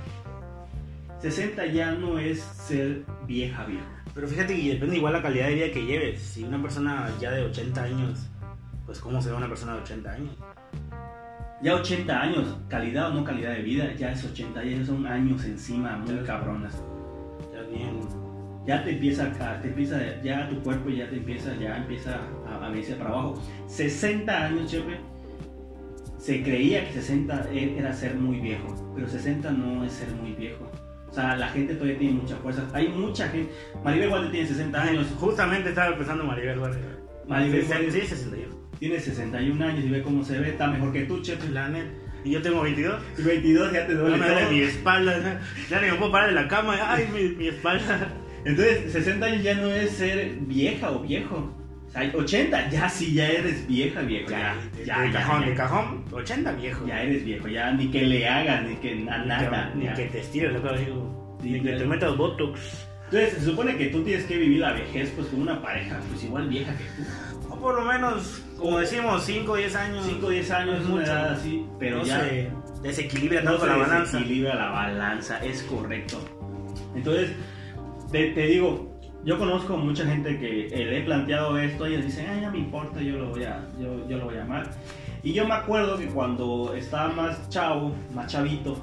60 1.22 1.66
ya 1.68 1.94
no 1.94 2.20
es 2.20 2.42
ser 2.42 3.04
vieja 3.26 3.64
vieja. 3.66 4.04
Pero 4.14 4.28
fíjate 4.28 4.54
que 4.54 4.74
depende 4.74 4.98
igual 4.98 5.14
la 5.14 5.22
calidad 5.22 5.48
de 5.48 5.56
vida 5.56 5.72
que 5.72 5.86
lleves. 5.86 6.22
Si 6.22 6.44
una 6.44 6.62
persona 6.62 7.10
ya 7.22 7.32
de 7.32 7.44
80 7.44 7.84
años, 7.84 8.31
pues 8.92 9.00
cómo 9.00 9.22
se 9.22 9.30
ve 9.30 9.38
una 9.38 9.48
persona 9.48 9.76
de 9.76 9.80
80 9.84 10.12
años. 10.12 10.36
Ya 11.62 11.76
80 11.76 12.22
años, 12.22 12.58
calidad 12.68 13.12
o 13.12 13.14
no 13.14 13.24
calidad 13.24 13.54
de 13.54 13.62
vida, 13.62 13.94
ya 13.96 14.12
es 14.12 14.26
80 14.26 14.60
años, 14.60 14.88
son 14.88 15.08
años 15.08 15.46
encima 15.46 15.96
muy 15.96 16.18
cabronas. 16.26 16.84
Ya 17.54 17.62
bien. 17.62 18.02
Ya 18.68 18.84
te 18.84 18.92
empieza, 18.92 19.28
a, 19.28 19.62
te 19.62 19.70
empieza, 19.70 19.98
ya 20.22 20.50
tu 20.50 20.62
cuerpo 20.62 20.90
ya 20.90 21.10
te 21.10 21.16
empieza, 21.16 21.56
ya 21.56 21.78
empieza 21.78 22.20
a, 22.46 22.66
a 22.66 22.70
verse 22.70 22.96
para 22.96 23.12
abajo. 23.12 23.42
60 23.68 24.46
años, 24.46 24.70
chepe. 24.70 25.00
Se 26.18 26.44
creía 26.44 26.86
que 26.86 26.96
60 26.96 27.50
era 27.50 27.94
ser 27.94 28.16
muy 28.16 28.42
viejo, 28.42 28.92
pero 28.94 29.08
60 29.08 29.52
no 29.52 29.86
es 29.86 29.94
ser 29.94 30.12
muy 30.16 30.34
viejo. 30.34 30.70
O 31.10 31.14
sea, 31.14 31.38
la 31.38 31.48
gente 31.48 31.76
todavía 31.76 31.98
tiene 31.98 32.16
mucha 32.16 32.36
fuerza. 32.36 32.68
Hay 32.74 32.90
mucha 32.90 33.30
gente. 33.30 33.54
Maribel 33.86 34.10
Guardia 34.10 34.32
tiene 34.32 34.48
60 34.48 34.82
años. 34.82 35.08
Justamente 35.18 35.70
estaba 35.70 35.96
pensando 35.96 36.26
Maribel 36.26 36.60
Guardia. 36.60 37.00
Maribel 37.26 37.66
Guardia. 37.66 37.90
Sí, 37.90 38.02
61. 38.02 38.61
Tiene 38.82 39.00
61 39.00 39.64
años 39.64 39.86
y 39.86 39.90
ve 39.90 40.02
cómo 40.02 40.26
se 40.26 40.40
ve. 40.40 40.50
Está 40.50 40.66
mejor 40.66 40.92
que 40.92 41.02
tú, 41.04 41.22
Chepe. 41.22 41.50
La. 41.50 41.70
Y 42.24 42.32
yo 42.32 42.42
tengo 42.42 42.64
22. 42.64 43.00
Y 43.20 43.22
22 43.22 43.74
ya 43.74 43.86
te 43.86 43.94
duele. 43.94 44.18
No 44.18 44.24
me 44.24 44.28
duele 44.32 44.50
mi 44.50 44.62
espalda. 44.62 45.40
Ya 45.70 45.80
ni 45.82 45.92
me 45.92 45.94
puedo 45.98 46.12
parar 46.12 46.30
de 46.30 46.34
la 46.36 46.48
cama. 46.48 46.76
Ay, 46.82 47.08
mi, 47.14 47.30
mi 47.36 47.48
espalda. 47.50 48.10
Entonces, 48.44 48.92
60 48.92 49.24
años 49.24 49.44
ya 49.44 49.54
no 49.54 49.68
es 49.70 49.92
ser 49.92 50.32
vieja 50.48 50.90
o 50.90 51.00
viejo. 51.02 51.56
O 51.90 51.92
sea, 51.92 52.12
80, 52.12 52.70
ya 52.72 52.90
sí, 52.90 53.14
ya 53.14 53.30
eres 53.30 53.68
vieja, 53.68 54.02
viejo. 54.02 54.32
Ya, 54.32 54.56
de, 54.76 54.84
ya, 54.84 55.02
de 55.02 55.12
ya, 55.12 55.20
cajón, 55.20 55.46
de 55.46 55.54
cajón, 55.54 56.06
80 56.12 56.52
viejo. 56.54 56.88
Ya 56.88 57.04
eres 57.04 57.24
viejo, 57.24 57.48
ya 57.50 57.72
ni 57.74 57.92
que 57.92 58.02
le 58.02 58.28
hagas, 58.28 58.64
ni 58.68 58.76
que 58.78 58.96
na- 58.96 59.18
Ni 59.20 59.24
que- 59.24 59.28
nada. 59.28 59.72
Ni 59.76 59.88
que 59.94 60.06
te 60.06 60.20
estires, 60.22 60.54
digo. 60.54 61.38
Ni 61.44 61.62
que 61.62 61.74
te 61.74 61.86
metas 61.86 62.18
botox. 62.18 62.88
Entonces, 63.12 63.34
se 63.34 63.46
supone 63.46 63.78
que 63.78 63.88
tú 63.88 64.04
tienes 64.04 64.26
que 64.26 64.38
vivir 64.38 64.60
la 64.60 64.72
vejez 64.74 65.12
pues 65.16 65.28
con 65.28 65.42
una 65.42 65.62
pareja, 65.62 66.00
pues 66.10 66.24
igual 66.24 66.48
vieja 66.48 66.72
que 66.76 66.86
tú. 66.96 67.04
O 67.54 67.60
por 67.60 67.76
lo 67.76 67.86
menos, 67.86 68.42
como 68.62 68.80
decimos, 68.80 69.24
5 69.24 69.52
o 69.52 69.56
10 69.56 69.76
años. 69.76 70.06
5 70.06 70.26
o 70.26 70.30
10 70.30 70.52
años 70.52 70.82
es 70.82 70.88
una 70.88 71.04
edad 71.04 71.32
así, 71.34 71.66
pero 71.80 71.98
no 71.98 72.04
ya 72.04 72.20
se 72.20 72.52
desequilibra 72.84 73.42
no 73.42 73.52
tanto 73.52 73.66
se 73.66 73.68
la 73.68 73.78
balanza. 73.78 74.18
desequilibra 74.18 74.56
la 74.56 74.70
balanza, 74.70 75.44
es 75.44 75.64
correcto. 75.64 76.18
Entonces, 76.96 77.32
te, 78.12 78.32
te 78.32 78.46
digo, 78.48 78.92
yo 79.26 79.38
conozco 79.38 79.78
mucha 79.78 80.06
gente 80.06 80.38
que 80.38 80.68
eh, 80.68 80.86
le 80.86 81.00
he 81.00 81.02
planteado 81.04 81.58
esto 81.58 81.88
y 81.88 81.94
ellos 81.94 82.06
dicen, 82.06 82.28
ay, 82.30 82.42
no 82.42 82.52
me 82.52 82.60
importa, 82.60 83.02
yo 83.02 83.18
lo 83.18 83.30
voy 83.30 83.44
a, 83.44 83.68
yo, 83.80 84.08
yo 84.08 84.18
lo 84.18 84.26
voy 84.26 84.38
a 84.38 84.44
amar. 84.44 84.70
Y 85.24 85.34
yo 85.34 85.48
me 85.48 85.54
acuerdo 85.56 85.98
que 85.98 86.08
cuando 86.08 86.74
estaba 86.76 87.10
más 87.14 87.50
chavo, 87.50 87.96
más 88.14 88.32
chavito, 88.32 88.78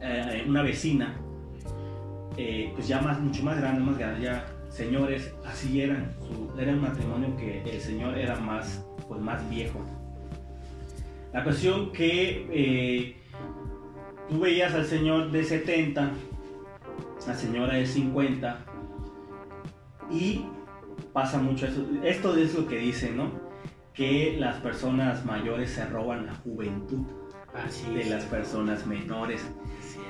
eh, 0.00 0.44
una 0.46 0.62
vecina, 0.62 1.16
eh, 2.36 2.70
pues 2.74 2.86
ya 2.86 3.00
más, 3.00 3.20
mucho 3.20 3.42
más 3.42 3.58
grande, 3.58 3.80
más 3.80 3.98
grande, 3.98 4.26
ya 4.26 4.44
señores, 4.76 5.32
así 5.46 5.80
eran, 5.80 6.12
su- 6.20 6.58
era 6.60 6.72
un 6.72 6.82
matrimonio 6.82 7.34
que 7.36 7.62
el 7.62 7.80
señor 7.80 8.18
era 8.18 8.36
más, 8.36 8.84
pues 9.08 9.20
más 9.20 9.48
viejo. 9.48 9.80
La 11.32 11.42
cuestión 11.44 11.92
que 11.92 12.46
eh, 12.50 13.16
tú 14.28 14.40
veías 14.40 14.74
al 14.74 14.84
señor 14.86 15.30
de 15.30 15.44
70, 15.44 16.10
la 17.26 17.34
señora 17.34 17.74
de 17.74 17.86
50, 17.86 18.64
y 20.10 20.44
pasa 21.12 21.38
mucho 21.38 21.66
eso. 21.66 21.84
Esto 22.04 22.36
es 22.36 22.54
lo 22.54 22.66
que 22.68 22.78
dicen, 22.78 23.16
¿no? 23.16 23.30
Que 23.94 24.36
las 24.38 24.56
personas 24.60 25.24
mayores 25.24 25.70
se 25.70 25.86
roban 25.86 26.26
la 26.26 26.34
juventud 26.36 27.04
Así 27.54 27.90
de 27.94 28.02
es. 28.02 28.10
las 28.10 28.24
personas 28.24 28.86
menores. 28.86 29.44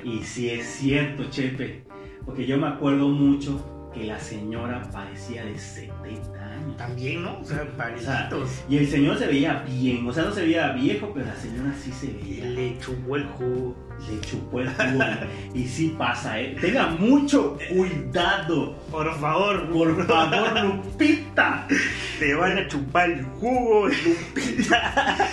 Y 0.04 0.22
sí 0.24 0.50
es 0.50 0.66
cierto, 0.66 1.24
Chepe, 1.30 1.84
porque 2.24 2.46
yo 2.46 2.58
me 2.58 2.66
acuerdo 2.66 3.08
mucho 3.08 3.75
que 3.96 4.04
la 4.04 4.18
señora 4.20 4.82
parecía 4.92 5.44
de 5.44 5.58
70 5.58 6.38
años. 6.38 6.76
También, 6.76 7.22
¿no? 7.22 7.38
O 7.40 7.44
sea, 7.44 7.62
O 7.96 8.00
sea, 8.00 8.30
y 8.68 8.76
el 8.76 8.88
señor 8.88 9.18
se 9.18 9.26
veía 9.26 9.64
bien, 9.66 10.06
o 10.06 10.12
sea, 10.12 10.24
no 10.24 10.32
se 10.32 10.42
veía 10.42 10.72
viejo, 10.72 11.10
pero 11.14 11.26
la 11.26 11.34
señora 11.36 11.72
sí 11.82 11.90
se 11.92 12.08
veía. 12.08 12.44
le 12.44 12.78
chupó 12.78 13.16
el 13.16 13.24
jugo. 13.24 13.76
Le 14.10 14.20
chupó 14.20 14.60
el 14.60 14.68
jugo. 14.68 15.04
y 15.54 15.64
sí 15.66 15.94
pasa, 15.96 16.38
¿eh? 16.40 16.56
Tenga 16.60 16.88
mucho 16.88 17.56
cuidado. 17.70 18.76
Por 18.90 19.18
favor, 19.18 19.68
Por 19.70 20.06
favor, 20.06 20.64
Lupita. 20.64 21.66
te 22.18 22.34
van 22.34 22.58
a 22.58 22.68
chupar 22.68 23.10
el 23.10 23.24
jugo, 23.24 23.88
Lupita. 23.88 25.28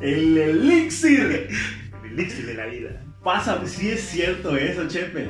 El 0.00 0.38
elixir. 0.38 1.48
El 2.04 2.12
elixir 2.12 2.46
de 2.46 2.54
la 2.54 2.66
vida. 2.66 3.02
Pasa, 3.24 3.60
sí 3.66 3.90
es 3.90 4.00
cierto 4.00 4.56
eso, 4.56 4.86
Chepe. 4.86 5.28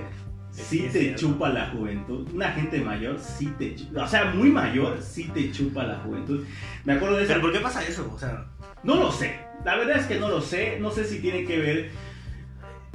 Sí, 0.62 0.84
es 0.86 0.92
te 0.92 1.00
cierto. 1.00 1.20
chupa 1.20 1.48
la 1.50 1.70
juventud. 1.70 2.28
Una 2.34 2.50
gente 2.52 2.80
mayor 2.80 3.18
sí 3.18 3.52
te 3.58 3.74
chupa. 3.74 4.04
O 4.04 4.08
sea, 4.08 4.26
muy 4.26 4.50
mayor 4.50 4.98
sí 5.00 5.24
te 5.32 5.50
chupa 5.52 5.84
la 5.84 5.96
juventud. 5.96 6.44
Me 6.84 6.94
acuerdo 6.94 7.16
de 7.16 7.24
eso. 7.24 7.32
Pero 7.32 7.42
¿por 7.42 7.52
qué 7.52 7.60
pasa 7.60 7.82
eso? 7.84 8.10
O 8.14 8.18
sea, 8.18 8.46
No 8.82 8.96
lo 8.96 9.10
sé. 9.12 9.38
La 9.64 9.76
verdad 9.76 9.98
es 9.98 10.06
que 10.06 10.18
no 10.18 10.28
lo 10.28 10.40
sé. 10.40 10.78
No 10.80 10.90
sé 10.90 11.04
si 11.04 11.20
tiene 11.20 11.44
que 11.44 11.58
ver. 11.58 11.90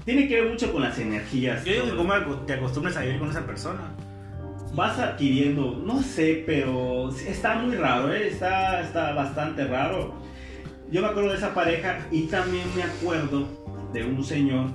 Tiene 0.05 0.27
que 0.27 0.41
ver 0.41 0.49
mucho 0.51 0.71
con 0.73 0.81
las 0.81 0.99
energías. 0.99 1.63
yo 1.63 1.73
digo 1.73 1.85
que 1.85 1.95
como 1.95 2.13
te 2.45 2.53
acostumbres 2.53 2.97
a 2.97 3.01
vivir 3.01 3.19
con 3.19 3.29
esa 3.29 3.45
persona. 3.45 3.79
vas 4.75 4.99
adquiriendo, 4.99 5.81
no 5.85 6.01
sé, 6.01 6.43
pero 6.45 7.09
está 7.09 7.55
muy 7.55 7.75
raro, 7.75 8.11
¿eh? 8.13 8.27
está, 8.27 8.81
está 8.81 9.13
bastante 9.13 9.65
raro. 9.65 10.15
Yo 10.91 11.01
me 11.01 11.07
acuerdo 11.07 11.29
de 11.29 11.37
esa 11.37 11.53
pareja 11.53 11.99
y 12.11 12.23
también 12.23 12.65
me 12.75 12.83
acuerdo 12.83 13.47
de 13.93 14.03
un 14.03 14.23
señor 14.23 14.71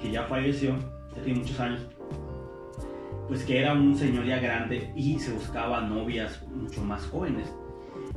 que 0.00 0.10
ya 0.10 0.24
falleció, 0.24 0.74
ya 1.14 1.22
tiene 1.22 1.40
muchos 1.40 1.60
años, 1.60 1.82
pues 3.32 3.44
que 3.44 3.60
era 3.60 3.72
un 3.72 3.96
señor 3.96 4.26
ya 4.26 4.38
grande 4.40 4.92
y 4.94 5.18
se 5.18 5.32
buscaba 5.32 5.80
novias 5.80 6.44
mucho 6.54 6.84
más 6.84 7.06
jóvenes. 7.06 7.50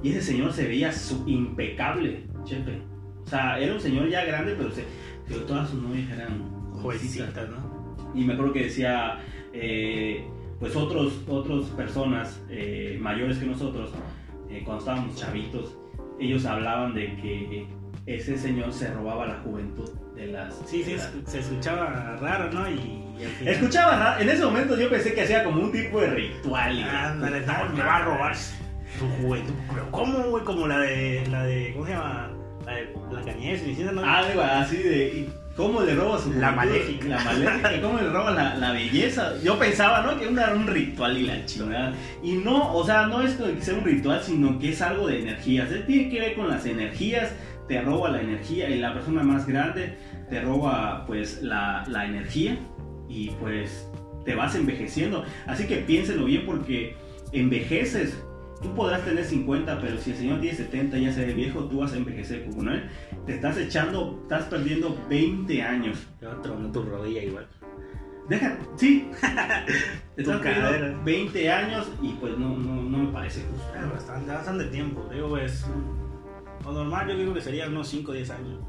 Y 0.03 0.09
ese 0.09 0.22
señor 0.22 0.51
se 0.51 0.68
veía 0.68 0.91
impecable, 1.26 2.26
chepe. 2.43 2.82
O 3.24 3.26
sea, 3.26 3.57
era 3.57 3.76
un 3.76 3.80
señor 3.80 4.09
ya 4.09 4.26
grande, 4.26 4.55
pero, 4.57 4.70
se, 4.72 4.84
pero 5.26 5.39
todas 5.43 5.70
sus 5.70 5.82
novias 5.82 6.11
eran 6.11 6.51
jovencitas. 6.74 7.30
Jovencitas, 7.34 7.49
¿no? 7.49 8.11
Y 8.13 8.26
me 8.26 8.34
acuerdo 8.34 8.51
que 8.51 8.63
decía, 8.66 9.20
eh, 9.53 10.28
pues 10.59 10.76
otros, 10.76 11.24
otras 11.30 11.63
personas 11.70 12.43
eh, 12.49 12.97
mayores 12.99 13.38
que 13.38 13.45
nosotros, 13.45 13.91
eh, 14.49 14.63
cuando 14.66 14.80
estábamos 14.80 15.16
chavitos, 15.16 15.78
ellos 16.20 16.45
hablaban 16.45 16.93
de 16.93 17.16
que 17.16 17.68
ese 18.05 18.38
señor 18.38 18.74
se 18.74 18.93
robaba 18.93 19.28
la 19.28 19.36
juventud 19.39 19.89
de 20.13 20.28
las... 20.28 20.55
Sí, 20.66 20.84
sí, 20.84 20.89
de 20.91 20.95
es- 20.97 21.16
las- 21.16 21.32
se 21.32 21.39
escuchaba 21.39 22.18
raro, 22.20 22.51
¿no? 22.51 22.70
Y, 22.70 23.05
final- 23.18 23.53
Escuchaba, 23.53 24.18
en 24.20 24.30
ese 24.30 24.43
momento 24.45 24.78
yo 24.80 24.89
pensé 24.89 25.13
que 25.13 25.22
hacía 25.24 25.43
como 25.43 25.61
un 25.61 25.72
tipo 25.72 26.01
de 26.01 26.07
ritual. 26.07 26.84
Ándale, 26.84 27.41
no, 27.41 27.53
me 27.76 27.84
va 27.84 27.95
a 27.97 28.01
robar 28.03 28.36
su 28.36 29.07
juventud. 29.22 29.53
Pero 29.74 29.91
¿cómo, 29.91 30.20
güey? 30.30 30.43
Como 30.43 30.68
la 30.68 30.80
de, 30.80 31.24
la 31.30 31.43
de, 31.43 31.72
¿cómo 31.74 31.86
se 31.86 31.91
llama? 31.93 32.32
La 32.66 32.74
de 32.74 32.93
Blancanieves 33.09 33.61
Cenicienta, 33.61 33.93
¿no? 33.93 34.03
Algo 34.03 34.41
así 34.41 34.78
de... 34.78 35.07
¿y 35.07 35.34
¿Cómo 35.55 35.82
le 35.84 35.95
roba 35.95 36.20
su 36.20 36.34
La 36.34 36.51
maléfica. 36.51 37.07
La 37.07 37.24
maléfica, 37.24 37.82
¿cómo 37.82 37.97
le 37.97 38.09
roba 38.09 38.32
la, 38.32 38.55
la 38.55 38.72
belleza? 38.74 39.32
Yo 39.41 39.57
pensaba, 39.57 40.01
¿no? 40.01 40.20
Que 40.20 40.28
era 40.28 40.53
un 40.53 40.68
ritual 40.68 41.18
y 41.18 41.24
la 41.28 41.45
chingada. 41.45 41.93
Y 42.22 42.34
no, 42.34 42.76
o 42.76 42.86
sea, 42.86 43.07
no 43.07 43.22
es 43.22 43.36
que 43.36 43.61
sea 43.61 43.76
un 43.76 43.86
ritual, 43.86 44.22
sino 44.22 44.59
que 44.59 44.72
es 44.72 44.82
algo 44.82 45.07
de 45.07 45.22
energías. 45.22 45.72
¿eh? 45.72 45.82
Tiene 45.88 46.09
que 46.09 46.20
ver 46.20 46.36
con 46.36 46.49
las 46.49 46.66
energías, 46.66 47.32
te 47.70 47.80
roba 47.82 48.09
la 48.09 48.20
energía 48.20 48.70
y 48.70 48.80
la 48.80 48.93
persona 48.93 49.24
más 49.24 49.47
grande 49.47 49.97
te 50.30 50.41
roba 50.41 51.05
pues 51.07 51.41
la, 51.41 51.86
la 51.88 52.05
energía 52.05 52.57
y 53.16 53.32
pues 53.39 53.89
te 54.26 54.36
vas 54.36 54.55
envejeciendo. 54.55 55.24
Así 55.47 55.66
que 55.66 55.78
piénsenlo 55.78 56.26
bien 56.26 56.45
porque 56.45 56.95
envejeces. 57.32 58.22
Tú 58.61 58.74
podrás 58.74 59.05
tener 59.05 59.24
50, 59.24 59.80
pero 59.80 59.97
si 59.97 60.11
el 60.11 60.18
señor 60.18 60.41
tiene 60.41 60.57
70 60.57 60.97
y 60.97 61.05
ya 61.05 61.13
se 61.13 61.26
ve 61.26 61.34
viejo, 61.34 61.66
tú 61.66 61.80
vas 61.80 61.93
a 61.93 61.97
envejecer 61.97 62.45
como 62.45 62.72
él. 62.72 62.89
Te 63.26 63.36
estás 63.36 63.57
echando, 63.57 64.20
estás 64.24 64.45
perdiendo 64.45 64.97
20 65.09 65.61
años. 65.61 66.07
Te 66.20 66.26
va 66.26 66.34
a 66.34 66.41
tronar 66.41 66.72
tu 66.72 66.82
rodilla 66.82 67.24
igual. 67.24 67.47
Deja, 68.28 68.57
sí. 68.76 69.11
Te 70.16 70.22
estás 70.22 70.39
perdiendo 70.39 70.70
cadera. 70.72 71.01
20 71.03 71.51
años 71.51 71.88
y 72.01 72.09
pues 72.13 72.38
no, 72.38 72.57
no, 72.57 72.82
no 72.82 72.97
me 72.97 73.11
parece 73.11 73.41
justo. 73.41 73.68
Es 73.78 73.91
bastante, 73.91 74.32
bastante 74.32 74.66
tiempo. 74.66 75.07
Digo, 75.13 75.30
pues, 75.30 75.66
lo 76.63 76.72
normal 76.72 77.07
yo 77.09 77.18
digo 77.18 77.34
que 77.34 77.41
sería 77.41 77.68
unos 77.68 77.88
5 77.89 78.11
o 78.11 78.16
10 78.16 78.30
años. 78.32 78.59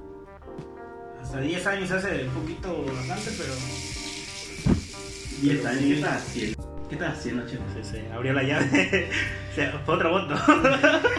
Hasta 1.22 1.40
10 1.40 1.66
años 1.66 1.90
hace 1.90 2.28
un 2.28 2.34
poquito 2.34 2.84
bastante, 2.84 3.30
pero 3.38 3.95
10 5.42 5.66
años, 5.66 5.80
¿qué 5.82 5.94
estás 5.94 6.16
haciendo? 6.22 6.86
¿Qué 6.88 6.94
estás 6.94 7.18
haciendo, 7.18 7.42
se, 7.48 7.84
se 7.84 8.12
abrió 8.12 8.32
la 8.32 8.42
llave. 8.42 9.08
o 9.52 9.54
sea, 9.54 9.82
fue 9.84 9.94
otro 9.96 10.10
voto. 10.10 10.34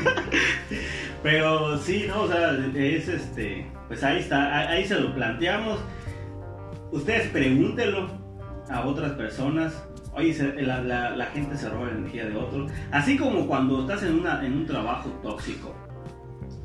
Pero 1.24 1.78
sí, 1.80 2.06
no, 2.08 2.24
o 2.24 2.28
sea, 2.28 2.58
es 2.76 3.08
este, 3.08 3.70
pues 3.88 4.04
ahí 4.04 4.20
está, 4.20 4.70
ahí 4.70 4.86
se 4.86 5.00
lo 5.00 5.14
planteamos. 5.14 5.80
Ustedes 6.92 7.28
pregúntenlo 7.30 8.10
a 8.70 8.82
otras 8.86 9.12
personas. 9.14 9.84
Oye, 10.14 10.34
la, 10.62 10.82
la- 10.82 11.12
la 11.16 11.26
gente 11.28 11.58
se 11.58 11.70
roba 11.70 11.88
la 11.88 11.98
energía 11.98 12.26
de 12.26 12.36
otros. 12.36 12.72
Así 12.92 13.18
como 13.18 13.46
cuando 13.46 13.82
estás 13.82 14.04
en, 14.04 14.20
una, 14.20 14.44
en 14.46 14.54
un 14.54 14.66
trabajo 14.66 15.10
tóxico 15.22 15.76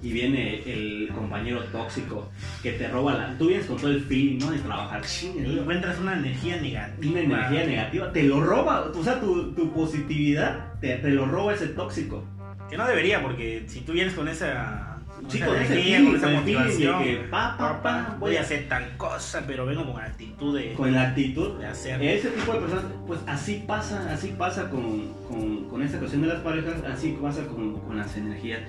y 0.03 0.13
viene 0.13 0.63
el 0.67 1.11
compañero 1.15 1.63
tóxico 1.65 2.29
que 2.63 2.73
te 2.73 2.89
roba 2.89 3.15
la... 3.15 3.39
Tú 3.39 3.49
vienes 3.49 3.67
con 3.67 3.77
todo 3.77 3.91
el 3.91 4.03
feeling, 4.03 4.39
¿no? 4.39 4.51
De 4.51 4.59
trabajar. 4.59 5.01
y 5.03 5.07
Chingue, 5.07 5.61
encuentras 5.61 5.99
una 6.01 6.19
energía 6.19 6.61
negativa. 6.61 7.11
una 7.11 7.21
energía 7.21 7.67
negativa. 7.67 8.13
Te 8.13 8.23
lo 8.25 8.41
roba. 8.41 8.91
O 8.95 9.05
sea, 9.05 9.21
tu, 9.21 9.53
tu 9.53 9.73
positividad 9.73 10.75
te, 10.81 10.97
te 10.97 11.11
lo 11.11 11.27
roba 11.27 11.55
ese 11.55 11.69
tóxico. 11.69 12.25
Que 12.69 12.77
no 12.77 12.87
debería, 12.87 13.23
porque 13.23 13.65
si 13.67 13.81
tú 13.81 13.93
vienes 13.93 14.15
con 14.15 14.29
esa. 14.29 14.92
Sí, 15.33 15.41
con 15.41 15.57
energía, 15.57 16.05
con 16.05 16.17
esa 16.17 16.27
con 16.27 16.35
el 16.35 16.43
feeling 16.43 16.59
de 16.59 16.65
motivación. 16.65 17.03
que 17.05 17.17
pa, 17.31 17.57
pa, 17.57 17.83
pa, 17.83 18.17
voy 18.19 18.37
a 18.37 18.43
hacer 18.43 18.69
tal 18.69 18.97
cosa, 18.97 19.43
pero 19.47 19.67
vengo 19.67 19.91
con 19.91 20.01
actitud 20.01 20.59
de, 20.59 20.75
Con 20.75 20.93
la 20.93 21.09
actitud. 21.09 21.59
de 21.59 21.67
hacer. 21.67 22.03
Ese 22.03 22.29
tipo 22.31 22.53
de 22.53 22.61
personas, 22.61 22.85
pues 23.07 23.21
así 23.27 23.65
pasa, 23.67 24.13
así 24.13 24.35
pasa 24.37 24.69
con, 24.69 25.13
con, 25.29 25.65
con 25.69 25.83
esta 25.83 25.99
cuestión 25.99 26.23
de 26.23 26.29
las 26.29 26.41
parejas, 26.41 26.75
así 26.85 27.17
pasa 27.21 27.47
con, 27.47 27.81
con 27.81 27.97
las 27.97 28.17
energías. 28.17 28.61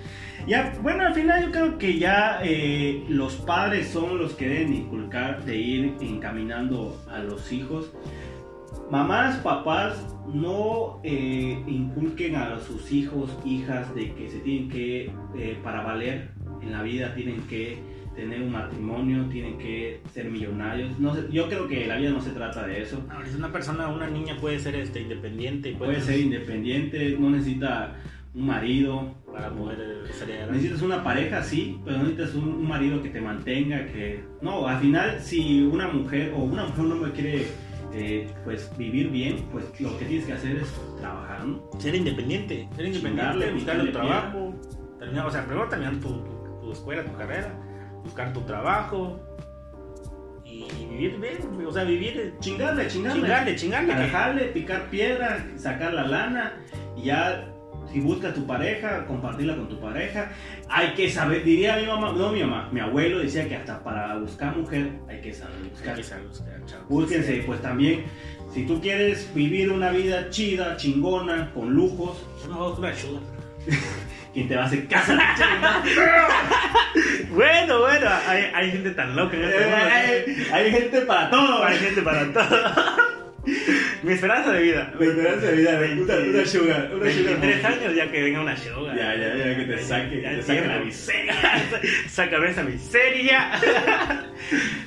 Ya, 0.48 0.74
bueno, 0.82 1.06
al 1.06 1.14
final 1.14 1.46
yo 1.46 1.52
creo 1.52 1.78
que 1.78 2.00
ya 2.00 2.40
eh, 2.44 3.04
los 3.08 3.36
padres 3.36 3.88
son 3.90 4.18
los 4.18 4.34
que 4.34 4.48
deben 4.48 4.74
inculcar 4.74 5.44
de 5.46 5.56
ir 5.58 5.94
encaminando 6.02 7.02
a 7.10 7.20
los 7.20 7.52
hijos. 7.52 7.92
Mamás, 8.92 9.38
papás, 9.38 10.06
no 10.32 11.00
eh, 11.04 11.64
inculquen 11.68 12.36
a 12.36 12.60
sus 12.60 12.92
hijos, 12.92 13.30
hijas, 13.46 13.94
de 13.96 14.14
que 14.14 14.30
se 14.30 14.40
tienen 14.40 14.70
que, 14.70 15.12
eh, 15.38 15.58
para 15.64 15.82
valer 15.82 16.30
en 16.64 16.72
la 16.72 16.82
vida, 16.82 17.14
tienen 17.14 17.42
que 17.48 17.78
tener 18.16 18.42
un 18.42 18.52
matrimonio, 18.52 19.26
tienen 19.26 19.58
que 19.58 20.02
ser 20.14 20.26
millonarios. 20.30 21.00
No 21.00 21.16
sé, 21.16 21.24
yo 21.32 21.48
creo 21.48 21.68
que 21.68 21.88
la 21.88 21.98
vida 21.98 22.12
no 22.12 22.22
se 22.22 22.32
trata 22.32 22.66
de 22.66 22.82
eso. 22.82 23.04
Si 23.30 23.36
una 23.36 23.52
persona, 23.52 23.88
una 23.88 24.08
niña 24.08 24.38
puede 24.40 24.60
ser 24.60 24.76
este, 24.76 25.02
independiente. 25.02 25.74
Puede 25.74 26.02
ser 26.02 26.20
independiente, 26.20 27.16
no 27.20 27.30
necesita 27.30 27.96
un 28.34 28.46
marido. 28.46 29.16
Para 29.34 29.50
poder 29.50 29.80
eh, 29.80 30.24
adelante. 30.24 30.52
Necesitas 30.52 30.82
una 30.84 31.04
pareja, 31.04 31.42
sí, 31.42 31.80
pero 31.84 31.98
no 31.98 32.04
necesitas 32.04 32.36
un, 32.36 32.50
un 32.50 32.68
marido 32.68 33.02
que 33.02 33.10
te 33.10 33.20
mantenga, 33.20 33.88
que... 33.88 34.24
No, 34.44 34.68
al 34.68 34.80
final, 34.80 35.20
si 35.20 35.64
una 35.64 35.88
mujer 35.88 36.32
o 36.36 36.44
una 36.44 36.66
mujer 36.66 36.86
un 36.86 36.92
hombre 36.92 37.12
quiere 37.14 37.48
eh, 37.96 38.28
pues 38.44 38.72
vivir 38.78 39.10
bien, 39.10 39.38
pues 39.52 39.66
lo 39.80 39.98
que 39.98 40.06
tienes 40.06 40.26
que 40.26 40.34
hacer 40.34 40.58
es 40.58 40.68
trabajar, 41.00 41.46
¿no? 41.46 41.64
Ser 41.80 41.96
independiente. 41.96 42.68
Ser 42.76 42.86
independiente, 42.88 43.52
buscar 43.52 43.52
un 43.52 43.60
picarle 43.60 43.92
trabajo. 43.92 44.54
Terminar, 45.00 45.26
o 45.26 45.32
sea, 45.32 45.46
primero 45.46 45.68
terminar 45.68 45.96
tu, 45.98 46.24
tu, 46.64 46.72
escuela, 46.72 47.04
tu 47.04 47.16
carrera. 47.16 47.54
Buscar 48.04 48.34
tu 48.34 48.42
trabajo. 48.42 49.20
Y 50.46 50.68
vivir 50.90 51.20
bien. 51.20 51.66
O 51.66 51.72
sea, 51.72 51.84
vivir. 51.84 52.36
Chingarle, 52.40 52.88
chingarle. 52.88 53.22
Chingarle, 53.22 53.56
chingarle. 53.56 53.96
Dejarle, 53.96 54.46
picar 54.46 54.90
piedra, 54.90 55.46
sacar 55.58 55.94
la 55.94 56.08
lana 56.08 56.54
y 56.96 57.04
ya 57.04 57.54
si 57.92 58.00
buscas 58.00 58.34
tu 58.34 58.46
pareja, 58.46 59.06
compartirla 59.06 59.56
con 59.56 59.70
tu 59.70 59.80
pareja. 59.80 60.32
Hay 60.70 60.94
que 60.94 61.10
saber, 61.10 61.44
diría 61.44 61.78
mi 61.78 61.86
mamá, 61.86 62.14
no 62.14 62.32
mi 62.32 62.42
mamá, 62.42 62.70
mi 62.72 62.80
abuelo 62.80 63.20
decía 63.20 63.48
que 63.48 63.56
hasta 63.56 63.84
para 63.84 64.18
buscar 64.18 64.56
mujer 64.58 64.92
hay 65.08 65.22
que 65.22 65.34
saber 65.34 65.58
buscar. 65.70 65.90
Hay 65.90 65.96
que 65.98 66.04
saber 66.04 66.28
buscar, 66.28 66.66
chavos. 66.66 66.88
Búsquense, 66.90 67.44
pues 67.46 67.62
también, 67.62 68.06
si 68.52 68.66
tú 68.66 68.82
quieres 68.82 69.32
vivir 69.34 69.72
una 69.72 69.92
vida 69.92 70.30
chida, 70.30 70.78
chingona, 70.78 71.52
con 71.54 71.74
lujos, 71.74 72.24
Una 72.48 72.68
una. 72.68 72.92
¿quién 74.34 74.48
te 74.48 74.56
va 74.56 74.64
a 74.64 74.66
hacer 74.66 74.88
caso? 74.88 75.14
Bueno, 77.30 77.80
bueno, 77.80 78.08
hay, 78.28 78.52
hay 78.54 78.72
gente 78.72 78.92
tan 78.92 79.16
loca 79.16 79.36
en 79.36 79.44
este 79.44 79.60
mundo. 79.60 79.78
Eh, 79.92 80.48
hay 80.52 80.72
gente 80.72 81.02
para 81.02 81.30
todo. 81.32 81.64
Hay 81.64 81.78
gente 81.80 82.02
para 82.04 82.32
todo. 82.32 83.23
Mi 84.04 84.14
esperanza 84.14 84.54
de 84.54 84.62
vida. 84.62 84.94
La 84.98 85.06
esperanza 85.06 85.48
de 85.48 85.56
vida, 85.58 85.72
una, 85.72 86.16
una 86.16 86.46
sugar, 86.46 86.92
una 86.94 87.12
sugar 87.12 87.40
23 87.40 87.64
mommy. 87.64 87.76
años 87.76 87.96
ya 87.96 88.12
que 88.12 88.24
venga 88.24 88.42
una 88.42 88.56
sugar. 88.56 88.96
Ya, 88.96 89.16
ya, 89.16 89.36
ya, 89.36 89.58
que 89.58 89.64
te 89.66 89.84
saque, 89.84 90.22
Ya 90.22 90.30
te 90.36 90.44
saque 90.44 90.68
la 90.68 90.80
miseria. 90.80 91.34
Sácame 92.08 92.50
esa 92.50 92.64
miseria. 92.64 93.52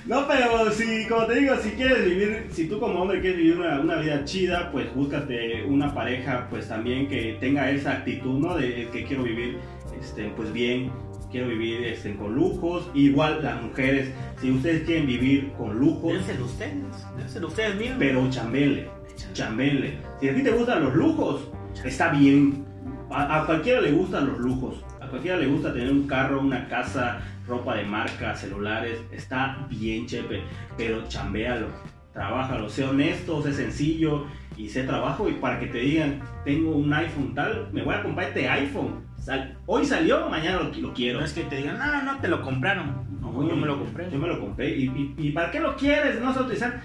No, 0.06 0.28
pero 0.28 0.70
si, 0.70 1.06
como 1.06 1.26
te 1.26 1.40
digo, 1.40 1.56
si 1.56 1.70
quieres 1.70 2.04
vivir, 2.04 2.46
si 2.50 2.68
tú 2.68 2.78
como 2.78 3.00
hombre 3.00 3.20
quieres 3.20 3.38
vivir 3.38 3.56
una, 3.58 3.80
una 3.80 3.96
vida 3.96 4.22
chida, 4.24 4.70
pues 4.70 4.94
búscate 4.94 5.64
una 5.64 5.92
pareja, 5.94 6.46
pues 6.50 6.68
también 6.68 7.08
que 7.08 7.36
tenga 7.40 7.70
esa 7.70 7.92
actitud, 7.92 8.38
¿no? 8.38 8.56
De 8.56 8.88
que 8.92 9.04
quiero 9.04 9.22
vivir, 9.24 9.56
este, 9.98 10.30
pues 10.36 10.52
bien, 10.52 10.92
quiero 11.30 11.48
vivir, 11.48 11.84
este, 11.84 12.14
con 12.16 12.34
lujos. 12.34 12.90
Igual 12.94 13.42
las 13.42 13.62
mujeres, 13.62 14.10
si 14.40 14.50
ustedes 14.50 14.84
quieren 14.84 15.06
vivir 15.06 15.52
con 15.56 15.78
lujos, 15.78 16.12
Dénselo 16.12 16.44
ustedes. 16.44 16.74
Dénselo 17.16 17.48
ustedes 17.48 17.74
mismos. 17.76 17.98
pero 17.98 18.30
chambele, 18.30 18.88
chambele. 19.32 19.98
Si 20.20 20.28
a 20.28 20.34
ti 20.34 20.42
te 20.42 20.50
gustan 20.50 20.84
los 20.84 20.94
lujos, 20.94 21.48
está 21.84 22.10
bien. 22.10 22.64
A, 23.10 23.42
a 23.42 23.46
cualquiera 23.46 23.80
le 23.80 23.92
gustan 23.92 24.26
los 24.26 24.38
lujos. 24.38 24.84
A 25.00 25.08
cualquiera 25.08 25.36
le 25.36 25.46
gusta 25.46 25.72
tener 25.72 25.90
un 25.92 26.06
carro, 26.06 26.40
una 26.40 26.66
casa, 26.68 27.20
ropa 27.46 27.76
de 27.76 27.84
marca, 27.84 28.34
celulares. 28.34 28.98
Está 29.12 29.66
bien, 29.70 30.06
chepe. 30.06 30.42
Pero 30.76 31.06
chambéalo, 31.08 31.68
trabájalo. 32.12 32.68
Sé 32.68 32.84
honesto, 32.84 33.42
sé 33.42 33.52
sencillo 33.52 34.26
y 34.56 34.68
sé 34.68 34.82
trabajo. 34.82 35.28
Y 35.28 35.34
para 35.34 35.60
que 35.60 35.66
te 35.66 35.78
digan, 35.78 36.20
tengo 36.44 36.72
un 36.76 36.92
iPhone 36.92 37.34
tal, 37.34 37.68
me 37.72 37.82
voy 37.82 37.94
a 37.94 38.02
comprar 38.02 38.28
este 38.28 38.48
iPhone. 38.48 39.05
Sal- 39.26 39.56
hoy 39.66 39.84
salió, 39.84 40.28
mañana 40.28 40.60
lo, 40.62 40.72
lo 40.72 40.94
quiero. 40.94 41.18
No 41.18 41.24
es 41.26 41.32
que 41.32 41.42
te 41.42 41.56
digan, 41.56 41.78
no, 41.78 42.02
no 42.02 42.20
te 42.20 42.28
lo 42.28 42.42
compraron. 42.42 43.04
No, 43.20 43.48
yo 43.48 43.56
me 43.56 43.66
lo 43.66 43.76
compré. 43.76 44.08
Yo 44.08 44.18
me 44.20 44.28
lo 44.28 44.38
compré. 44.40 44.70
¿Y, 44.76 44.84
y, 44.84 45.14
y 45.18 45.30
para 45.32 45.50
qué 45.50 45.58
lo 45.58 45.74
quieres? 45.74 46.20
No 46.20 46.32
se 46.32 46.40
utilizan. 46.42 46.80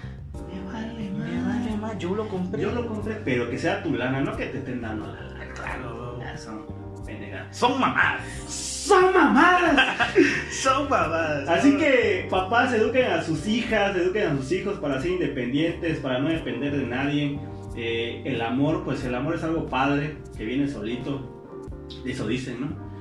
Me 0.52 0.72
vale, 0.72 1.08
Me 1.10 1.40
vale 1.42 1.76
más, 1.80 1.96
yo 1.98 2.16
lo 2.16 2.26
compré. 2.26 2.60
yo 2.62 2.72
lo 2.72 2.84
compré, 2.88 3.14
pero 3.24 3.48
que 3.48 3.56
sea 3.58 3.80
tu 3.84 3.92
lana, 3.94 4.20
no 4.22 4.36
que 4.36 4.46
te 4.46 4.58
estén 4.58 4.80
dando 4.82 5.06
la 5.06 5.20
lana. 5.20 5.52
Claro. 5.54 6.18
Ya 6.18 6.36
son 6.36 6.66
pendejadas. 7.06 7.56
Son 7.56 7.78
mamás. 7.80 8.20
¡Son 8.48 9.12
mamadas! 9.14 10.10
Son 10.50 10.88
mamás. 10.90 11.48
Así 11.48 11.76
que 11.76 12.26
papás 12.28 12.72
eduquen 12.74 13.06
a 13.12 13.22
sus 13.22 13.46
hijas, 13.46 13.94
eduquen 13.94 14.26
a 14.26 14.36
sus 14.36 14.50
hijos 14.50 14.78
para 14.80 15.00
ser 15.00 15.12
independientes, 15.12 16.00
para 16.00 16.18
no 16.18 16.28
depender 16.28 16.76
de 16.76 16.86
nadie. 16.86 17.38
Eh, 17.76 18.20
el 18.24 18.42
amor, 18.42 18.82
pues 18.84 19.04
el 19.04 19.14
amor 19.14 19.36
es 19.36 19.44
algo 19.44 19.66
padre, 19.66 20.16
que 20.36 20.44
viene 20.44 20.66
solito. 20.66 21.31
Eso 22.04 22.26
dicen, 22.26 22.60
¿no? 22.60 22.92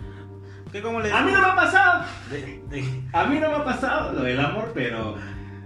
¿Qué 0.72 0.82
cómo 0.82 1.02
le 1.02 1.12
A 1.12 1.22
mí 1.24 1.32
no 1.32 1.40
me 1.42 1.46
ha 1.48 1.56
pasado. 1.56 2.06
De- 2.30 2.62
de- 2.70 3.02
A 3.14 3.26
mí 3.26 3.40
no 3.40 3.50
me 3.50 3.56
ha 3.56 3.64
pasado 3.66 4.14
lo 4.14 4.24
del 4.24 4.40
amor, 4.40 4.72
pero... 4.74 5.16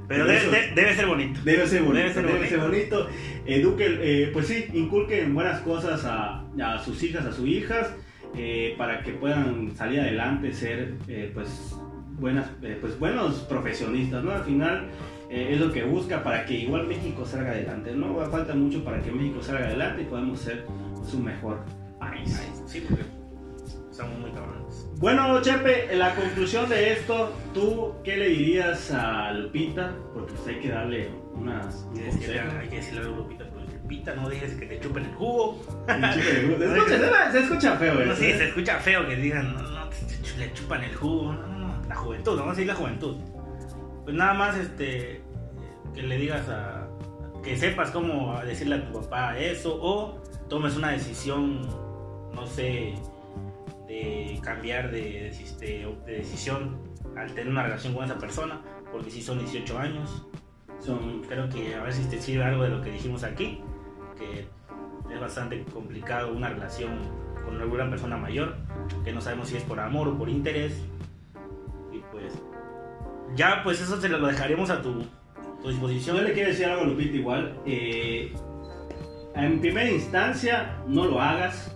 Pero 0.08 0.26
debe, 0.26 0.40
de- 0.52 0.72
debe 0.76 0.94
ser 0.96 1.06
bonito. 1.08 1.40
Debe 1.44 1.66
ser 1.68 1.82
bonito, 1.82 1.98
Debe 2.00 2.14
ser 2.14 2.26
debe 2.26 2.38
bonito. 2.38 2.56
ser 2.56 2.60
bonito. 2.70 3.08
Eduquen, 3.46 3.98
eh, 4.02 4.30
pues 4.34 4.48
sí, 4.48 4.66
inculquen 4.74 5.34
buenas 5.34 5.62
cosas 5.62 6.06
a, 6.06 6.44
a 6.64 6.80
sus 6.84 7.02
hijas, 7.04 7.26
a 7.26 7.32
sus 7.32 7.48
hijas, 7.48 7.92
eh, 8.36 8.76
para 8.78 9.02
que 9.02 9.12
puedan 9.14 9.76
salir 9.76 10.00
adelante, 10.00 10.54
ser 10.54 10.94
eh, 11.08 11.32
pues 11.34 11.76
buenas, 12.20 12.48
pues 12.82 12.98
buenos 13.00 13.36
profesionistas, 13.50 14.24
¿no? 14.24 14.32
Al 14.32 14.44
final 14.44 14.88
es 15.30 15.60
lo 15.60 15.72
que 15.72 15.84
busca 15.84 16.24
para 16.24 16.46
que 16.46 16.54
igual 16.54 16.86
México 16.88 17.26
salga 17.26 17.50
adelante, 17.52 17.94
¿no? 17.96 18.16
Falta 18.30 18.54
mucho 18.54 18.84
para 18.84 19.02
que 19.02 19.12
México 19.12 19.42
salga 19.42 19.66
adelante 19.66 20.04
y 20.04 20.06
podamos 20.06 20.40
ser 20.40 20.66
su 21.10 21.20
mejor 21.20 21.62
Sí, 22.66 22.86
porque 22.88 23.04
estamos 23.92 24.20
muy 24.20 24.32
cabrones. 24.32 24.88
Bueno, 24.98 25.42
Chepe, 25.42 25.92
en 25.92 26.00
la 26.00 26.16
conclusión 26.16 26.70
de 26.70 26.94
esto, 26.94 27.34
¿tú 27.54 27.96
qué 28.04 28.18
le 28.18 28.30
dirías 28.30 28.92
a 28.92 29.32
Lupita? 29.32 29.94
Porque 30.14 30.34
pues, 30.34 30.48
hay 30.48 30.62
que 30.62 30.70
darle 30.70 31.10
unas... 31.34 31.88
un 31.92 32.00
Hay 32.00 32.20
que 32.20 32.40
hay 32.40 32.70
que 32.70 32.76
decirle 32.78 33.02
a 33.02 33.04
Lupita, 33.04 33.46
pues, 33.50 33.74
Lupita, 33.74 34.16
no 34.16 34.30
dejes 34.30 34.56
que 34.56 34.66
te 34.66 34.80
chupen 34.80 35.06
el 35.06 35.14
jugo. 35.16 35.62
Se 35.88 36.46
escucha, 36.46 37.32
se 37.32 37.40
escucha 37.40 37.78
feo, 37.78 37.94
No, 37.94 38.02
eso, 38.02 38.16
sí, 38.16 38.26
¿eh? 38.26 38.38
se 38.38 38.48
escucha 38.48 38.80
feo 38.80 39.08
que 39.08 39.16
digan, 39.16 39.54
no, 39.54 39.62
no, 39.62 39.90
te, 39.90 40.38
le 40.38 40.54
chupan 40.54 40.84
el 40.84 40.96
jugo. 40.96 41.34
No, 41.34 41.48
no, 41.48 41.60
no, 41.60 41.88
la 41.88 41.96
juventud, 41.96 42.32
vamos 42.32 42.48
a 42.48 42.52
decir 42.52 42.68
la 42.68 42.76
juventud. 42.76 43.18
Pues 44.06 44.16
nada 44.16 44.34
más 44.34 44.56
este 44.58 45.22
que 45.94 46.04
le 46.04 46.18
digas 46.18 46.48
a. 46.50 46.88
que 47.44 47.58
sepas 47.58 47.92
cómo 47.92 48.40
decirle 48.44 48.76
a 48.76 48.92
tu 48.92 49.02
papá 49.02 49.38
eso 49.38 49.78
o 49.82 50.22
tomes 50.50 50.76
una 50.76 50.92
decisión, 50.92 51.68
no 52.36 52.46
sé, 52.46 52.94
de 53.88 54.40
cambiar 54.44 54.92
de, 54.92 55.32
de, 55.60 55.96
de 56.06 56.12
decisión 56.18 56.78
al 57.16 57.28
tener 57.34 57.48
una 57.48 57.64
relación 57.64 57.94
con 57.94 58.04
esa 58.06 58.18
persona, 58.18 58.62
porque 58.92 59.10
si 59.10 59.22
son 59.22 59.40
18 59.40 59.78
años, 59.80 60.26
Son, 60.80 61.24
creo 61.24 61.48
que 61.50 61.74
a 61.74 61.84
ver 61.84 61.94
si 61.94 62.04
te 62.10 62.22
sirve 62.22 62.44
algo 62.44 62.64
de 62.64 62.70
lo 62.70 62.82
que 62.82 62.92
dijimos 62.92 63.24
aquí, 63.24 63.62
que 64.18 64.46
es 65.14 65.20
bastante 65.20 65.64
complicado 65.74 66.34
una 66.34 66.50
relación 66.50 66.92
con 67.46 67.60
alguna 67.62 67.90
persona 67.90 68.18
mayor, 68.18 68.58
que 69.04 69.14
no 69.14 69.22
sabemos 69.22 69.48
si 69.48 69.58
es 69.58 69.64
por 69.64 69.80
amor 69.80 70.10
o 70.10 70.18
por 70.18 70.30
interés. 70.30 70.74
Y 71.92 72.00
pues, 72.12 72.34
ya 73.36 73.62
pues 73.64 73.82
eso 73.82 74.00
se 74.00 74.10
lo 74.10 74.28
dejaremos 74.28 74.70
a 74.70 74.82
tu, 74.82 75.06
tu 75.62 75.70
disposición. 75.70 76.18
yo 76.18 76.24
le 76.24 76.34
quiero 76.34 76.50
decir 76.50 76.66
algo 76.66 76.82
a 76.84 76.86
Lupita 76.86 77.16
igual. 77.16 77.58
eh, 77.66 78.34
en 79.36 79.60
primera 79.60 79.90
instancia, 79.90 80.78
no 80.88 81.06
lo 81.06 81.20
hagas. 81.22 81.75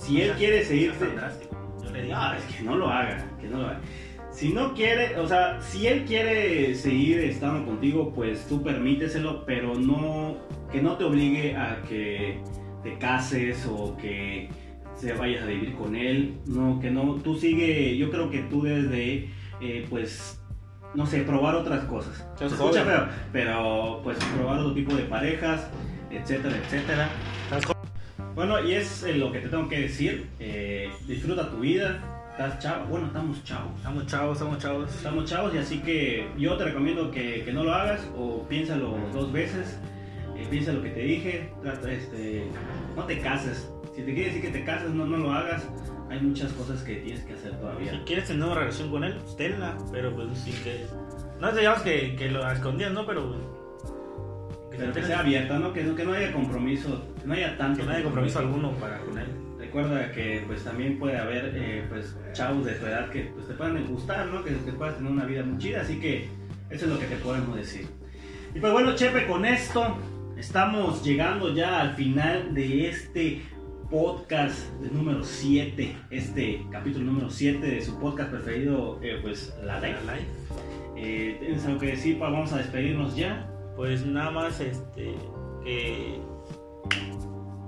Si 0.00 0.22
él 0.22 0.32
quiere 0.38 0.60
Es 0.60 0.68
seguirte... 0.68 1.06
fantástico. 1.06 1.56
Yo 1.82 1.90
le 1.90 2.02
digo, 2.02 2.14
No, 2.14 2.34
es 2.34 2.44
que 2.44 2.62
no 2.62 2.76
lo 2.76 2.88
haga, 2.88 3.26
que 3.40 3.48
no 3.48 3.58
lo 3.58 3.66
haga. 3.66 3.80
Si 4.30 4.52
no 4.52 4.72
quiere, 4.72 5.16
o 5.18 5.26
sea, 5.26 5.60
si 5.60 5.86
él 5.86 6.04
quiere 6.04 6.74
seguir 6.74 7.18
estando 7.20 7.66
contigo, 7.66 8.12
pues 8.14 8.46
tú 8.46 8.62
permíteselo, 8.62 9.44
pero 9.44 9.74
no, 9.74 10.36
que 10.70 10.80
no 10.80 10.96
te 10.96 11.04
obligue 11.04 11.56
a 11.56 11.82
que 11.88 12.40
te 12.84 12.96
cases 12.98 13.66
o 13.66 13.96
que 13.96 14.48
se 14.94 15.12
vayas 15.14 15.42
a 15.42 15.46
vivir 15.46 15.74
con 15.74 15.96
él, 15.96 16.38
no, 16.46 16.78
que 16.80 16.90
no, 16.90 17.14
tú 17.16 17.36
sigue, 17.36 17.96
yo 17.96 18.10
creo 18.10 18.30
que 18.30 18.42
tú 18.42 18.62
debes 18.62 18.90
de, 18.90 19.30
eh, 19.60 19.86
pues, 19.90 20.40
no 20.94 21.04
sé, 21.06 21.22
probar 21.22 21.56
otras 21.56 21.84
cosas. 21.84 22.24
Se 22.36 22.46
escucha 22.46 22.84
feo, 22.84 23.08
pero 23.32 24.00
pues 24.04 24.18
probar 24.36 24.60
otro 24.60 24.74
tipo 24.74 24.94
de 24.94 25.02
parejas, 25.02 25.68
etcétera, 26.10 26.56
etcétera. 26.56 27.08
Bueno, 28.38 28.62
y 28.64 28.72
es 28.74 29.02
eh, 29.02 29.14
lo 29.14 29.32
que 29.32 29.40
te 29.40 29.48
tengo 29.48 29.68
que 29.68 29.80
decir. 29.80 30.28
eh, 30.38 30.92
disfruta 31.08 31.50
tu 31.50 31.58
vida. 31.58 31.98
Estás 32.30 32.60
chavo. 32.60 32.84
Bueno, 32.86 33.08
estamos 33.08 33.42
chavos. 33.42 33.72
Estamos 33.78 34.06
chavos, 34.06 34.36
estamos 34.36 34.58
chavos. 34.58 34.94
Estamos 34.94 35.24
chavos 35.24 35.54
y 35.56 35.58
así 35.58 35.78
que 35.80 36.28
yo 36.38 36.56
te 36.56 36.66
recomiendo 36.66 37.10
que, 37.10 37.42
que 37.44 37.52
no 37.52 37.64
lo 37.64 37.74
hagas 37.74 38.08
o 38.16 38.46
piénsalo 38.48 38.96
dos 39.12 39.32
veces. 39.32 39.76
eh, 40.36 40.46
piensa 40.48 40.72
lo 40.72 40.84
que 40.84 40.90
te 40.90 41.00
dije. 41.00 41.52
Trata, 41.62 41.90
este, 41.90 42.44
no 42.94 43.02
te 43.06 43.18
cases. 43.18 43.68
Si 43.96 44.02
te 44.02 44.14
quiere 44.14 44.26
decir 44.26 44.42
que 44.42 44.56
te 44.56 44.64
cases, 44.64 44.90
no, 44.90 45.04
no 45.04 45.16
lo 45.16 45.32
hagas. 45.32 45.66
Hay 46.08 46.20
muchas 46.20 46.52
cosas 46.52 46.80
que 46.84 46.94
tienes 46.94 47.24
que 47.24 47.32
hacer 47.32 47.50
Si 47.50 47.56
todavía. 47.58 48.04
quieres 48.06 48.28
tener 48.28 48.44
una 48.44 48.54
relación 48.54 48.88
con 48.92 49.02
él, 49.02 49.16
pues 49.20 49.36
tenla, 49.36 49.76
pero 49.90 50.14
pues 50.14 50.38
sí 50.38 50.52
que... 50.62 50.86
No 51.40 51.50
digamos 51.50 51.82
que, 51.82 52.14
que 52.14 52.30
lo 52.30 52.48
escondías, 52.48 52.92
¿no? 52.92 53.04
Pero... 53.04 53.57
Pero 54.78 54.92
que 54.92 55.02
sea 55.02 55.20
abierta, 55.20 55.58
¿no? 55.58 55.72
Que, 55.72 55.82
no, 55.82 55.94
que 55.94 56.04
no 56.04 56.12
haya 56.12 56.32
compromiso. 56.32 57.14
Que 57.20 57.26
no 57.26 57.34
haya 57.34 57.56
tanto. 57.58 57.80
Que 57.80 57.86
no 57.86 57.92
haya 57.92 58.04
compromiso 58.04 58.38
alguno 58.38 58.72
para 58.72 58.98
con 59.00 59.18
él. 59.18 59.26
recuerda 59.58 60.12
que 60.12 60.44
pues 60.46 60.62
también 60.64 60.98
puede 60.98 61.18
haber 61.18 61.52
eh, 61.56 61.84
pues 61.88 62.16
chavos 62.32 62.64
de 62.64 62.72
tu 62.72 62.86
edad 62.86 63.10
que 63.10 63.22
pues, 63.34 63.48
te 63.48 63.54
puedan 63.54 63.84
gustar, 63.86 64.26
¿no? 64.26 64.44
Que, 64.44 64.56
que 64.56 64.72
puedas 64.72 64.96
tener 64.96 65.10
una 65.10 65.24
vida 65.24 65.42
muy 65.42 65.58
chida, 65.58 65.80
así 65.80 65.98
que 65.98 66.28
eso 66.70 66.84
es 66.84 66.92
lo 66.92 66.98
que 66.98 67.06
te 67.06 67.16
podemos 67.16 67.56
decir. 67.56 67.86
Y 68.54 68.60
pues 68.60 68.72
bueno, 68.72 68.94
Chepe, 68.94 69.26
con 69.26 69.44
esto 69.44 69.98
estamos 70.36 71.04
llegando 71.04 71.54
ya 71.54 71.80
al 71.80 71.94
final 71.94 72.54
de 72.54 72.88
este 72.88 73.42
podcast 73.90 74.70
número 74.92 75.24
7, 75.24 75.96
este 76.10 76.66
capítulo 76.70 77.06
número 77.06 77.30
7 77.30 77.66
de 77.66 77.80
su 77.80 77.98
podcast 77.98 78.30
preferido, 78.30 79.00
eh, 79.02 79.18
pues 79.22 79.54
La 79.64 79.80
Life. 79.80 79.98
La. 80.06 80.16
Eh, 80.96 81.36
¿Tienes 81.40 81.64
algo 81.64 81.78
que 81.78 81.86
decir? 81.86 82.18
Pa? 82.18 82.28
Vamos 82.28 82.52
a 82.52 82.58
despedirnos 82.58 83.16
ya. 83.16 83.47
Pues 83.78 84.04
nada 84.04 84.32
más 84.32 84.58
este 84.58 85.14
que 85.62 86.20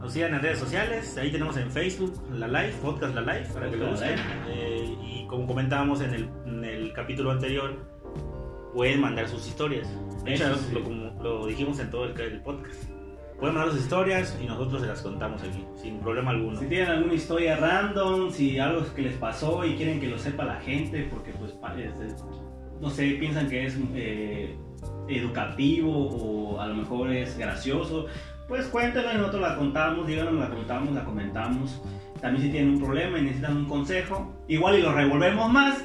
nos 0.00 0.12
sigan 0.12 0.34
en 0.34 0.42
redes 0.42 0.58
sociales, 0.58 1.16
ahí 1.16 1.30
tenemos 1.30 1.56
en 1.56 1.70
Facebook 1.70 2.20
La 2.32 2.48
Live, 2.48 2.74
Podcast 2.82 3.14
La 3.14 3.20
Live, 3.20 3.46
para 3.54 3.70
que 3.70 3.76
lo 3.76 3.90
busquen. 3.92 4.18
Eh, 4.48 4.92
y 5.04 5.24
como 5.28 5.46
comentábamos 5.46 6.00
en 6.00 6.12
el, 6.12 6.28
en 6.46 6.64
el 6.64 6.92
capítulo 6.94 7.30
anterior, 7.30 7.76
pueden 8.74 9.00
mandar 9.00 9.28
sus 9.28 9.46
historias. 9.46 9.88
De 10.24 10.34
hecho, 10.34 10.52
sí. 10.56 10.74
lo, 10.74 10.82
como 10.82 11.22
lo 11.22 11.46
dijimos 11.46 11.78
en 11.78 11.90
todo 11.90 12.06
el, 12.06 12.20
el 12.20 12.42
podcast. 12.42 12.90
Pueden 13.38 13.54
mandar 13.54 13.72
sus 13.72 13.82
historias 13.82 14.36
y 14.42 14.46
nosotros 14.46 14.82
se 14.82 14.88
las 14.88 15.02
contamos 15.02 15.40
aquí, 15.44 15.64
sin 15.76 16.00
problema 16.00 16.32
alguno. 16.32 16.58
Si 16.58 16.66
tienen 16.66 16.88
alguna 16.88 17.14
historia 17.14 17.54
random, 17.54 18.32
si 18.32 18.58
algo 18.58 18.82
que 18.96 19.02
les 19.02 19.14
pasó 19.14 19.64
y 19.64 19.76
quieren 19.76 20.00
que 20.00 20.08
lo 20.08 20.18
sepa 20.18 20.42
la 20.42 20.56
gente, 20.56 21.06
porque 21.08 21.30
pues 21.34 21.54
no 22.80 22.90
sé, 22.90 23.10
piensan 23.20 23.48
que 23.48 23.66
es 23.66 23.78
eh, 23.94 24.56
educativo 25.10 25.90
o 25.92 26.60
a 26.60 26.66
lo 26.66 26.74
mejor 26.74 27.10
es 27.12 27.36
gracioso, 27.38 28.06
pues 28.48 28.66
cuéntenlo 28.66 29.12
y 29.12 29.16
nosotros 29.16 29.42
la 29.42 29.56
contamos, 29.56 30.06
díganos, 30.06 30.34
la 30.34 30.48
contamos, 30.48 30.94
la 30.94 31.04
comentamos. 31.04 31.80
También 32.20 32.44
si 32.44 32.50
tienen 32.50 32.74
un 32.74 32.80
problema 32.80 33.18
y 33.18 33.22
necesitan 33.22 33.56
un 33.56 33.64
consejo, 33.66 34.34
igual 34.48 34.78
y 34.78 34.82
lo 34.82 34.92
revolvemos 34.92 35.50
más, 35.50 35.78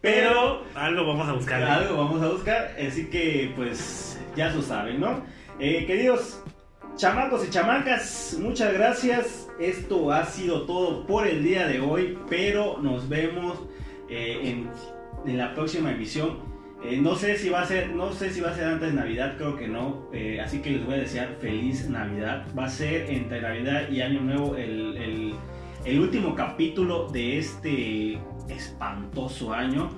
pero 0.00 0.30
Pero 0.30 0.62
algo 0.74 1.06
vamos 1.06 1.28
a 1.28 1.32
buscar. 1.32 1.60
¿eh? 1.62 1.64
algo 1.64 1.96
vamos 1.96 2.22
a 2.22 2.28
buscar, 2.28 2.76
así 2.86 3.06
que 3.10 3.52
pues 3.56 4.20
ya 4.36 4.50
lo 4.50 4.62
saben, 4.62 5.00
¿no? 5.00 5.22
Eh, 5.58 5.84
queridos 5.86 6.42
chamacos 6.96 7.46
y 7.46 7.50
chamacas, 7.50 8.36
muchas 8.40 8.72
gracias. 8.72 9.48
Esto 9.58 10.12
ha 10.12 10.24
sido 10.24 10.62
todo 10.62 11.06
por 11.06 11.26
el 11.26 11.42
día 11.42 11.66
de 11.66 11.80
hoy, 11.80 12.18
pero 12.28 12.78
nos 12.80 13.08
vemos 13.08 13.58
eh, 14.08 14.40
en, 14.42 14.70
en 15.26 15.38
la 15.38 15.54
próxima 15.54 15.90
emisión. 15.92 16.53
Eh, 16.84 16.98
no 17.00 17.14
sé 17.16 17.38
si 17.38 17.48
va 17.48 17.62
a 17.62 17.66
ser, 17.66 17.94
no 17.94 18.12
sé 18.12 18.30
si 18.30 18.40
va 18.42 18.50
a 18.50 18.54
ser 18.54 18.64
antes 18.66 18.90
de 18.90 18.94
Navidad, 18.94 19.36
creo 19.38 19.56
que 19.56 19.66
no. 19.68 20.08
eh, 20.12 20.38
así 20.40 20.58
que 20.60 20.70
les 20.70 20.84
voy 20.84 20.94
a 20.94 20.98
desear 20.98 21.36
feliz 21.40 21.88
Navidad. 21.88 22.44
Va 22.56 22.66
a 22.66 22.68
ser 22.68 23.10
entre 23.10 23.40
Navidad 23.40 23.88
y 23.90 24.02
Año 24.02 24.20
Nuevo 24.20 24.54
el, 24.56 25.34
el- 25.86 25.98
último 26.00 26.34
capítulo 26.34 27.08
de 27.08 27.38
este 27.38 28.18
espantoso 28.48 29.52
año. 29.54 29.90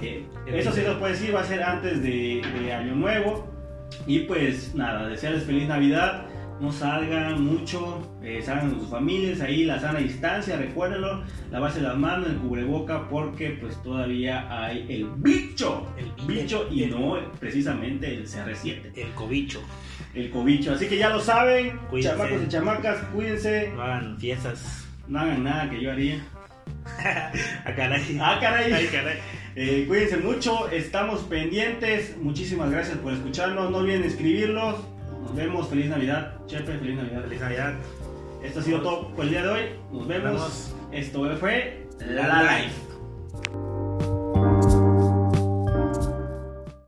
Eh, 0.00 0.24
eso 0.46 0.70
sí 0.72 0.82
lo 0.82 0.98
puedo 0.98 1.12
decir, 1.12 1.34
va 1.34 1.40
a 1.40 1.44
ser 1.44 1.62
antes 1.62 2.02
de, 2.02 2.40
de 2.60 2.72
Año 2.72 2.94
Nuevo. 2.94 3.48
Y 4.06 4.20
pues 4.20 4.74
nada, 4.76 5.08
desearles 5.08 5.42
feliz 5.44 5.66
Navidad. 5.66 6.26
No 6.60 6.72
salgan 6.72 7.40
mucho, 7.44 8.00
eh, 8.20 8.42
salgan 8.44 8.70
con 8.70 8.80
sus 8.80 8.90
familias, 8.90 9.40
ahí 9.40 9.64
la 9.64 9.78
sana 9.78 10.00
distancia, 10.00 10.56
recuérdenlo, 10.56 11.22
lavarse 11.52 11.80
las 11.80 11.96
manos, 11.96 12.28
el 12.30 12.36
cubreboca, 12.38 13.08
porque 13.08 13.50
pues 13.50 13.80
todavía 13.84 14.46
hay 14.50 14.84
el 14.88 15.06
bicho, 15.18 15.86
El 15.96 16.26
bicho 16.26 16.68
y 16.70 16.82
el- 16.82 16.90
no 16.90 17.16
precisamente 17.38 18.12
el 18.12 18.26
CR7, 18.26 18.92
El 18.96 19.10
cobicho. 19.10 19.62
el 20.14 20.30
cobicho. 20.30 20.72
Así 20.72 20.86
que 20.88 20.96
ya 20.98 21.10
lo 21.10 21.20
saben, 21.20 21.78
Cuídense. 21.90 22.16
chamacos 22.16 22.42
y 22.42 22.48
chamacas, 22.48 22.98
cuídense, 23.14 23.72
No 23.76 23.82
hagan 23.82 24.18
fiestas. 24.18 24.88
no 25.06 25.20
hagan 25.20 25.44
nada 25.44 25.70
que 25.70 25.80
yo 25.80 25.92
haría. 25.92 26.20
A 27.64 27.72
caray. 27.76 28.18
Ah, 28.20 28.38
caray. 28.40 28.72
Ay, 28.72 28.86
caray. 28.90 29.18
Eh, 29.54 29.84
cuídense 29.86 30.16
mucho, 30.18 30.68
estamos 30.70 31.20
pendientes. 31.22 32.16
Muchísimas 32.20 32.70
gracias 32.70 32.96
por 32.98 33.12
escucharnos. 33.12 33.70
No 33.70 33.78
olviden 33.78 34.02
escribirlos. 34.04 34.76
Nos 35.28 35.36
vemos. 35.36 35.68
Feliz 35.68 35.90
Navidad. 35.90 36.32
Chepe, 36.46 36.78
feliz 36.78 36.96
Navidad. 36.96 37.22
Feliz 37.22 37.40
Navidad. 37.40 37.74
Esto 38.42 38.60
ha 38.60 38.62
sido 38.62 38.80
todo 38.80 39.08
por 39.14 39.24
el 39.24 39.30
día 39.30 39.42
de 39.42 39.48
hoy. 39.48 39.62
Nos 39.92 40.06
vemos. 40.06 40.32
Nos 40.32 40.40
vemos. 40.40 40.74
Esto 40.92 41.36
fue 41.36 41.86
La 42.00 42.28
La 42.28 42.42
Life. 42.42 42.64
Life. 42.64 42.87